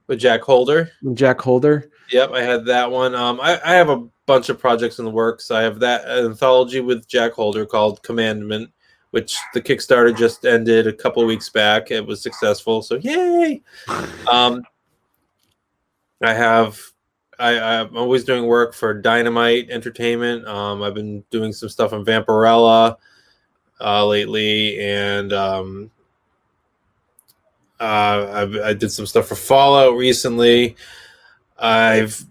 with 0.07 0.19
Jack 0.19 0.43
Holder. 0.43 0.91
Jack 1.15 1.41
Holder. 1.41 1.91
Yep, 2.11 2.33
I 2.33 2.43
had 2.43 2.65
that 2.67 2.91
one. 2.91 3.15
Um, 3.15 3.41
I, 3.41 3.61
I 3.65 3.75
have 3.75 3.89
a 3.89 4.07
bunch 4.27 4.49
of 4.49 4.59
projects 4.59 4.99
in 4.99 5.05
the 5.05 5.11
works. 5.11 5.51
I 5.51 5.63
have 5.63 5.81
that 5.81 6.07
anthology 6.09 6.81
with 6.81 7.07
Jack 7.07 7.33
Holder 7.33 7.67
called 7.67 8.03
Commandment, 8.03 8.71
which 9.11 9.37
the 9.53 9.61
Kickstarter 9.61 10.17
just 10.17 10.45
ended 10.45 10.87
a 10.87 10.93
couple 10.93 11.25
weeks 11.25 11.49
back. 11.49 11.91
It 11.91 12.05
was 12.05 12.23
successful, 12.23 12.83
so 12.83 12.97
yay! 12.97 13.63
Um, 14.31 14.65
I 16.23 16.33
have. 16.33 16.81
I, 17.39 17.59
I'm 17.59 17.97
always 17.97 18.25
doing 18.25 18.47
work 18.47 18.75
for 18.75 18.95
Dynamite 18.95 19.69
Entertainment. 19.69 20.47
Um, 20.47 20.83
I've 20.83 20.95
been 20.95 21.25
doing 21.31 21.53
some 21.53 21.69
stuff 21.69 21.93
on 21.93 22.05
Vampirella 22.05 22.97
uh, 23.81 24.07
lately, 24.07 24.81
and 24.81 25.33
um, 25.33 25.91
uh, 27.81 28.49
I, 28.63 28.69
I 28.69 28.73
did 28.73 28.93
some 28.93 29.05
stuff 29.05 29.27
for 29.27 29.35
Fallout 29.35 29.97
recently. 29.97 30.77
I've 31.59 32.25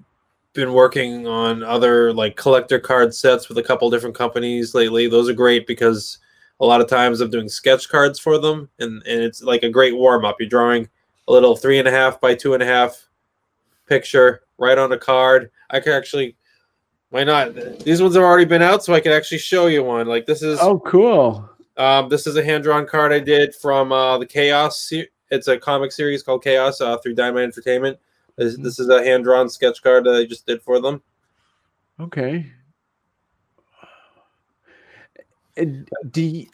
been 0.53 0.73
working 0.73 1.27
on 1.27 1.63
other 1.63 2.13
like 2.13 2.35
collector 2.35 2.79
card 2.79 3.13
sets 3.13 3.49
with 3.49 3.57
a 3.57 3.63
couple 3.63 3.89
different 3.89 4.15
companies 4.15 4.75
lately. 4.75 5.07
Those 5.07 5.29
are 5.29 5.33
great 5.33 5.67
because 5.67 6.19
a 6.59 6.65
lot 6.65 6.81
of 6.81 6.87
times 6.87 7.21
I'm 7.21 7.29
doing 7.29 7.49
sketch 7.49 7.89
cards 7.89 8.19
for 8.19 8.37
them, 8.37 8.69
and, 8.79 9.01
and 9.05 9.21
it's 9.21 9.41
like 9.41 9.63
a 9.63 9.69
great 9.69 9.95
warm 9.95 10.25
up. 10.25 10.37
You're 10.39 10.49
drawing 10.49 10.87
a 11.27 11.31
little 11.31 11.55
three 11.55 11.79
and 11.79 11.87
a 11.87 11.91
half 11.91 12.21
by 12.21 12.35
two 12.35 12.53
and 12.53 12.63
a 12.63 12.65
half 12.65 13.07
picture 13.87 14.43
right 14.57 14.77
on 14.77 14.91
a 14.91 14.97
card. 14.97 15.49
I 15.69 15.79
can 15.79 15.93
actually, 15.93 16.35
why 17.09 17.23
not? 17.23 17.55
These 17.79 18.01
ones 18.01 18.15
have 18.15 18.23
already 18.23 18.45
been 18.45 18.61
out, 18.61 18.83
so 18.83 18.93
I 18.93 18.99
can 18.99 19.11
actually 19.11 19.39
show 19.39 19.67
you 19.67 19.84
one. 19.84 20.07
Like 20.07 20.25
this 20.25 20.43
is 20.43 20.59
oh 20.61 20.80
cool. 20.80 21.49
Um, 21.75 22.07
this 22.07 22.28
is 22.28 22.36
a 22.36 22.43
hand 22.43 22.63
drawn 22.63 22.86
card 22.86 23.11
I 23.11 23.19
did 23.19 23.55
from 23.55 23.91
uh, 23.91 24.19
the 24.19 24.28
Chaos 24.28 24.91
it's 25.34 25.47
a 25.47 25.57
comic 25.57 25.91
series 25.91 26.21
called 26.21 26.43
Chaos 26.43 26.80
uh, 26.80 26.97
through 26.97 27.15
Dynamite 27.15 27.45
Entertainment. 27.45 27.97
This, 28.38 28.57
this 28.57 28.79
is 28.79 28.89
a 28.89 29.03
hand 29.03 29.23
drawn 29.23 29.49
sketch 29.49 29.81
card 29.81 30.05
that 30.05 30.15
I 30.15 30.25
just 30.25 30.45
did 30.45 30.61
for 30.61 30.79
them. 30.79 31.01
Okay. 31.99 32.51
do 35.55 36.21
you, 36.21 36.47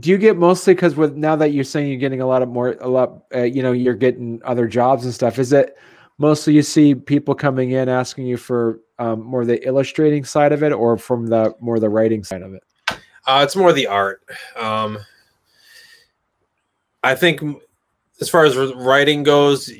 do 0.00 0.10
you 0.10 0.16
get 0.16 0.38
mostly 0.38 0.74
because 0.74 0.96
with 0.96 1.14
now 1.14 1.36
that 1.36 1.52
you're 1.52 1.64
saying 1.64 1.88
you're 1.88 1.98
getting 1.98 2.22
a 2.22 2.26
lot 2.26 2.40
of 2.40 2.48
more 2.48 2.76
a 2.80 2.88
lot 2.88 3.24
uh, 3.34 3.42
you 3.42 3.62
know 3.62 3.72
you're 3.72 3.92
getting 3.92 4.40
other 4.46 4.66
jobs 4.66 5.04
and 5.04 5.12
stuff 5.12 5.38
is 5.38 5.52
it 5.52 5.76
mostly 6.16 6.54
you 6.54 6.62
see 6.62 6.94
people 6.94 7.34
coming 7.34 7.72
in 7.72 7.90
asking 7.90 8.26
you 8.26 8.38
for 8.38 8.80
um, 8.98 9.22
more 9.22 9.44
the 9.44 9.62
illustrating 9.66 10.24
side 10.24 10.52
of 10.52 10.62
it 10.62 10.72
or 10.72 10.96
from 10.96 11.26
the 11.26 11.54
more 11.60 11.78
the 11.78 11.90
writing 11.90 12.24
side 12.24 12.40
of 12.40 12.54
it 12.54 12.62
uh, 12.88 13.42
it's 13.44 13.54
more 13.54 13.74
the 13.74 13.86
art 13.86 14.22
um, 14.56 14.98
I 17.02 17.14
think 17.14 17.42
as 18.20 18.28
far 18.28 18.44
as 18.44 18.56
writing 18.74 19.22
goes, 19.22 19.70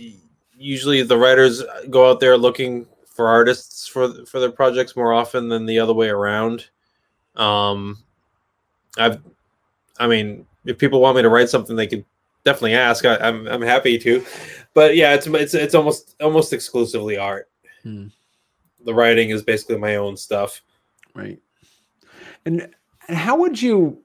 usually 0.62 1.02
the 1.02 1.18
writers 1.18 1.62
go 1.90 2.08
out 2.08 2.20
there 2.20 2.36
looking 2.38 2.86
for 3.04 3.28
artists 3.28 3.86
for 3.86 4.24
for 4.24 4.40
their 4.40 4.52
projects 4.52 4.96
more 4.96 5.12
often 5.12 5.48
than 5.48 5.66
the 5.66 5.78
other 5.78 5.92
way 5.92 6.08
around. 6.08 6.68
Um, 7.36 7.98
I've, 8.98 9.20
I 9.98 10.06
mean, 10.06 10.46
if 10.64 10.78
people 10.78 11.00
want 11.00 11.16
me 11.16 11.22
to 11.22 11.28
write 11.28 11.48
something, 11.48 11.76
they 11.76 11.86
can 11.86 12.04
definitely 12.44 12.74
ask. 12.74 13.04
I, 13.04 13.16
am 13.16 13.46
I'm, 13.46 13.48
I'm 13.48 13.62
happy 13.62 13.98
to, 13.98 14.24
but 14.74 14.96
yeah, 14.96 15.14
it's 15.14 15.26
it's 15.26 15.54
it's 15.54 15.74
almost 15.74 16.14
almost 16.20 16.52
exclusively 16.52 17.16
art. 17.16 17.48
Hmm. 17.82 18.06
the 18.84 18.94
writing 18.94 19.30
is 19.30 19.42
basically 19.42 19.76
my 19.76 19.96
own 19.96 20.16
stuff. 20.16 20.62
Right. 21.14 21.40
And 22.46 22.68
and 23.08 23.16
how 23.16 23.36
would 23.36 23.60
you 23.60 24.02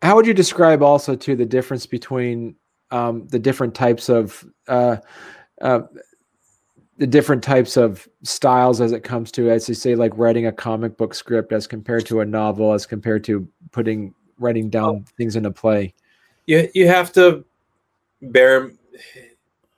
how 0.00 0.16
would 0.16 0.26
you 0.26 0.34
describe 0.34 0.82
also 0.82 1.14
to 1.14 1.36
the 1.36 1.44
difference 1.44 1.86
between 1.86 2.56
um, 2.92 3.26
the 3.28 3.38
different 3.38 3.74
types 3.74 4.08
of 4.08 4.44
uh, 4.68 4.96
uh, 5.60 5.80
the 6.98 7.06
different 7.06 7.42
types 7.42 7.76
of 7.76 8.06
styles 8.22 8.80
as 8.80 8.92
it 8.92 9.02
comes 9.02 9.32
to 9.32 9.50
as 9.50 9.68
you 9.68 9.74
say 9.74 9.96
like 9.96 10.12
writing 10.16 10.46
a 10.46 10.52
comic 10.52 10.96
book 10.96 11.14
script 11.14 11.52
as 11.52 11.66
compared 11.66 12.06
to 12.06 12.20
a 12.20 12.24
novel 12.24 12.72
as 12.72 12.86
compared 12.86 13.24
to 13.24 13.48
putting 13.72 14.14
writing 14.38 14.68
down 14.68 14.96
oh. 14.96 15.04
things 15.16 15.34
in 15.34 15.46
a 15.46 15.50
play 15.50 15.92
you 16.46 16.68
you 16.74 16.86
have 16.86 17.12
to 17.12 17.44
bear 18.20 18.70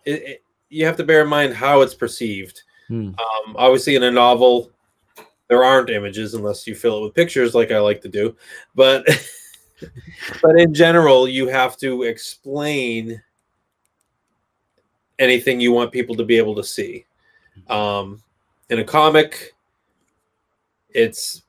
it, 0.05 0.23
it, 0.23 0.43
you 0.69 0.85
have 0.85 0.97
to 0.97 1.05
bear 1.05 1.23
in 1.23 1.29
mind 1.29 1.55
how 1.55 1.81
it's 1.81 1.95
perceived 1.95 2.63
hmm. 2.89 3.09
um, 3.09 3.57
obviously 3.57 3.95
in 3.95 4.03
a 4.03 4.11
novel 4.11 4.71
there 5.49 5.63
aren't 5.63 5.91
images 5.91 6.35
unless 6.35 6.67
you 6.67 6.75
fill 6.75 6.99
it 6.99 7.03
with 7.05 7.15
pictures 7.15 7.55
like 7.55 7.71
i 7.71 7.79
like 7.79 8.01
to 8.01 8.09
do 8.09 8.37
but 8.75 9.07
but 10.43 10.59
in 10.59 10.73
general 10.73 11.29
you 11.29 11.49
have 11.49 11.77
to 11.79 12.05
explain 12.05 13.23
anything 15.19 15.61
you 15.61 15.73
want 15.73 15.93
people 15.93 16.15
to 16.17 16.25
be 16.25 16.37
able 16.37 16.55
to 16.55 16.65
see. 16.65 17.05
Um, 17.69 18.23
in 18.71 18.79
a 18.79 18.85
comic, 18.85 19.55
it's 20.91 21.43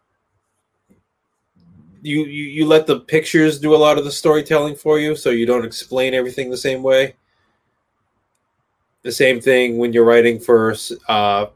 you, 2.01 2.25
you 2.25 2.43
you 2.43 2.65
let 2.67 2.85
the 2.85 2.99
pictures 2.99 3.59
do 3.59 3.73
a 3.73 3.77
lot 3.77 3.97
of 3.97 4.05
the 4.05 4.11
storytelling 4.11 4.75
for 4.75 4.99
you, 4.99 5.15
so 5.15 5.31
you 5.31 5.45
don't 5.45 5.65
explain 5.65 6.13
everything 6.13 6.49
the 6.49 6.57
same 6.57 6.83
way. 6.83 7.15
The 9.01 9.11
same 9.11 9.39
thing 9.39 9.77
when 9.77 9.93
you're 9.93 10.05
writing 10.05 10.39
for 10.39 10.75
uh, 11.07 11.47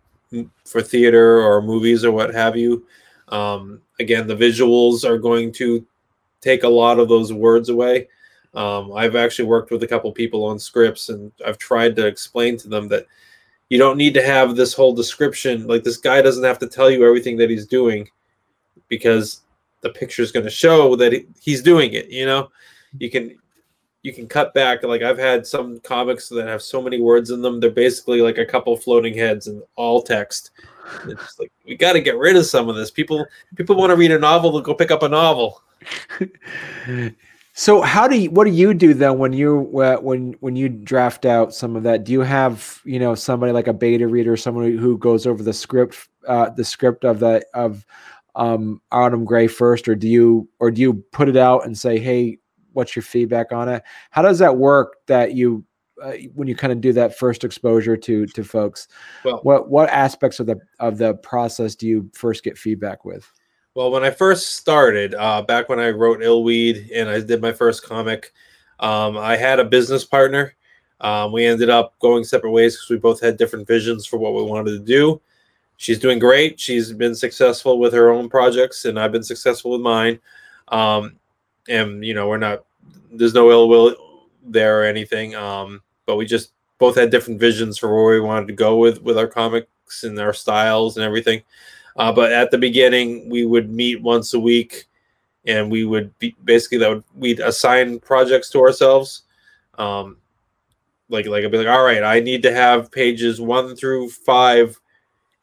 for 0.66 0.82
theater 0.82 1.42
or 1.42 1.62
movies 1.62 2.04
or 2.04 2.12
what 2.12 2.34
have 2.34 2.56
you. 2.56 2.86
Um, 3.30 3.82
again, 4.00 4.28
the 4.28 4.36
visuals 4.36 5.04
are 5.08 5.18
going 5.18 5.52
to 5.54 5.86
take 6.42 6.64
a 6.64 6.70
lot 6.70 7.00
of 7.00 7.10
those 7.10 7.34
words 7.34 7.70
away. 7.70 8.08
Um, 8.54 8.92
I've 8.94 9.16
actually 9.16 9.46
worked 9.46 9.72
with 9.72 9.84
a 9.84 9.88
couple 9.88 10.12
people 10.12 10.44
on 10.44 10.58
scripts, 10.58 11.10
and 11.10 11.32
I've 11.46 11.58
tried 11.58 11.96
to 11.98 12.08
explain 12.08 12.58
to 12.58 12.68
them 12.68 12.88
that 12.88 13.06
you 13.70 13.78
don't 13.78 13.98
need 13.98 14.16
to 14.16 14.24
have 14.24 14.56
this 14.56 14.74
whole 14.74 14.94
description. 14.94 15.68
Like 15.68 15.84
this 15.84 15.98
guy 15.98 16.22
doesn't 16.22 16.44
have 16.44 16.60
to 16.60 16.68
tell 16.68 16.90
you 16.90 17.06
everything 17.06 17.38
that 17.38 17.50
he's 17.50 17.68
doing 17.68 18.10
because 18.88 19.42
the 19.82 19.92
picture 19.92 20.24
is 20.24 20.32
going 20.32 20.46
to 20.46 20.50
show 20.50 20.96
that 20.96 21.14
he's 21.40 21.62
doing 21.62 21.94
it. 21.94 22.10
You 22.10 22.26
know, 22.26 22.50
you 22.98 23.10
can 23.10 23.38
you 24.02 24.14
can 24.14 24.28
cut 24.28 24.54
back. 24.54 24.84
Like 24.84 25.02
I've 25.02 25.18
had 25.18 25.46
some 25.46 25.80
comics 25.82 26.30
that 26.30 26.48
have 26.48 26.62
so 26.62 26.82
many 26.82 27.00
words 27.00 27.30
in 27.30 27.42
them; 27.42 27.60
they're 27.60 27.70
basically 27.70 28.22
like 28.22 28.38
a 28.38 28.46
couple 28.46 28.76
floating 28.76 29.16
heads 29.16 29.48
and 29.48 29.62
all 29.76 30.02
text. 30.02 30.52
It's 31.06 31.40
like 31.40 31.52
we 31.66 31.76
got 31.76 31.94
to 31.94 32.02
get 32.02 32.18
rid 32.18 32.36
of 32.36 32.46
some 32.46 32.70
of 32.70 32.76
this. 32.76 32.90
People 32.90 33.26
people 33.56 33.76
want 33.76 33.92
to 33.92 33.96
read 33.96 34.12
a 34.12 34.20
novel, 34.20 34.52
they'll 34.52 34.62
go 34.62 34.74
pick 34.74 34.92
up 34.92 35.04
a 35.04 35.10
novel. 35.10 35.62
So 37.60 37.82
how 37.82 38.08
do 38.08 38.18
you 38.18 38.32
what 38.32 38.46
do 38.46 38.52
you 38.52 38.74
do 38.74 38.94
then 38.94 39.18
when 39.18 39.34
you 39.34 39.68
when 39.72 40.34
when 40.40 40.56
you 40.56 40.70
draft 40.70 41.26
out 41.26 41.54
some 41.54 41.76
of 41.76 41.84
that? 41.84 42.06
Do 42.06 42.14
you 42.14 42.22
have 42.22 42.80
you 42.86 43.00
know 43.00 43.16
somebody 43.16 43.52
like 43.52 43.68
a 43.68 43.74
beta 43.74 44.08
reader, 44.08 44.38
someone 44.38 44.78
who 44.78 44.98
goes 44.98 45.28
over 45.28 45.44
the 45.44 45.52
script 45.52 46.08
uh, 46.26 46.52
the 46.52 46.64
script 46.64 47.04
of 47.04 47.20
the 47.20 47.46
of 47.54 47.86
um, 48.36 48.82
Autumn 48.94 49.26
Gray 49.26 49.48
first, 49.48 49.90
or 49.90 49.96
do 49.96 50.08
you 50.08 50.48
or 50.62 50.72
do 50.72 50.80
you 50.82 50.94
put 51.12 51.28
it 51.28 51.36
out 51.36 51.66
and 51.66 51.78
say, 51.78 52.00
hey, 52.00 52.38
what's 52.72 52.96
your 52.96 53.04
feedback 53.04 53.52
on 53.52 53.68
it? 53.68 53.84
How 54.12 54.22
does 54.22 54.40
that 54.40 54.56
work? 54.56 54.96
That 55.08 55.34
you 55.34 55.66
uh, 56.02 56.14
when 56.34 56.48
you 56.48 56.56
kind 56.56 56.72
of 56.72 56.80
do 56.80 56.94
that 56.94 57.18
first 57.18 57.44
exposure 57.44 57.98
to 57.98 58.26
to 58.26 58.44
folks, 58.46 58.88
well, 59.26 59.42
what 59.44 59.70
what 59.70 59.90
aspects 59.90 60.40
of 60.40 60.46
the 60.46 60.62
of 60.80 60.98
the 60.98 61.16
process 61.16 61.76
do 61.76 61.88
you 61.88 62.10
first 62.14 62.42
get 62.42 62.58
feedback 62.58 63.04
with? 63.04 63.30
Well, 63.76 63.92
when 63.92 64.04
I 64.04 64.10
first 64.10 64.58
started, 64.58 65.14
uh, 65.14 65.44
back 65.44 65.70
when 65.70 65.80
I 65.80 65.92
wrote 65.92 66.22
Illweed 66.22 66.92
and 66.94 67.08
I 67.08 67.22
did 67.22 67.42
my 67.42 67.52
first 67.52 67.84
comic, 67.84 68.34
um, 68.80 69.18
I 69.18 69.36
had 69.38 69.60
a 69.60 69.64
business 69.64 70.04
partner. 70.04 70.56
Um, 71.02 71.32
we 71.32 71.46
ended 71.46 71.70
up 71.70 71.98
going 72.00 72.24
separate 72.24 72.52
ways 72.52 72.76
because 72.76 72.90
we 72.90 72.98
both 72.98 73.22
had 73.22 73.38
different 73.38 73.68
visions 73.68 74.06
for 74.06 74.18
what 74.18 74.34
we 74.34 74.44
wanted 74.44 74.72
to 74.72 74.80
do. 74.80 75.22
She's 75.78 76.00
doing 76.00 76.20
great. 76.20 76.60
She's 76.60 76.92
been 76.92 77.16
successful 77.16 77.80
with 77.80 77.94
her 77.94 78.10
own 78.10 78.28
projects, 78.28 78.84
and 78.84 79.00
I've 79.00 79.14
been 79.14 79.24
successful 79.24 79.72
with 79.72 79.82
mine. 79.82 80.20
Um, 80.68 81.18
and 81.70 82.04
you 82.04 82.14
know, 82.14 82.28
we're 82.28 82.38
not. 82.38 82.66
There's 83.12 83.34
no 83.34 83.50
ill 83.50 83.70
will 83.70 83.96
there 84.44 84.82
or 84.82 84.84
anything. 84.84 85.36
Um, 85.36 85.82
but 86.06 86.18
we 86.18 86.26
just 86.26 86.52
both 86.80 86.96
had 86.96 87.12
different 87.12 87.40
visions 87.40 87.78
for 87.78 87.94
where 87.94 88.16
we 88.16 88.20
wanted 88.20 88.48
to 88.48 88.54
go 88.54 88.78
with 88.78 89.02
with 89.02 89.18
our 89.18 89.28
comics 89.28 90.04
and 90.04 90.20
our 90.20 90.34
styles 90.34 90.98
and 90.98 91.06
everything. 91.06 91.44
Uh, 91.98 92.12
but 92.12 92.32
at 92.32 92.52
the 92.52 92.58
beginning, 92.58 93.30
we 93.30 93.46
would 93.46 93.70
meet 93.70 94.02
once 94.02 94.34
a 94.34 94.40
week, 94.40 94.86
and 95.46 95.70
we 95.72 95.86
would 95.86 96.18
be 96.20 96.36
basically 96.44 96.78
that 96.78 96.90
would 96.90 97.04
we'd 97.16 97.40
assign 97.40 98.00
projects 98.00 98.50
to 98.52 98.60
ourselves. 98.60 99.24
Um, 99.78 100.18
like 101.10 101.26
like 101.26 101.44
I'd 101.44 101.52
be 101.52 101.58
like, 101.58 101.68
all 101.68 101.84
right, 101.84 102.04
I 102.04 102.20
need 102.20 102.44
to 102.44 102.54
have 102.54 102.92
pages 102.92 103.42
one 103.42 103.76
through 103.76 104.10
five 104.10 104.80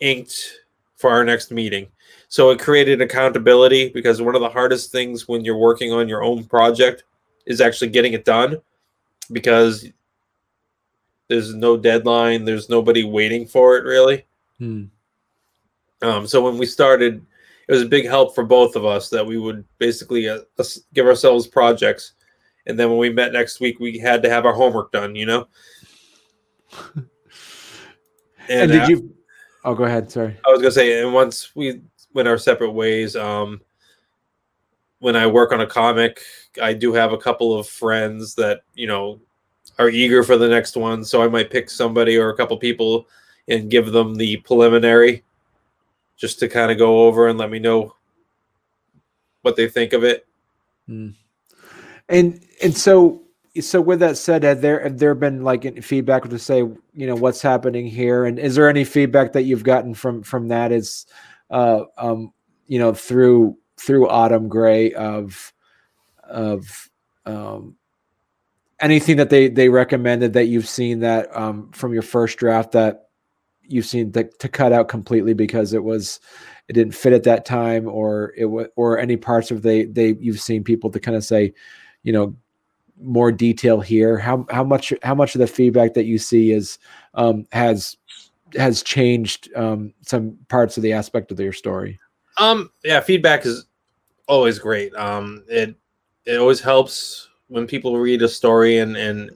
inked 0.01 0.61
for 0.97 1.11
our 1.11 1.25
next 1.25 1.51
meeting. 1.51 1.89
So 2.29 2.51
it 2.51 2.59
created 2.59 3.01
accountability 3.01 3.91
because 3.91 4.21
one 4.21 4.35
of 4.35 4.41
the 4.41 4.49
hardest 4.49 4.91
things 4.91 5.29
when 5.29 5.45
you're 5.45 5.57
working 5.57 5.93
on 5.93 6.09
your 6.09 6.23
own 6.25 6.45
project 6.45 7.05
is 7.47 7.61
actually 7.61 7.91
getting 7.91 8.15
it 8.15 8.25
done 8.25 8.61
because 9.31 9.87
there's 11.29 11.55
no 11.55 11.77
deadline, 11.77 12.45
there's 12.45 12.69
nobody 12.69 13.05
waiting 13.05 13.47
for 13.47 13.77
it 13.77 13.85
really. 13.85 14.25
Hmm. 14.59 14.85
Um, 16.03 16.27
so 16.27 16.43
when 16.43 16.59
we 16.59 16.67
started, 16.67 17.25
it 17.69 17.73
was 17.73 17.83
a 17.83 17.87
big 17.87 18.07
help 18.07 18.35
for 18.35 18.45
both 18.45 18.77
of 18.77 18.85
us 18.85 19.09
that 19.11 19.27
we 19.27 19.39
would 19.39 19.65
basically 19.79 20.29
uh, 20.29 20.41
give 20.95 21.07
ourselves 21.07 21.47
projects, 21.47 22.13
and 22.67 22.79
then 22.79 22.89
when 22.91 22.99
we 22.99 23.11
met 23.11 23.33
next 23.33 23.61
week, 23.61 23.81
we 23.81 23.99
had 23.99 24.23
to 24.23 24.31
have 24.31 24.45
our 24.47 24.53
homework 24.53 24.93
done. 24.93 25.17
You 25.17 25.27
know. 25.27 25.49
and, 26.95 27.07
and, 28.49 28.73
did 28.73 28.89
you? 28.89 29.15
Oh, 29.65 29.75
go 29.75 29.85
ahead. 29.85 30.11
Sorry. 30.11 30.37
I 30.47 30.51
was 30.51 30.61
gonna 30.61 30.71
say, 30.71 31.03
and 31.03 31.13
once 31.13 31.55
we 31.57 31.81
went 32.13 32.29
our 32.29 32.39
separate 32.39 32.73
ways, 32.73 33.17
um, 33.17 33.61
when 34.99 35.17
I 35.17 35.27
work 35.27 35.53
on 35.53 35.61
a 35.61 35.67
comic, 35.67 36.21
I 36.63 36.73
do 36.73 36.93
have 36.93 37.13
a 37.13 37.19
couple 37.19 37.59
of 37.59 37.69
friends 37.69 38.35
that 38.37 38.61
you 38.75 38.87
know 38.87 39.21
are 39.79 39.89
eager 39.89 40.23
for 40.23 40.37
the 40.37 40.49
next 40.49 40.77
one, 40.77 41.05
so 41.05 41.23
I 41.23 41.29
might 41.29 41.51
pick 41.51 41.71
somebody 41.71 42.17
or 42.17 42.31
a 42.31 42.37
couple 42.37 42.57
people 42.59 43.09
and 43.49 43.71
give 43.71 43.93
them 43.93 44.15
the 44.15 44.37
preliminary 44.39 45.25
just 46.17 46.39
to 46.41 46.49
kind 46.49 46.71
of 46.71 46.79
go 46.79 47.07
over 47.07 47.29
and 47.29 47.39
let 47.39 47.51
me 47.51 47.59
know 47.59 47.95
what 49.43 49.57
they 49.57 49.69
think 49.69 49.93
of 49.93 50.05
it. 50.05 50.27
Mm. 50.89 51.15
And 52.09 52.45
and 52.63 52.77
so 52.77 53.23
so 53.61 53.81
with 53.81 54.01
that 54.01 54.17
said, 54.17 54.43
have 54.43 54.61
there 54.61 54.83
have 54.83 54.99
there 54.99 55.15
been 55.15 55.43
like 55.43 55.83
feedback 55.83 56.29
to 56.29 56.39
say 56.39 56.59
you 56.59 57.07
know 57.07 57.15
what's 57.15 57.43
happening 57.43 57.87
here, 57.87 58.25
and 58.25 58.39
is 58.39 58.55
there 58.55 58.69
any 58.69 58.85
feedback 58.85 59.33
that 59.33 59.43
you've 59.43 59.65
gotten 59.65 59.95
from 59.95 60.23
from 60.23 60.49
that 60.49 60.73
is 60.73 61.07
uh 61.51 61.85
um 61.97 62.33
you 62.67 62.79
know 62.79 62.93
through 62.93 63.57
through 63.77 64.09
Autumn 64.09 64.49
Gray 64.49 64.93
of 64.93 65.53
of 66.23 66.91
um 67.25 67.77
anything 68.81 69.17
that 69.17 69.31
they 69.31 69.49
they 69.49 69.69
recommended 69.69 70.35
that 70.35 70.47
you've 70.47 70.69
seen 70.69 71.01
that 71.01 71.35
um 71.37 71.71
from 71.73 71.93
your 71.93 72.03
first 72.03 72.39
draft 72.39 72.73
that 72.73 73.06
you've 73.69 73.87
seen 73.87 74.13
the, 74.13 74.25
to 74.25 74.49
cut 74.49 74.73
out 74.73 74.89
completely 74.89 75.35
because 75.35 75.73
it 75.73 75.83
was 75.83 76.21
it 76.69 76.73
didn't 76.73 76.95
fit 76.95 77.13
at 77.13 77.25
that 77.25 77.45
time 77.45 77.87
or 77.89 78.33
it 78.37 78.47
was 78.47 78.67
or 78.77 78.99
any 78.99 79.17
parts 79.17 79.51
of 79.51 79.63
they 79.63 79.85
they 79.85 80.17
you've 80.21 80.41
seen 80.41 80.65
people 80.65 80.91
to 80.91 81.01
kind 81.01 81.17
of 81.17 81.25
say 81.25 81.53
you 82.03 82.13
know 82.13 82.35
more 83.01 83.31
detail 83.31 83.81
here. 83.81 84.19
How 84.19 84.47
how 84.51 84.65
much 84.65 84.93
how 85.03 85.15
much 85.15 85.35
of 85.35 85.41
the 85.41 85.47
feedback 85.47 85.95
that 85.95 86.05
you 86.05 86.19
see 86.19 86.53
is 86.53 86.79
um 87.15 87.47
has 87.53 87.97
has 88.57 88.83
changed 88.83 89.51
um 89.55 89.93
some 90.03 90.39
parts 90.49 90.77
of 90.77 90.83
the 90.83 90.93
aspect 90.93 91.31
of 91.31 91.41
your 91.41 91.53
story? 91.53 91.99
Um 92.39 92.71
yeah 92.85 93.01
feedback 93.01 93.47
is 93.47 93.67
always 94.27 94.59
great. 94.59 94.95
Um 94.95 95.45
it 95.49 95.75
it 96.25 96.39
always 96.39 96.61
helps 96.61 97.29
when 97.49 97.67
people 97.67 97.99
read 97.99 98.23
a 98.23 98.29
story 98.29 98.79
and 98.79 98.97
and 98.97 99.31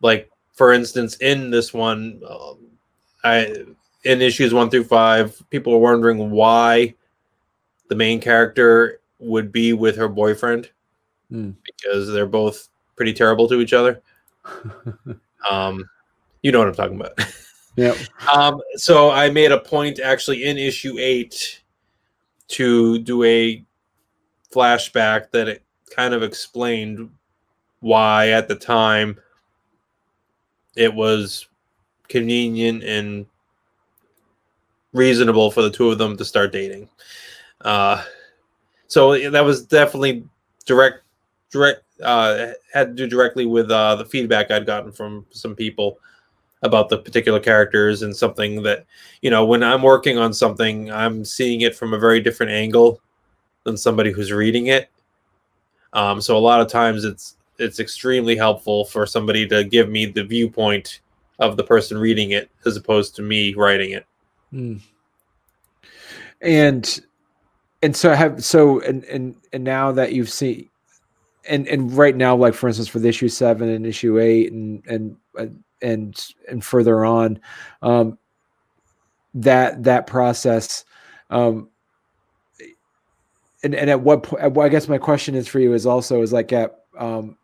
like 0.00 0.29
for 0.60 0.74
instance, 0.74 1.16
in 1.16 1.50
this 1.50 1.72
one, 1.72 2.20
um, 2.28 2.58
I 3.24 3.64
in 4.04 4.20
issues 4.20 4.52
one 4.52 4.68
through 4.68 4.84
five, 4.84 5.42
people 5.48 5.72
are 5.72 5.78
wondering 5.78 6.30
why 6.30 6.96
the 7.88 7.94
main 7.94 8.20
character 8.20 9.00
would 9.20 9.52
be 9.52 9.72
with 9.72 9.96
her 9.96 10.06
boyfriend 10.06 10.68
mm. 11.32 11.54
because 11.64 12.12
they're 12.12 12.26
both 12.26 12.68
pretty 12.94 13.14
terrible 13.14 13.48
to 13.48 13.62
each 13.62 13.72
other. 13.72 14.02
um, 15.50 15.82
you 16.42 16.52
know 16.52 16.58
what 16.58 16.68
I'm 16.68 16.74
talking 16.74 17.00
about. 17.00 17.18
Yeah. 17.76 17.94
um, 18.30 18.60
so 18.74 19.10
I 19.10 19.30
made 19.30 19.52
a 19.52 19.60
point 19.60 20.00
actually 20.00 20.44
in 20.44 20.58
issue 20.58 20.98
eight 20.98 21.62
to 22.48 22.98
do 22.98 23.22
a 23.22 23.64
flashback 24.52 25.30
that 25.30 25.48
it 25.48 25.62
kind 25.88 26.12
of 26.12 26.22
explained 26.22 27.10
why 27.78 28.30
at 28.30 28.48
the 28.48 28.56
time 28.56 29.18
it 30.76 30.92
was 30.92 31.48
convenient 32.08 32.82
and 32.84 33.26
reasonable 34.92 35.50
for 35.50 35.62
the 35.62 35.70
two 35.70 35.90
of 35.90 35.98
them 35.98 36.16
to 36.16 36.24
start 36.24 36.52
dating. 36.52 36.88
Uh, 37.60 38.02
so 38.88 39.30
that 39.30 39.44
was 39.44 39.64
definitely 39.64 40.24
direct, 40.66 41.02
direct, 41.50 41.82
uh, 42.02 42.52
had 42.72 42.88
to 42.88 42.94
do 42.94 43.06
directly 43.06 43.46
with 43.46 43.70
uh, 43.70 43.94
the 43.96 44.04
feedback 44.04 44.50
I'd 44.50 44.66
gotten 44.66 44.90
from 44.90 45.26
some 45.30 45.54
people 45.54 45.98
about 46.62 46.88
the 46.88 46.98
particular 46.98 47.40
characters 47.40 48.02
and 48.02 48.14
something 48.14 48.62
that, 48.62 48.84
you 49.22 49.30
know, 49.30 49.44
when 49.44 49.62
I'm 49.62 49.82
working 49.82 50.18
on 50.18 50.32
something, 50.32 50.90
I'm 50.90 51.24
seeing 51.24 51.62
it 51.62 51.74
from 51.74 51.94
a 51.94 51.98
very 51.98 52.20
different 52.20 52.52
angle 52.52 53.00
than 53.64 53.76
somebody 53.76 54.10
who's 54.10 54.32
reading 54.32 54.66
it. 54.66 54.90
Um, 55.92 56.20
so 56.20 56.36
a 56.36 56.38
lot 56.38 56.60
of 56.60 56.68
times 56.68 57.04
it's 57.04 57.36
it's 57.60 57.78
extremely 57.78 58.36
helpful 58.36 58.84
for 58.84 59.06
somebody 59.06 59.46
to 59.48 59.64
give 59.64 59.88
me 59.88 60.06
the 60.06 60.24
viewpoint 60.24 61.00
of 61.38 61.56
the 61.56 61.64
person 61.64 61.98
reading 61.98 62.32
it 62.32 62.50
as 62.66 62.76
opposed 62.76 63.14
to 63.16 63.22
me 63.22 63.54
writing 63.54 63.92
it. 63.92 64.06
Mm. 64.52 64.80
And 66.40 67.00
and 67.82 67.96
so 67.96 68.14
have 68.14 68.44
so 68.44 68.80
and 68.80 69.04
and 69.04 69.36
and 69.52 69.64
now 69.64 69.92
that 69.92 70.12
you've 70.12 70.30
seen 70.30 70.68
and 71.48 71.66
and 71.68 71.92
right 71.96 72.16
now 72.16 72.36
like 72.36 72.54
for 72.54 72.68
instance 72.68 72.88
for 72.88 72.98
the 72.98 73.08
issue 73.08 73.28
7 73.28 73.68
and 73.68 73.86
issue 73.86 74.18
8 74.18 74.52
and 74.52 74.86
and 74.86 75.16
and 75.82 76.26
and 76.48 76.64
further 76.64 77.04
on 77.04 77.40
um 77.82 78.18
that 79.32 79.82
that 79.84 80.06
process 80.06 80.84
um 81.30 81.68
and, 83.62 83.74
and 83.74 83.88
at 83.88 84.00
what 84.00 84.24
point 84.24 84.58
i 84.58 84.68
guess 84.68 84.88
my 84.88 84.98
question 84.98 85.34
is 85.34 85.48
for 85.48 85.60
you 85.60 85.72
is 85.72 85.86
also 85.86 86.20
is 86.20 86.32
like 86.32 86.52
at 86.52 86.84
um 86.98 87.36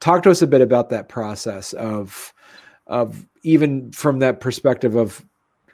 talk 0.00 0.22
to 0.22 0.30
us 0.30 0.42
a 0.42 0.46
bit 0.46 0.60
about 0.60 0.90
that 0.90 1.08
process 1.08 1.72
of 1.74 2.32
of 2.86 3.26
even 3.42 3.92
from 3.92 4.18
that 4.20 4.40
perspective 4.40 4.94
of 4.94 5.24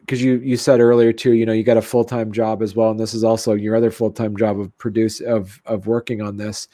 because 0.00 0.22
you 0.22 0.38
you 0.38 0.56
said 0.56 0.80
earlier 0.80 1.12
too 1.12 1.32
you 1.32 1.46
know 1.46 1.52
you 1.52 1.62
got 1.62 1.76
a 1.76 1.82
full-time 1.82 2.32
job 2.32 2.62
as 2.62 2.74
well 2.74 2.90
and 2.90 3.00
this 3.00 3.14
is 3.14 3.24
also 3.24 3.54
your 3.54 3.74
other 3.74 3.90
full-time 3.90 4.36
job 4.36 4.58
of 4.58 4.76
produce 4.78 5.20
of 5.20 5.60
of 5.66 5.86
working 5.86 6.20
on 6.20 6.36
this. 6.36 6.68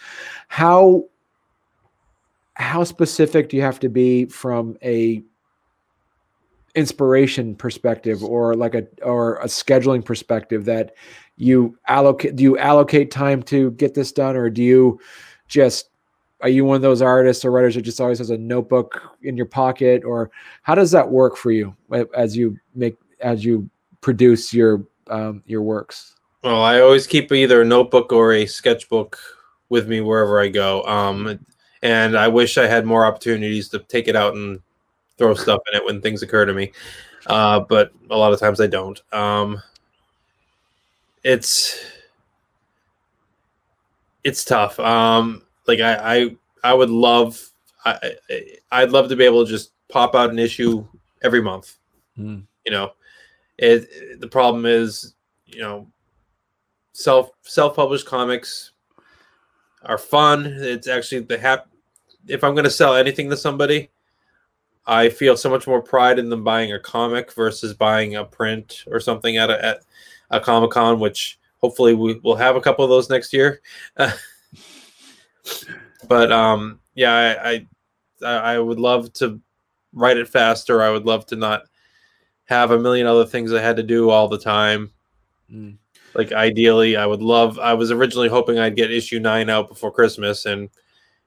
How 0.49 1.05
how 2.55 2.85
specific 2.85 3.49
do 3.49 3.57
you 3.57 3.63
have 3.63 3.81
to 3.81 3.89
be 3.89 4.27
from 4.27 4.77
a 4.83 5.23
inspiration 6.75 7.55
perspective 7.55 8.23
or 8.23 8.55
like 8.55 8.75
a 8.75 8.87
or 9.03 9.37
a 9.37 9.47
scheduling 9.47 10.05
perspective 10.05 10.65
that 10.65 10.95
you 11.37 11.77
allocate 11.89 12.37
do 12.37 12.43
you 12.45 12.59
allocate 12.59 13.11
time 13.11 13.43
to 13.43 13.73
get 13.73 13.95
this 13.95 14.13
done 14.13 14.37
or 14.37 14.49
do 14.49 14.63
you 14.63 15.01
just 15.49 15.90
are 16.43 16.49
you 16.49 16.65
one 16.65 16.77
of 16.77 16.83
those 16.83 17.03
artists 17.03 17.45
or 17.45 17.51
writers 17.51 17.75
that 17.75 17.83
just 17.83 18.01
always 18.01 18.19
has 18.19 18.31
a 18.31 18.39
notebook 18.39 19.17
in 19.23 19.37
your 19.37 19.47
pocket 19.47 20.05
or 20.05 20.31
how 20.63 20.75
does 20.75 20.91
that 20.91 21.09
work 21.09 21.37
for 21.37 21.51
you 21.51 21.75
as 22.15 22.37
you 22.37 22.59
make 22.75 22.97
as 23.21 23.45
you 23.45 23.69
produce 24.01 24.55
your 24.55 24.85
um, 25.09 25.43
your 25.47 25.63
works? 25.63 26.17
Well 26.43 26.63
i 26.63 26.81
always 26.81 27.07
keep 27.07 27.33
either 27.33 27.63
a 27.63 27.65
notebook 27.65 28.13
or 28.13 28.33
a 28.33 28.47
sketchbook 28.47 29.19
with 29.69 29.89
me 29.89 30.01
wherever 30.01 30.41
i 30.41 30.49
go 30.49 30.83
um, 30.85 31.39
and 31.83 32.17
i 32.17 32.27
wish 32.27 32.57
i 32.57 32.67
had 32.67 32.87
more 32.87 33.05
opportunities 33.05 33.69
to 33.69 33.79
take 33.81 34.09
it 34.09 34.17
out 34.17 34.35
and 34.35 34.61
throw 35.19 35.35
stuff 35.35 35.61
in 35.71 35.79
it 35.79 35.85
when 35.85 36.01
things 36.01 36.23
occur 36.23 36.47
to 36.47 36.55
me 36.55 36.73
uh, 37.27 37.61
but 37.61 37.93
a 38.11 38.17
lot 38.17 38.33
of 38.33 38.41
times 38.41 38.61
i 38.61 38.67
don't 38.67 39.03
um, 39.13 39.61
it's 41.23 41.79
it's 44.25 44.45
tough 44.45 44.81
um, 44.81 45.43
like 45.71 45.81
I, 45.81 46.17
I 46.17 46.37
I 46.65 46.75
would 46.75 46.91
love 46.91 47.41
I 47.85 48.15
I'd 48.71 48.91
love 48.91 49.09
to 49.09 49.17
be 49.17 49.25
able 49.25 49.45
to 49.45 49.51
just 49.51 49.73
pop 49.89 50.15
out 50.15 50.31
an 50.31 50.39
issue 50.39 50.87
every 51.23 51.43
month. 51.43 51.79
Mm. 52.19 52.45
You 52.67 52.73
know, 52.73 52.93
it 53.59 54.21
the 54.21 54.29
problem 54.29 54.67
is, 54.67 55.15
you 55.47 55.61
know, 55.61 55.87
self 56.93 57.31
self 57.43 57.77
published 57.77 58.07
comics 58.07 58.73
are 59.83 59.99
fun. 59.99 60.47
It's 60.47 60.89
actually 60.89 61.23
the 61.23 61.39
hap 61.39 61.69
if 62.27 62.45
I'm 62.45 62.55
going 62.55 62.65
to 62.65 62.71
sell 62.71 62.95
anything 62.95 63.31
to 63.31 63.37
somebody, 63.37 63.91
I 64.87 65.09
feel 65.09 65.37
so 65.37 65.49
much 65.49 65.67
more 65.67 65.81
pride 65.81 66.19
in 66.19 66.29
them 66.29 66.45
buying 66.45 66.73
a 66.73 66.81
comic 66.81 67.33
versus 67.33 67.75
buying 67.75 68.17
a 68.17 68.25
print 68.25 68.85
or 68.89 69.01
something 69.01 69.37
at 69.37 69.51
a, 69.51 69.65
at 69.65 69.85
a 70.31 70.41
Comic 70.41 70.71
Con, 70.71 71.01
which 71.01 71.39
hopefully 71.61 71.95
we 71.95 72.15
will 72.23 72.37
have 72.37 72.57
a 72.57 72.61
couple 72.61 72.85
of 72.85 72.91
those 72.91 73.09
next 73.11 73.33
year. 73.33 73.61
but 76.09 76.33
um, 76.33 76.81
yeah, 76.95 77.37
I, 77.43 77.67
I 78.27 78.35
I 78.55 78.59
would 78.59 78.81
love 78.81 79.13
to 79.15 79.41
write 79.93 80.17
it 80.17 80.29
faster. 80.29 80.83
I 80.83 80.91
would 80.91 81.07
love 81.07 81.27
to 81.27 81.37
not 81.37 81.63
have 82.47 82.71
a 82.71 82.79
million 82.79 83.07
other 83.07 83.25
things 83.25 83.53
I 83.53 83.63
had 83.63 83.77
to 83.77 83.83
do 83.83 84.11
all 84.11 84.29
the 84.29 84.39
time. 84.39 84.91
Mm. 85.51 85.77
Like 86.15 86.33
ideally, 86.33 86.97
I 86.97 87.07
would 87.07 87.23
love. 87.23 87.59
I 87.59 87.75
was 87.75 87.91
originally 87.91 88.29
hoping 88.29 88.59
I'd 88.59 88.77
get 88.77 88.91
issue 88.91 89.21
nine 89.21 89.49
out 89.49 89.69
before 89.69 89.93
Christmas, 89.93 90.45
and 90.45 90.69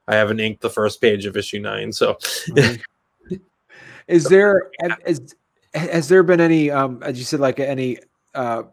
I 0.07 0.15
haven't 0.15 0.41
inked 0.41 0.61
the 0.61 0.69
first 0.69 0.99
page 0.99 1.25
of 1.25 1.37
issue 1.37 1.59
nine. 1.59 1.93
So, 1.93 2.17
is 4.07 4.25
there 4.25 4.71
has, 5.05 5.35
has 5.73 6.09
there 6.09 6.23
been 6.23 6.41
any 6.41 6.69
um 6.69 7.01
as 7.01 7.17
you 7.17 7.23
said 7.23 7.39
like 7.39 7.59
any 7.59 7.99
uh 8.35 8.63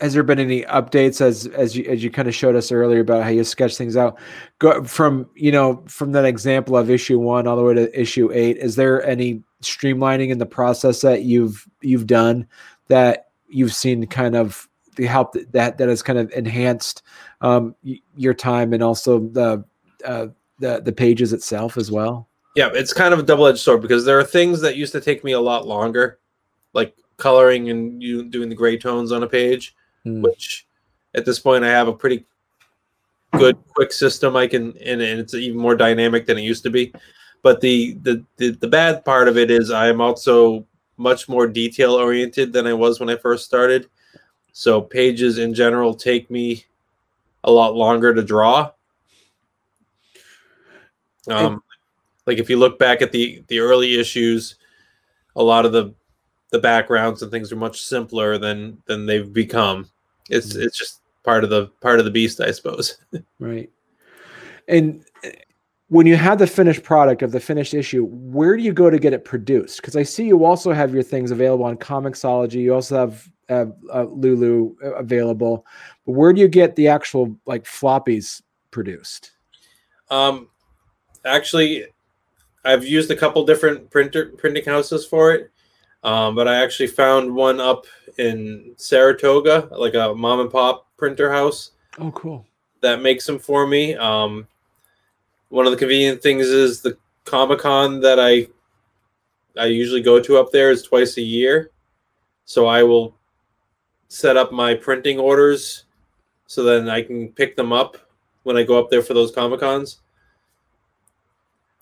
has 0.00 0.12
there 0.12 0.22
been 0.22 0.38
any 0.38 0.62
updates 0.62 1.20
as 1.20 1.46
as 1.48 1.76
you 1.76 1.84
as 1.84 2.04
you 2.04 2.10
kind 2.10 2.28
of 2.28 2.34
showed 2.34 2.54
us 2.54 2.70
earlier 2.70 3.00
about 3.00 3.22
how 3.22 3.30
you 3.30 3.42
sketch 3.44 3.76
things 3.76 3.96
out? 3.96 4.18
Go 4.58 4.84
from 4.84 5.28
you 5.34 5.50
know 5.50 5.82
from 5.86 6.12
that 6.12 6.24
example 6.24 6.76
of 6.76 6.90
issue 6.90 7.18
one 7.18 7.46
all 7.46 7.56
the 7.56 7.62
way 7.62 7.74
to 7.74 8.00
issue 8.00 8.30
eight 8.32 8.58
is 8.58 8.76
there 8.76 9.04
any 9.06 9.42
streamlining 9.62 10.28
in 10.28 10.38
the 10.38 10.46
process 10.46 11.00
that 11.00 11.22
you've 11.22 11.66
you've 11.80 12.06
done 12.06 12.46
that 12.88 13.28
you've 13.48 13.74
seen 13.74 14.06
kind 14.06 14.36
of 14.36 14.68
the 14.96 15.06
help 15.06 15.32
that 15.52 15.78
that 15.78 15.88
has 15.88 16.02
kind 16.02 16.18
of 16.18 16.30
enhanced 16.32 17.02
um, 17.40 17.74
your 18.16 18.34
time 18.34 18.72
and 18.74 18.82
also 18.82 19.20
the 19.20 19.64
uh, 20.04 20.26
the 20.58 20.80
the 20.80 20.92
pages 20.92 21.32
itself 21.32 21.78
as 21.78 21.90
well? 21.90 22.28
Yeah 22.54 22.70
it's 22.74 22.92
kind 22.92 23.14
of 23.14 23.20
a 23.20 23.22
double-edged 23.22 23.58
sword 23.58 23.80
because 23.80 24.04
there 24.04 24.18
are 24.18 24.24
things 24.24 24.60
that 24.60 24.76
used 24.76 24.92
to 24.92 25.00
take 25.00 25.24
me 25.24 25.32
a 25.32 25.40
lot 25.40 25.66
longer 25.66 26.18
like 26.74 26.94
coloring 27.16 27.70
and 27.70 28.02
you 28.02 28.24
doing 28.24 28.50
the 28.50 28.54
gray 28.54 28.76
tones 28.76 29.10
on 29.10 29.22
a 29.22 29.26
page 29.26 29.74
mm. 30.06 30.22
which 30.22 30.66
at 31.14 31.24
this 31.24 31.38
point 31.38 31.64
I 31.64 31.68
have 31.68 31.88
a 31.88 31.92
pretty 31.92 32.24
good 33.32 33.58
quick 33.74 33.92
system 33.92 34.36
I 34.36 34.46
can 34.46 34.76
and, 34.78 35.02
and 35.02 35.20
it's 35.20 35.34
even 35.34 35.58
more 35.58 35.76
dynamic 35.76 36.26
than 36.26 36.38
it 36.38 36.42
used 36.42 36.62
to 36.62 36.70
be. 36.70 36.92
But 37.42 37.60
the, 37.60 37.94
the 38.02 38.24
the 38.38 38.50
the 38.50 38.68
bad 38.68 39.04
part 39.04 39.28
of 39.28 39.36
it 39.36 39.50
is 39.50 39.70
I 39.70 39.88
am 39.88 40.00
also 40.00 40.66
much 40.96 41.28
more 41.28 41.46
detail 41.46 41.92
oriented 41.92 42.52
than 42.52 42.66
I 42.66 42.72
was 42.72 42.98
when 42.98 43.10
I 43.10 43.16
first 43.16 43.44
started. 43.44 43.88
So 44.52 44.80
pages 44.80 45.38
in 45.38 45.52
general 45.52 45.94
take 45.94 46.30
me 46.30 46.64
a 47.44 47.50
lot 47.50 47.74
longer 47.74 48.14
to 48.14 48.22
draw. 48.22 48.70
Um, 51.28 51.62
like 52.26 52.38
if 52.38 52.48
you 52.48 52.56
look 52.56 52.78
back 52.78 53.02
at 53.02 53.12
the 53.12 53.42
the 53.48 53.58
early 53.58 53.98
issues, 53.98 54.56
a 55.34 55.42
lot 55.42 55.66
of 55.66 55.72
the 55.72 55.94
the 56.50 56.58
backgrounds 56.58 57.22
and 57.22 57.30
things 57.30 57.52
are 57.52 57.56
much 57.56 57.82
simpler 57.82 58.38
than 58.38 58.82
than 58.86 59.06
they've 59.06 59.32
become. 59.32 59.90
It's 60.30 60.52
mm-hmm. 60.52 60.62
it's 60.62 60.78
just 60.78 61.02
part 61.24 61.44
of 61.44 61.50
the 61.50 61.66
part 61.80 61.98
of 61.98 62.04
the 62.04 62.10
beast, 62.10 62.40
I 62.40 62.50
suppose. 62.50 62.98
right. 63.38 63.70
And 64.68 65.04
eh, 65.24 65.32
when 65.88 66.06
you 66.06 66.16
have 66.16 66.38
the 66.38 66.46
finished 66.46 66.82
product 66.82 67.22
of 67.22 67.32
the 67.32 67.40
finished 67.40 67.74
issue, 67.74 68.06
where 68.06 68.56
do 68.56 68.62
you 68.62 68.72
go 68.72 68.90
to 68.90 68.98
get 68.98 69.12
it 69.12 69.24
produced? 69.24 69.80
Because 69.80 69.96
I 69.96 70.02
see 70.02 70.26
you 70.26 70.44
also 70.44 70.72
have 70.72 70.92
your 70.92 71.02
things 71.02 71.30
available 71.30 71.64
on 71.64 71.76
Comixology. 71.76 72.54
You 72.54 72.74
also 72.74 72.96
have 72.98 73.28
uh, 73.48 73.66
uh, 73.92 74.04
Lulu 74.04 74.74
uh, 74.82 74.94
available, 74.94 75.64
but 76.04 76.12
where 76.12 76.32
do 76.32 76.40
you 76.40 76.48
get 76.48 76.74
the 76.76 76.88
actual 76.88 77.36
like 77.46 77.64
floppies 77.64 78.42
produced? 78.70 79.32
Um, 80.10 80.48
actually, 81.24 81.86
I've 82.64 82.84
used 82.84 83.10
a 83.10 83.16
couple 83.16 83.44
different 83.44 83.90
printer 83.90 84.32
printing 84.38 84.64
houses 84.64 85.06
for 85.06 85.32
it. 85.32 85.50
Um, 86.06 86.36
but 86.36 86.46
I 86.46 86.62
actually 86.62 86.86
found 86.86 87.34
one 87.34 87.60
up 87.60 87.84
in 88.16 88.74
Saratoga, 88.76 89.68
like 89.72 89.94
a 89.94 90.14
mom 90.14 90.38
and 90.38 90.50
pop 90.50 90.86
printer 90.96 91.32
house. 91.32 91.72
Oh, 91.98 92.12
cool. 92.12 92.46
That 92.80 93.02
makes 93.02 93.26
them 93.26 93.40
for 93.40 93.66
me. 93.66 93.96
Um, 93.96 94.46
one 95.48 95.66
of 95.66 95.72
the 95.72 95.78
convenient 95.78 96.22
things 96.22 96.46
is 96.46 96.80
the 96.80 96.96
Comic 97.24 97.58
Con 97.58 97.98
that 98.02 98.20
I 98.20 98.46
I 99.58 99.66
usually 99.66 100.00
go 100.00 100.20
to 100.20 100.36
up 100.36 100.52
there 100.52 100.70
is 100.70 100.84
twice 100.84 101.16
a 101.16 101.22
year. 101.22 101.72
So 102.44 102.66
I 102.66 102.84
will 102.84 103.16
set 104.06 104.36
up 104.36 104.52
my 104.52 104.74
printing 104.74 105.18
orders 105.18 105.86
so 106.46 106.62
then 106.62 106.88
I 106.88 107.02
can 107.02 107.30
pick 107.32 107.56
them 107.56 107.72
up 107.72 107.96
when 108.44 108.56
I 108.56 108.62
go 108.62 108.78
up 108.78 108.90
there 108.90 109.02
for 109.02 109.14
those 109.14 109.34
Comic 109.34 109.58
Cons. 109.58 110.02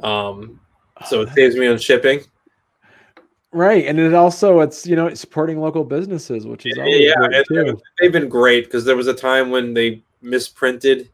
Um, 0.01 0.61
so 1.07 1.21
it 1.21 1.29
saves 1.35 1.57
me 1.57 1.67
on 1.67 1.77
shipping. 1.77 2.23
Right, 3.55 3.87
and 3.87 4.01
it 4.01 4.15
also 4.15 4.59
it's 4.61 4.85
you 4.85 4.97
know 4.97 5.15
supporting 5.15 5.61
local 5.61 5.85
businesses, 5.85 6.45
which 6.45 6.67
is 6.67 6.77
yeah, 6.77 6.87
yeah 6.87 7.73
they've 8.01 8.11
been 8.11 8.29
great 8.29 8.65
because 8.65 8.85
there 8.85 8.97
was 8.97 9.07
a 9.07 9.15
time 9.15 9.51
when 9.53 9.73
they 9.73 10.03
misprinted. 10.23 11.09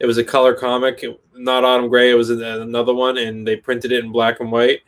It 0.00 0.06
was 0.06 0.18
a 0.18 0.24
color 0.24 0.52
comic, 0.52 1.04
not 1.36 1.62
Autumn 1.62 1.88
Gray. 1.88 2.10
It 2.10 2.14
was 2.14 2.30
another 2.30 2.92
one, 2.92 3.18
and 3.18 3.46
they 3.46 3.54
printed 3.54 3.92
it 3.92 4.04
in 4.04 4.10
black 4.10 4.40
and 4.40 4.50
white. 4.50 4.80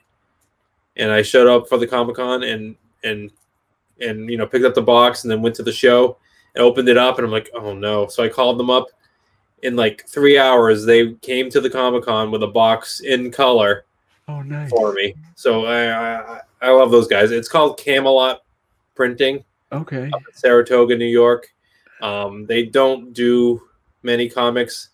And 0.97 1.13
I 1.13 1.23
showed 1.23 1.47
up 1.47 1.69
for 1.69 1.79
the 1.79 1.87
Comic 1.87 2.17
Con, 2.17 2.43
and 2.43 2.75
and 3.05 3.31
and 4.01 4.29
you 4.29 4.37
know 4.37 4.47
picked 4.49 4.65
up 4.65 4.75
the 4.75 4.83
box 4.83 5.23
and 5.23 5.31
then 5.31 5.41
went 5.41 5.55
to 5.57 5.63
the 5.63 5.71
show 5.71 6.17
and 6.57 6.65
opened 6.65 6.89
it 6.89 6.99
up 6.99 7.19
and 7.19 7.25
I'm 7.25 7.31
like, 7.31 7.49
oh 7.55 7.75
no. 7.75 8.09
So 8.09 8.25
I 8.25 8.29
called 8.29 8.59
them 8.59 8.71
up 8.71 8.89
in 9.63 9.77
like 9.77 10.05
three 10.09 10.37
hours. 10.37 10.85
They 10.85 11.13
came 11.23 11.49
to 11.51 11.61
the 11.61 11.71
Comic 11.71 12.07
Con 12.07 12.33
with 12.33 12.43
a 12.43 12.49
box 12.49 13.01
in 13.01 13.31
color 13.31 13.85
Oh, 14.27 14.43
nice. 14.43 14.71
for 14.71 14.93
me. 14.95 15.15
So 15.37 15.67
I, 15.67 16.39
I 16.39 16.41
I 16.63 16.71
love 16.71 16.91
those 16.91 17.09
guys. 17.09 17.31
It's 17.31 17.49
called 17.49 17.79
Camelot 17.79 18.41
Printing 18.95 19.45
Okay. 19.73 20.11
Saratoga, 20.35 20.97
New 20.97 21.07
York. 21.07 21.49
Um, 22.03 22.47
they 22.47 22.65
don't 22.65 23.13
do 23.13 23.63
many 24.03 24.29
comics, 24.29 24.91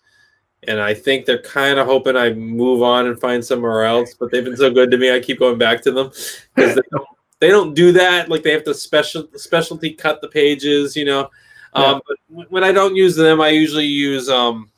and 0.67 0.79
I 0.79 0.93
think 0.93 1.25
they're 1.25 1.41
kind 1.41 1.79
of 1.79 1.85
hoping 1.85 2.15
I 2.15 2.33
move 2.33 2.81
on 2.81 3.07
and 3.07 3.19
find 3.19 3.43
somewhere 3.43 3.83
else. 3.83 4.13
But 4.13 4.31
they've 4.31 4.43
been 4.43 4.55
so 4.55 4.71
good 4.71 4.89
to 4.91 4.97
me, 4.97 5.13
I 5.13 5.19
keep 5.19 5.39
going 5.39 5.57
back 5.57 5.81
to 5.83 5.91
them 5.91 6.11
because 6.55 6.75
they 6.75 6.81
don't, 6.91 7.07
they 7.39 7.49
don't 7.49 7.73
do 7.73 7.91
that. 7.93 8.29
Like 8.29 8.43
they 8.43 8.51
have 8.51 8.63
to 8.65 8.73
special 8.73 9.27
specialty 9.35 9.93
cut 9.93 10.21
the 10.21 10.27
pages, 10.29 10.95
you 10.95 11.05
know. 11.05 11.29
Um, 11.73 12.01
but 12.07 12.17
w- 12.29 12.47
when 12.49 12.63
I 12.63 12.71
don't 12.71 12.95
use 12.95 13.15
them, 13.15 13.41
I 13.41 13.49
usually 13.49 13.85
use 13.85 14.29
um, 14.29 14.71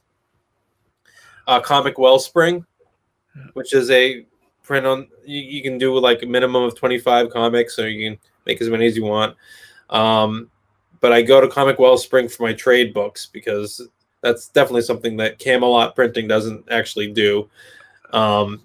uh, 1.47 1.59
Comic 1.61 1.97
Wellspring, 1.97 2.65
which 3.53 3.73
is 3.73 3.89
a 3.91 4.25
print 4.71 4.85
on. 4.85 5.07
You, 5.25 5.41
you 5.41 5.61
can 5.61 5.77
do 5.77 5.99
like 5.99 6.23
a 6.23 6.25
minimum 6.25 6.63
of 6.63 6.77
twenty 6.77 6.97
five 6.97 7.29
comics, 7.29 7.75
so 7.75 7.83
you 7.83 8.09
can 8.09 8.19
make 8.45 8.61
as 8.61 8.69
many 8.69 8.85
as 8.85 8.95
you 8.95 9.03
want. 9.03 9.35
Um, 9.89 10.49
but 11.01 11.11
I 11.11 11.21
go 11.21 11.41
to 11.41 11.47
Comic 11.49 11.77
Wellspring 11.77 12.29
for 12.29 12.43
my 12.43 12.53
trade 12.53 12.93
books 12.93 13.25
because 13.25 13.81
that's 14.21 14.47
definitely 14.47 14.83
something 14.83 15.17
that 15.17 15.39
Camelot 15.39 15.93
Printing 15.93 16.25
doesn't 16.29 16.71
actually 16.71 17.11
do. 17.11 17.49
Um, 18.13 18.61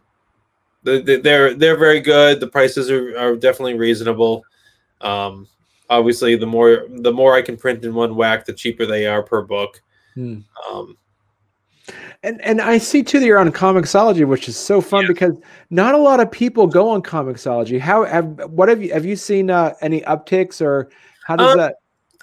the- 0.85 1.01
the- 1.03 1.17
they're 1.17 1.55
they're 1.55 1.77
very 1.77 1.99
good. 2.01 2.39
The 2.39 2.47
prices 2.47 2.89
are, 2.89 3.19
are 3.19 3.35
definitely 3.35 3.75
reasonable. 3.75 4.45
Um, 5.01 5.49
obviously, 5.91 6.37
the 6.37 6.47
more 6.47 6.87
the 6.89 7.13
more 7.13 7.35
I 7.35 7.43
can 7.43 7.57
print 7.57 7.85
in 7.85 7.95
one 7.95 8.15
whack, 8.15 8.45
the 8.45 8.53
cheaper 8.53 8.87
they 8.87 9.07
are 9.07 9.25
per 9.25 9.43
book. 9.43 9.83
Hmm. 10.15 10.39
Um, 10.71 10.97
And 12.27 12.41
and 12.43 12.61
I 12.61 12.79
see 12.79 13.03
too 13.05 13.21
that 13.21 13.27
you're 13.27 13.39
on 13.39 13.53
Comixology, 13.53 14.27
which 14.27 14.49
is 14.49 14.57
so 14.57 14.81
fun 14.81 15.03
Yeah. 15.03 15.09
because 15.09 15.39
not 15.71 15.95
a 15.95 15.99
lot 15.99 16.19
of 16.19 16.31
people 16.31 16.67
go 16.67 16.89
on 16.91 17.01
Comixology. 17.01 17.79
How 17.79 18.05
have 18.05 18.27
what 18.51 18.69
have 18.69 18.83
you 18.83 18.93
have 18.93 19.05
you 19.05 19.15
seen 19.15 19.49
uh, 19.49 19.75
any 19.81 20.01
upticks 20.03 20.61
or 20.61 20.91
how 21.25 21.37
does 21.37 21.53
Um, 21.53 21.59
that? 21.59 21.77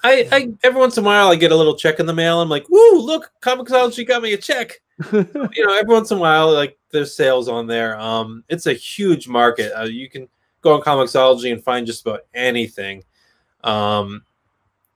I, 0.04 0.28
I 0.34 0.50
every 0.64 0.80
once 0.82 0.98
in 0.98 1.06
a 1.06 1.08
while 1.08 1.30
I 1.30 1.36
get 1.36 1.54
a 1.54 1.56
little 1.56 1.76
check 1.78 2.02
in 2.02 2.06
the 2.06 2.14
mail. 2.14 2.42
I'm 2.42 2.50
like, 2.50 2.70
woo, 2.70 3.00
look, 3.00 3.32
Comixology 3.42 4.06
got 4.06 4.22
me 4.22 4.34
a 4.34 4.38
check. 4.38 4.74
you 5.14 5.26
know, 5.34 5.74
every 5.74 5.94
once 5.94 6.12
in 6.12 6.18
a 6.18 6.20
while, 6.22 6.52
like 6.52 6.78
there's 6.92 7.16
sales 7.16 7.48
on 7.48 7.66
there. 7.66 7.98
Um, 7.98 8.44
it's 8.50 8.68
a 8.68 8.74
huge 8.74 9.30
market. 9.30 9.72
Uh, 9.80 9.86
you 9.86 10.10
can 10.10 10.28
go 10.62 10.74
on 10.74 10.82
Comixology 10.82 11.54
and 11.54 11.64
find 11.64 11.88
just 11.88 12.06
about 12.06 12.22
anything. 12.34 13.04
Um, 13.64 14.24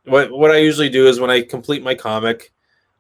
what 0.04 0.32
what 0.32 0.52
I 0.52 0.58
usually 0.58 0.90
do 0.90 1.08
is 1.08 1.22
when 1.22 1.30
I 1.30 1.42
complete 1.44 1.82
my 1.82 1.96
comic, 1.96 2.52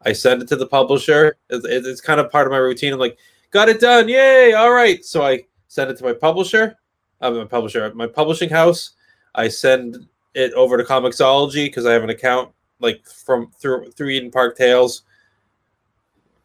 I 0.04 0.14
send 0.14 0.42
it 0.42 0.48
to 0.50 0.56
the 0.56 0.68
publisher. 0.68 1.38
It's, 1.50 1.66
it's 1.66 2.02
kind 2.02 2.20
of 2.20 2.32
part 2.32 2.48
of 2.48 2.52
my 2.52 2.58
routine. 2.58 2.94
I'm 2.94 3.00
like, 3.00 3.18
got 3.52 3.70
it 3.70 3.80
done, 3.80 4.08
yay! 4.08 4.54
All 4.54 4.72
right. 4.72 5.04
So 5.04 5.24
I 5.24 5.44
send 5.68 5.90
it 5.90 5.98
to 5.98 6.04
my 6.04 6.14
publisher, 6.14 6.78
uh, 7.22 7.32
my 7.32 7.46
publisher, 7.46 7.94
my 7.94 8.08
publishing 8.08 8.50
house. 8.50 8.92
I 9.36 9.48
send 9.48 10.08
it 10.34 10.54
over 10.54 10.78
to 10.78 10.84
Comixology 10.84 11.66
because 11.66 11.86
I 11.86 11.94
have 11.94 12.04
an 12.04 12.10
account 12.10 12.52
like 12.80 13.06
from 13.08 13.52
through 13.60 13.92
through 13.92 14.10
Eden 14.10 14.32
Park 14.32 14.58
Tales 14.58 15.04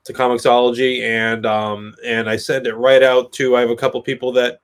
to 0.04 0.12
Comixology, 0.12 1.02
and 1.02 1.46
um, 1.46 1.94
and 2.04 2.28
I 2.28 2.36
send 2.36 2.66
it 2.66 2.74
right 2.74 3.02
out 3.02 3.32
to. 3.34 3.56
I 3.56 3.60
have 3.60 3.70
a 3.70 3.76
couple 3.76 4.00
people 4.02 4.32
that 4.32 4.60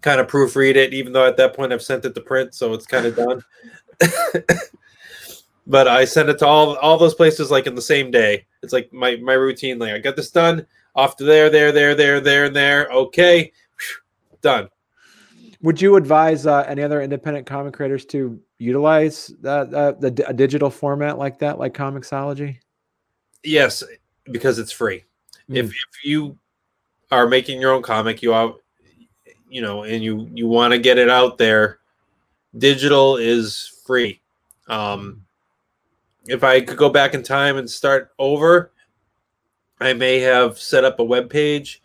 kind 0.00 0.20
of 0.20 0.28
proofread 0.28 0.76
it, 0.76 0.94
even 0.94 1.12
though 1.12 1.26
at 1.26 1.36
that 1.38 1.54
point 1.54 1.72
I've 1.72 1.82
sent 1.82 2.04
it 2.04 2.14
to 2.14 2.20
print, 2.20 2.54
so 2.54 2.72
it's 2.74 2.86
kind 2.86 3.06
of 3.06 3.16
done. 3.16 3.42
but 5.68 5.86
I 5.86 6.04
send 6.06 6.30
it 6.30 6.38
to 6.40 6.46
all 6.46 6.76
all 6.78 6.96
those 6.96 7.14
places 7.14 7.50
like 7.50 7.66
in 7.66 7.74
the 7.74 7.82
same 7.82 8.10
day. 8.10 8.46
It's 8.62 8.72
like 8.72 8.92
my 8.92 9.16
my 9.16 9.34
routine. 9.34 9.78
Like 9.78 9.92
I 9.92 9.98
got 9.98 10.16
this 10.16 10.30
done, 10.30 10.66
off 10.96 11.16
to 11.16 11.24
there, 11.24 11.50
there, 11.50 11.70
there, 11.70 11.94
there, 11.94 12.18
there, 12.20 12.46
and 12.46 12.56
there. 12.56 12.88
Okay, 12.88 13.52
done. 14.40 14.68
Would 15.60 15.80
you 15.80 15.96
advise 15.96 16.46
uh, 16.46 16.64
any 16.68 16.82
other 16.82 17.02
independent 17.02 17.46
comic 17.46 17.74
creators 17.74 18.04
to 18.06 18.40
utilize 18.58 19.28
that 19.42 19.72
uh, 19.74 19.92
the 19.92 20.10
d- 20.10 20.22
a 20.26 20.32
digital 20.32 20.70
format 20.70 21.18
like 21.18 21.38
that, 21.40 21.58
like 21.58 21.74
Comixology? 21.74 22.58
Yes, 23.44 23.82
because 24.30 24.58
it's 24.58 24.72
free. 24.72 25.04
If 25.48 25.66
Mm. 25.66 25.70
if 25.70 26.04
you 26.04 26.38
are 27.10 27.26
making 27.26 27.60
your 27.60 27.72
own 27.72 27.82
comic, 27.82 28.22
you 28.22 28.32
are, 28.32 28.54
you 29.48 29.62
know, 29.62 29.82
and 29.84 30.02
you 30.02 30.28
you 30.32 30.46
want 30.46 30.72
to 30.72 30.78
get 30.78 30.98
it 30.98 31.10
out 31.10 31.38
there, 31.38 31.78
digital 32.56 33.16
is 33.16 33.80
free. 33.84 34.20
Um, 34.68 35.24
if 36.28 36.44
I 36.44 36.60
could 36.60 36.76
go 36.76 36.90
back 36.90 37.14
in 37.14 37.22
time 37.22 37.56
and 37.56 37.68
start 37.68 38.12
over, 38.18 38.70
I 39.80 39.94
may 39.94 40.20
have 40.20 40.58
set 40.58 40.84
up 40.84 41.00
a 41.00 41.04
web 41.04 41.30
page 41.30 41.82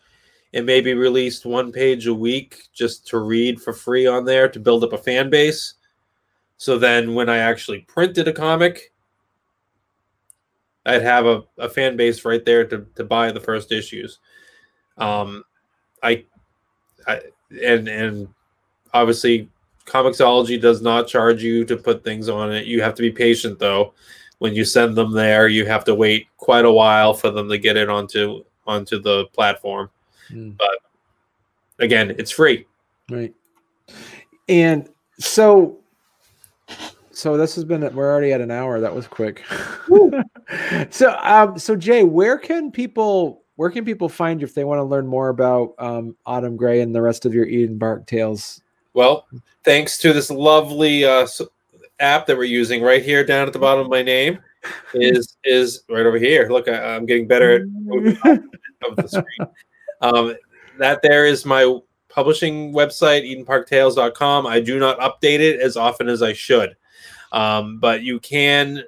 and 0.52 0.66
maybe 0.66 0.94
released 0.94 1.46
one 1.46 1.72
page 1.72 2.06
a 2.06 2.14
week 2.14 2.68
just 2.72 3.06
to 3.08 3.18
read 3.18 3.60
for 3.60 3.72
free 3.72 4.06
on 4.06 4.24
there 4.24 4.48
to 4.48 4.60
build 4.60 4.84
up 4.84 4.92
a 4.92 4.98
fan 4.98 5.30
base. 5.30 5.74
So 6.58 6.78
then 6.78 7.14
when 7.14 7.28
I 7.28 7.38
actually 7.38 7.80
printed 7.80 8.28
a 8.28 8.32
comic, 8.32 8.92
I'd 10.86 11.02
have 11.02 11.24
a, 11.26 11.42
a 11.58 11.68
fan 11.68 11.96
base 11.96 12.24
right 12.24 12.44
there 12.44 12.66
to, 12.66 12.86
to 12.96 13.04
buy 13.04 13.32
the 13.32 13.40
first 13.40 13.72
issues. 13.72 14.18
Um, 14.98 15.42
I, 16.02 16.24
I 17.06 17.20
and 17.62 17.88
and 17.88 18.28
obviously 18.92 19.48
Comixology 19.86 20.60
does 20.60 20.82
not 20.82 21.08
charge 21.08 21.42
you 21.42 21.64
to 21.64 21.76
put 21.76 22.04
things 22.04 22.28
on 22.28 22.52
it. 22.52 22.66
You 22.66 22.82
have 22.82 22.94
to 22.94 23.02
be 23.02 23.10
patient 23.10 23.58
though. 23.58 23.94
When 24.38 24.54
you 24.54 24.64
send 24.64 24.96
them 24.96 25.12
there, 25.12 25.48
you 25.48 25.64
have 25.66 25.84
to 25.84 25.94
wait 25.94 26.26
quite 26.36 26.64
a 26.64 26.72
while 26.72 27.14
for 27.14 27.30
them 27.30 27.48
to 27.48 27.58
get 27.58 27.76
it 27.76 27.88
onto 27.88 28.44
onto 28.66 29.00
the 29.00 29.26
platform. 29.26 29.90
Mm. 30.30 30.58
Again, 31.78 32.14
it's 32.18 32.30
free. 32.30 32.66
Right. 33.10 33.34
And 34.48 34.88
so 35.18 35.78
so 37.10 37.36
this 37.36 37.54
has 37.54 37.64
been 37.64 37.80
we're 37.94 38.10
already 38.10 38.32
at 38.32 38.40
an 38.40 38.50
hour. 38.50 38.80
That 38.80 38.94
was 38.94 39.06
quick. 39.06 39.44
so 40.90 41.16
um 41.22 41.58
so 41.58 41.76
Jay, 41.76 42.02
where 42.02 42.38
can 42.38 42.70
people 42.70 43.42
where 43.56 43.70
can 43.70 43.84
people 43.84 44.08
find 44.08 44.40
you 44.40 44.46
if 44.46 44.54
they 44.54 44.64
want 44.64 44.78
to 44.78 44.84
learn 44.84 45.06
more 45.06 45.28
about 45.28 45.74
um 45.78 46.16
Autumn 46.26 46.56
Gray 46.56 46.80
and 46.80 46.94
the 46.94 47.02
rest 47.02 47.24
of 47.24 47.34
your 47.34 47.46
Eden 47.46 47.78
Park 47.78 48.06
tales? 48.06 48.60
Well, 48.94 49.26
thanks 49.64 49.98
to 49.98 50.12
this 50.12 50.30
lovely 50.30 51.04
uh, 51.04 51.22
s- 51.22 51.40
app 52.04 52.26
that 52.26 52.36
we're 52.36 52.44
using 52.44 52.82
right 52.82 53.02
here 53.02 53.24
down 53.24 53.46
at 53.46 53.52
the 53.52 53.58
bottom 53.58 53.84
of 53.84 53.90
my 53.90 54.02
name 54.02 54.38
is 54.92 55.36
is 55.44 55.84
right 55.88 56.06
over 56.06 56.18
here. 56.18 56.48
Look, 56.48 56.68
I, 56.68 56.94
I'm 56.94 57.06
getting 57.06 57.26
better 57.26 57.50
at 57.50 57.68
moving 57.68 58.16
of 58.88 58.96
the 58.96 59.08
screen. 59.08 59.50
Um, 60.00 60.34
that 60.78 61.00
there 61.00 61.24
is 61.24 61.46
my 61.46 61.78
publishing 62.10 62.74
website, 62.74 63.24
EdenParkTales.com. 63.24 64.46
I 64.46 64.60
do 64.60 64.78
not 64.78 64.98
update 64.98 65.38
it 65.38 65.60
as 65.60 65.78
often 65.78 66.10
as 66.10 66.20
I 66.20 66.34
should, 66.34 66.76
um, 67.32 67.78
but 67.78 68.02
you 68.02 68.20
can. 68.20 68.82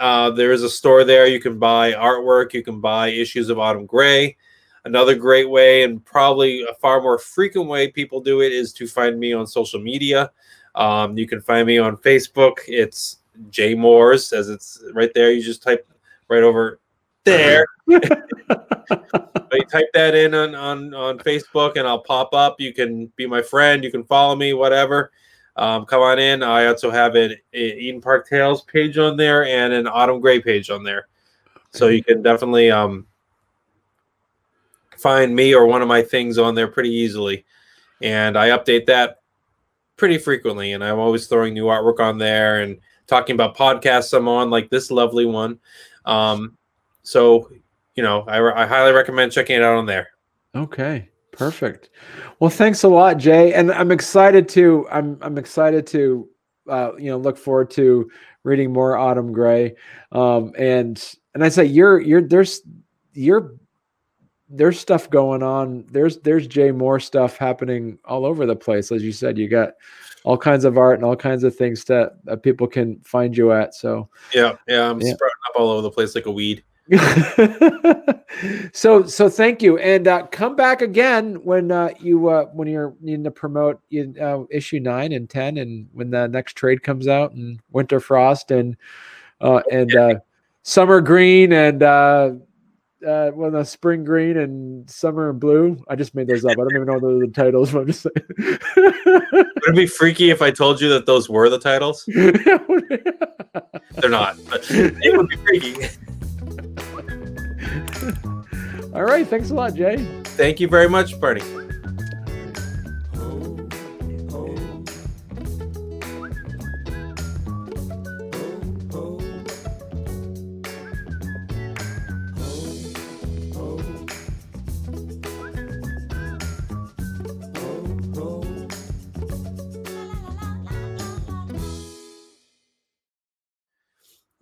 Uh, 0.00 0.30
there 0.30 0.50
is 0.50 0.64
a 0.64 0.70
store 0.70 1.04
there. 1.04 1.26
You 1.26 1.38
can 1.38 1.60
buy 1.60 1.92
artwork. 1.92 2.52
You 2.52 2.64
can 2.64 2.80
buy 2.80 3.08
issues 3.08 3.48
of 3.48 3.60
Autumn 3.60 3.86
Gray. 3.86 4.36
Another 4.84 5.14
great 5.14 5.48
way, 5.48 5.84
and 5.84 6.04
probably 6.04 6.62
a 6.62 6.74
far 6.80 7.00
more 7.00 7.18
frequent 7.18 7.68
way 7.68 7.88
people 7.88 8.20
do 8.20 8.40
it, 8.40 8.52
is 8.52 8.72
to 8.72 8.88
find 8.88 9.20
me 9.20 9.32
on 9.32 9.46
social 9.46 9.80
media. 9.80 10.32
Um, 10.76 11.16
you 11.16 11.26
can 11.26 11.40
find 11.40 11.66
me 11.66 11.78
on 11.78 11.96
Facebook. 11.96 12.58
It's 12.68 13.18
J 13.50 13.74
Moores, 13.74 14.32
as 14.32 14.48
it's 14.48 14.82
right 14.92 15.10
there. 15.14 15.32
You 15.32 15.42
just 15.42 15.62
type 15.62 15.88
right 16.28 16.42
over 16.42 16.80
there. 17.24 17.66
You 19.52 19.64
type 19.64 19.86
that 19.94 20.14
in 20.14 20.34
on, 20.34 20.54
on 20.54 20.94
on 20.94 21.18
Facebook 21.18 21.76
and 21.76 21.86
I'll 21.86 22.02
pop 22.02 22.34
up. 22.34 22.60
You 22.60 22.74
can 22.74 23.06
be 23.16 23.26
my 23.26 23.42
friend. 23.42 23.82
You 23.82 23.90
can 23.90 24.04
follow 24.04 24.36
me, 24.36 24.52
whatever. 24.52 25.12
Um, 25.56 25.86
come 25.86 26.02
on 26.02 26.18
in. 26.18 26.42
I 26.42 26.66
also 26.66 26.90
have 26.90 27.14
an, 27.14 27.30
an 27.32 27.38
Eden 27.52 28.00
Park 28.00 28.28
Tales 28.28 28.62
page 28.62 28.98
on 28.98 29.16
there 29.16 29.46
and 29.46 29.72
an 29.72 29.86
Autumn 29.86 30.20
Gray 30.20 30.40
page 30.40 30.68
on 30.68 30.84
there, 30.84 31.08
so 31.70 31.88
you 31.88 32.04
can 32.04 32.22
definitely 32.22 32.70
um, 32.70 33.06
find 34.98 35.34
me 35.34 35.54
or 35.54 35.66
one 35.66 35.80
of 35.80 35.88
my 35.88 36.02
things 36.02 36.36
on 36.36 36.54
there 36.54 36.68
pretty 36.68 36.90
easily. 36.90 37.46
And 38.02 38.36
I 38.36 38.50
update 38.50 38.84
that 38.86 39.20
pretty 39.96 40.18
frequently, 40.18 40.72
and 40.72 40.84
I'm 40.84 40.98
always 40.98 41.26
throwing 41.26 41.54
new 41.54 41.64
artwork 41.66 42.00
on 42.00 42.18
there 42.18 42.60
and 42.60 42.78
talking 43.06 43.34
about 43.34 43.56
podcasts 43.56 44.16
I'm 44.16 44.28
on, 44.28 44.50
like 44.50 44.70
this 44.70 44.90
lovely 44.90 45.26
one. 45.26 45.58
Um, 46.04 46.56
so 47.02 47.50
you 47.94 48.02
know, 48.02 48.22
I, 48.28 48.62
I 48.62 48.66
highly 48.66 48.92
recommend 48.92 49.32
checking 49.32 49.56
it 49.56 49.62
out 49.62 49.76
on 49.76 49.86
there. 49.86 50.08
Okay, 50.54 51.08
perfect. 51.32 51.90
Well, 52.38 52.50
thanks 52.50 52.82
a 52.82 52.88
lot, 52.88 53.16
Jay, 53.16 53.54
and 53.54 53.72
I'm 53.72 53.90
excited 53.90 54.48
to 54.50 54.86
I'm 54.90 55.18
I'm 55.22 55.38
excited 55.38 55.86
to 55.88 56.28
uh, 56.68 56.92
you 56.98 57.10
know 57.10 57.18
look 57.18 57.38
forward 57.38 57.70
to 57.72 58.10
reading 58.44 58.72
more 58.72 58.96
Autumn 58.96 59.32
Gray, 59.32 59.74
um, 60.12 60.52
and 60.58 61.02
and 61.34 61.42
I 61.44 61.48
say 61.48 61.64
you're 61.64 62.00
you're 62.00 62.22
there's 62.22 62.62
you're 63.12 63.54
there's 64.48 64.78
stuff 64.78 65.10
going 65.10 65.42
on. 65.42 65.84
There's 65.90 66.18
there's 66.18 66.46
Jay 66.46 66.70
Moore 66.70 67.00
stuff 67.00 67.36
happening 67.36 67.98
all 68.04 68.24
over 68.24 68.46
the 68.46 68.56
place, 68.56 68.92
as 68.92 69.02
you 69.02 69.12
said. 69.12 69.38
You 69.38 69.48
got 69.48 69.74
all 70.24 70.36
kinds 70.36 70.64
of 70.64 70.76
art 70.76 70.96
and 70.96 71.04
all 71.04 71.16
kinds 71.16 71.44
of 71.44 71.54
things 71.54 71.84
that, 71.84 72.24
that 72.24 72.42
people 72.42 72.66
can 72.66 72.98
find 73.00 73.36
you 73.36 73.52
at. 73.52 73.74
So 73.74 74.08
Yeah, 74.34 74.56
yeah, 74.66 74.90
I'm 74.90 75.00
Yeah. 75.00 75.14
sprouting 75.14 75.36
up 75.48 75.60
all 75.60 75.70
over 75.70 75.82
the 75.82 75.90
place 75.90 76.14
like 76.14 76.26
a 76.26 76.30
weed. 76.30 76.64
so 78.72 79.04
so 79.04 79.28
thank 79.28 79.60
you 79.60 79.76
and 79.78 80.06
uh, 80.06 80.24
come 80.28 80.54
back 80.54 80.82
again 80.82 81.34
when 81.42 81.72
uh, 81.72 81.90
you 81.98 82.28
uh, 82.28 82.44
when 82.46 82.68
you're 82.68 82.94
needing 83.00 83.24
to 83.24 83.30
promote 83.30 83.80
uh, 84.20 84.44
issue 84.50 84.78
9 84.78 85.12
and 85.12 85.28
10 85.28 85.58
and 85.58 85.88
when 85.92 86.10
the 86.10 86.28
next 86.28 86.54
trade 86.54 86.84
comes 86.84 87.08
out 87.08 87.32
and 87.32 87.58
winter 87.72 87.98
frost 87.98 88.52
and 88.52 88.76
uh, 89.40 89.62
and 89.72 89.96
uh, 89.96 90.14
summer 90.62 91.00
green 91.00 91.52
and 91.52 91.82
uh, 93.06 93.30
well, 93.34 93.50
the 93.50 93.64
spring 93.64 94.04
green 94.04 94.36
and 94.36 94.88
summer 94.90 95.32
blue. 95.32 95.82
I 95.88 95.94
just 95.94 96.14
made 96.14 96.26
those 96.26 96.44
up. 96.44 96.52
I 96.52 96.54
don't 96.54 96.74
even 96.74 96.86
know 96.86 96.98
those 96.98 97.22
are 97.22 97.26
the 97.26 97.32
titles. 97.32 97.72
But 97.72 97.80
I'm 97.80 97.86
just 97.86 98.02
saying. 98.02 98.14
Would 98.76 99.68
it 99.68 99.74
be 99.74 99.86
freaky 99.86 100.30
if 100.30 100.42
I 100.42 100.50
told 100.50 100.80
you 100.80 100.88
that 100.90 101.06
those 101.06 101.28
were 101.28 101.48
the 101.48 101.58
titles? 101.58 102.04
They're 103.96 104.10
not, 104.10 104.36
but 104.50 104.64
it 104.70 105.16
would 105.16 105.28
be 105.28 105.36
freaky. 105.36 105.86
All 108.94 109.04
right. 109.04 109.26
Thanks 109.26 109.50
a 109.50 109.54
lot, 109.54 109.74
Jay. 109.74 109.96
Thank 110.24 110.60
you 110.60 110.68
very 110.68 110.88
much, 110.88 111.18
Bernie. 111.20 111.42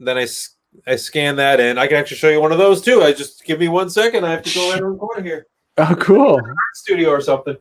Then 0.05 0.19
I 0.19 0.27
I 0.87 0.97
scan 0.97 1.37
that 1.37 1.61
in. 1.61 1.79
I 1.79 1.87
can 1.87 1.97
actually 1.97 2.17
show 2.17 2.31
you 2.31 2.41
one 2.41 2.53
of 2.53 2.59
those 2.59 2.83
too. 2.83 3.03
I 3.03 3.13
just 3.13 3.45
give 3.45 3.59
me 3.59 3.69
one 3.69 3.91
second. 3.91 4.25
I 4.25 4.33
have 4.33 4.43
to 4.43 4.55
go 4.55 4.73
in 4.73 4.79
and 4.79 4.93
record 4.93 5.25
here. 5.25 5.47
Oh, 5.79 5.97
cool. 5.99 6.41
Studio 6.75 7.11
or 7.11 7.21
something. 7.21 7.57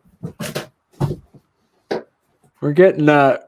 We're 2.61 2.73
getting 2.73 3.09
uh, 3.09 3.39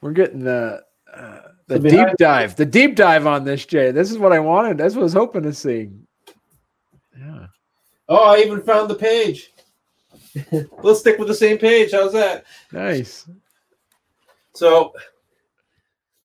we're 0.00 0.12
getting 0.12 0.40
the 0.40 0.82
uh, 1.12 1.38
the 1.66 1.76
So 1.76 1.88
deep 1.88 2.16
dive, 2.18 2.56
the 2.56 2.66
deep 2.66 2.96
dive 2.96 3.26
on 3.26 3.44
this, 3.44 3.66
Jay. 3.66 3.90
This 3.90 4.10
is 4.10 4.18
what 4.18 4.32
I 4.32 4.38
wanted. 4.38 4.78
That's 4.78 4.94
what 4.94 5.02
I 5.02 5.04
was 5.04 5.12
hoping 5.12 5.42
to 5.42 5.52
see. 5.52 5.90
Yeah. 7.18 7.46
Oh, 8.08 8.34
I 8.34 8.38
even 8.38 8.62
found 8.62 8.88
the 8.88 8.94
page. 8.94 9.50
Let's 10.82 11.00
stick 11.00 11.18
with 11.18 11.28
the 11.28 11.34
same 11.34 11.58
page. 11.58 11.92
How's 11.92 12.12
that? 12.14 12.44
Nice. 12.72 13.28
So 14.54 14.92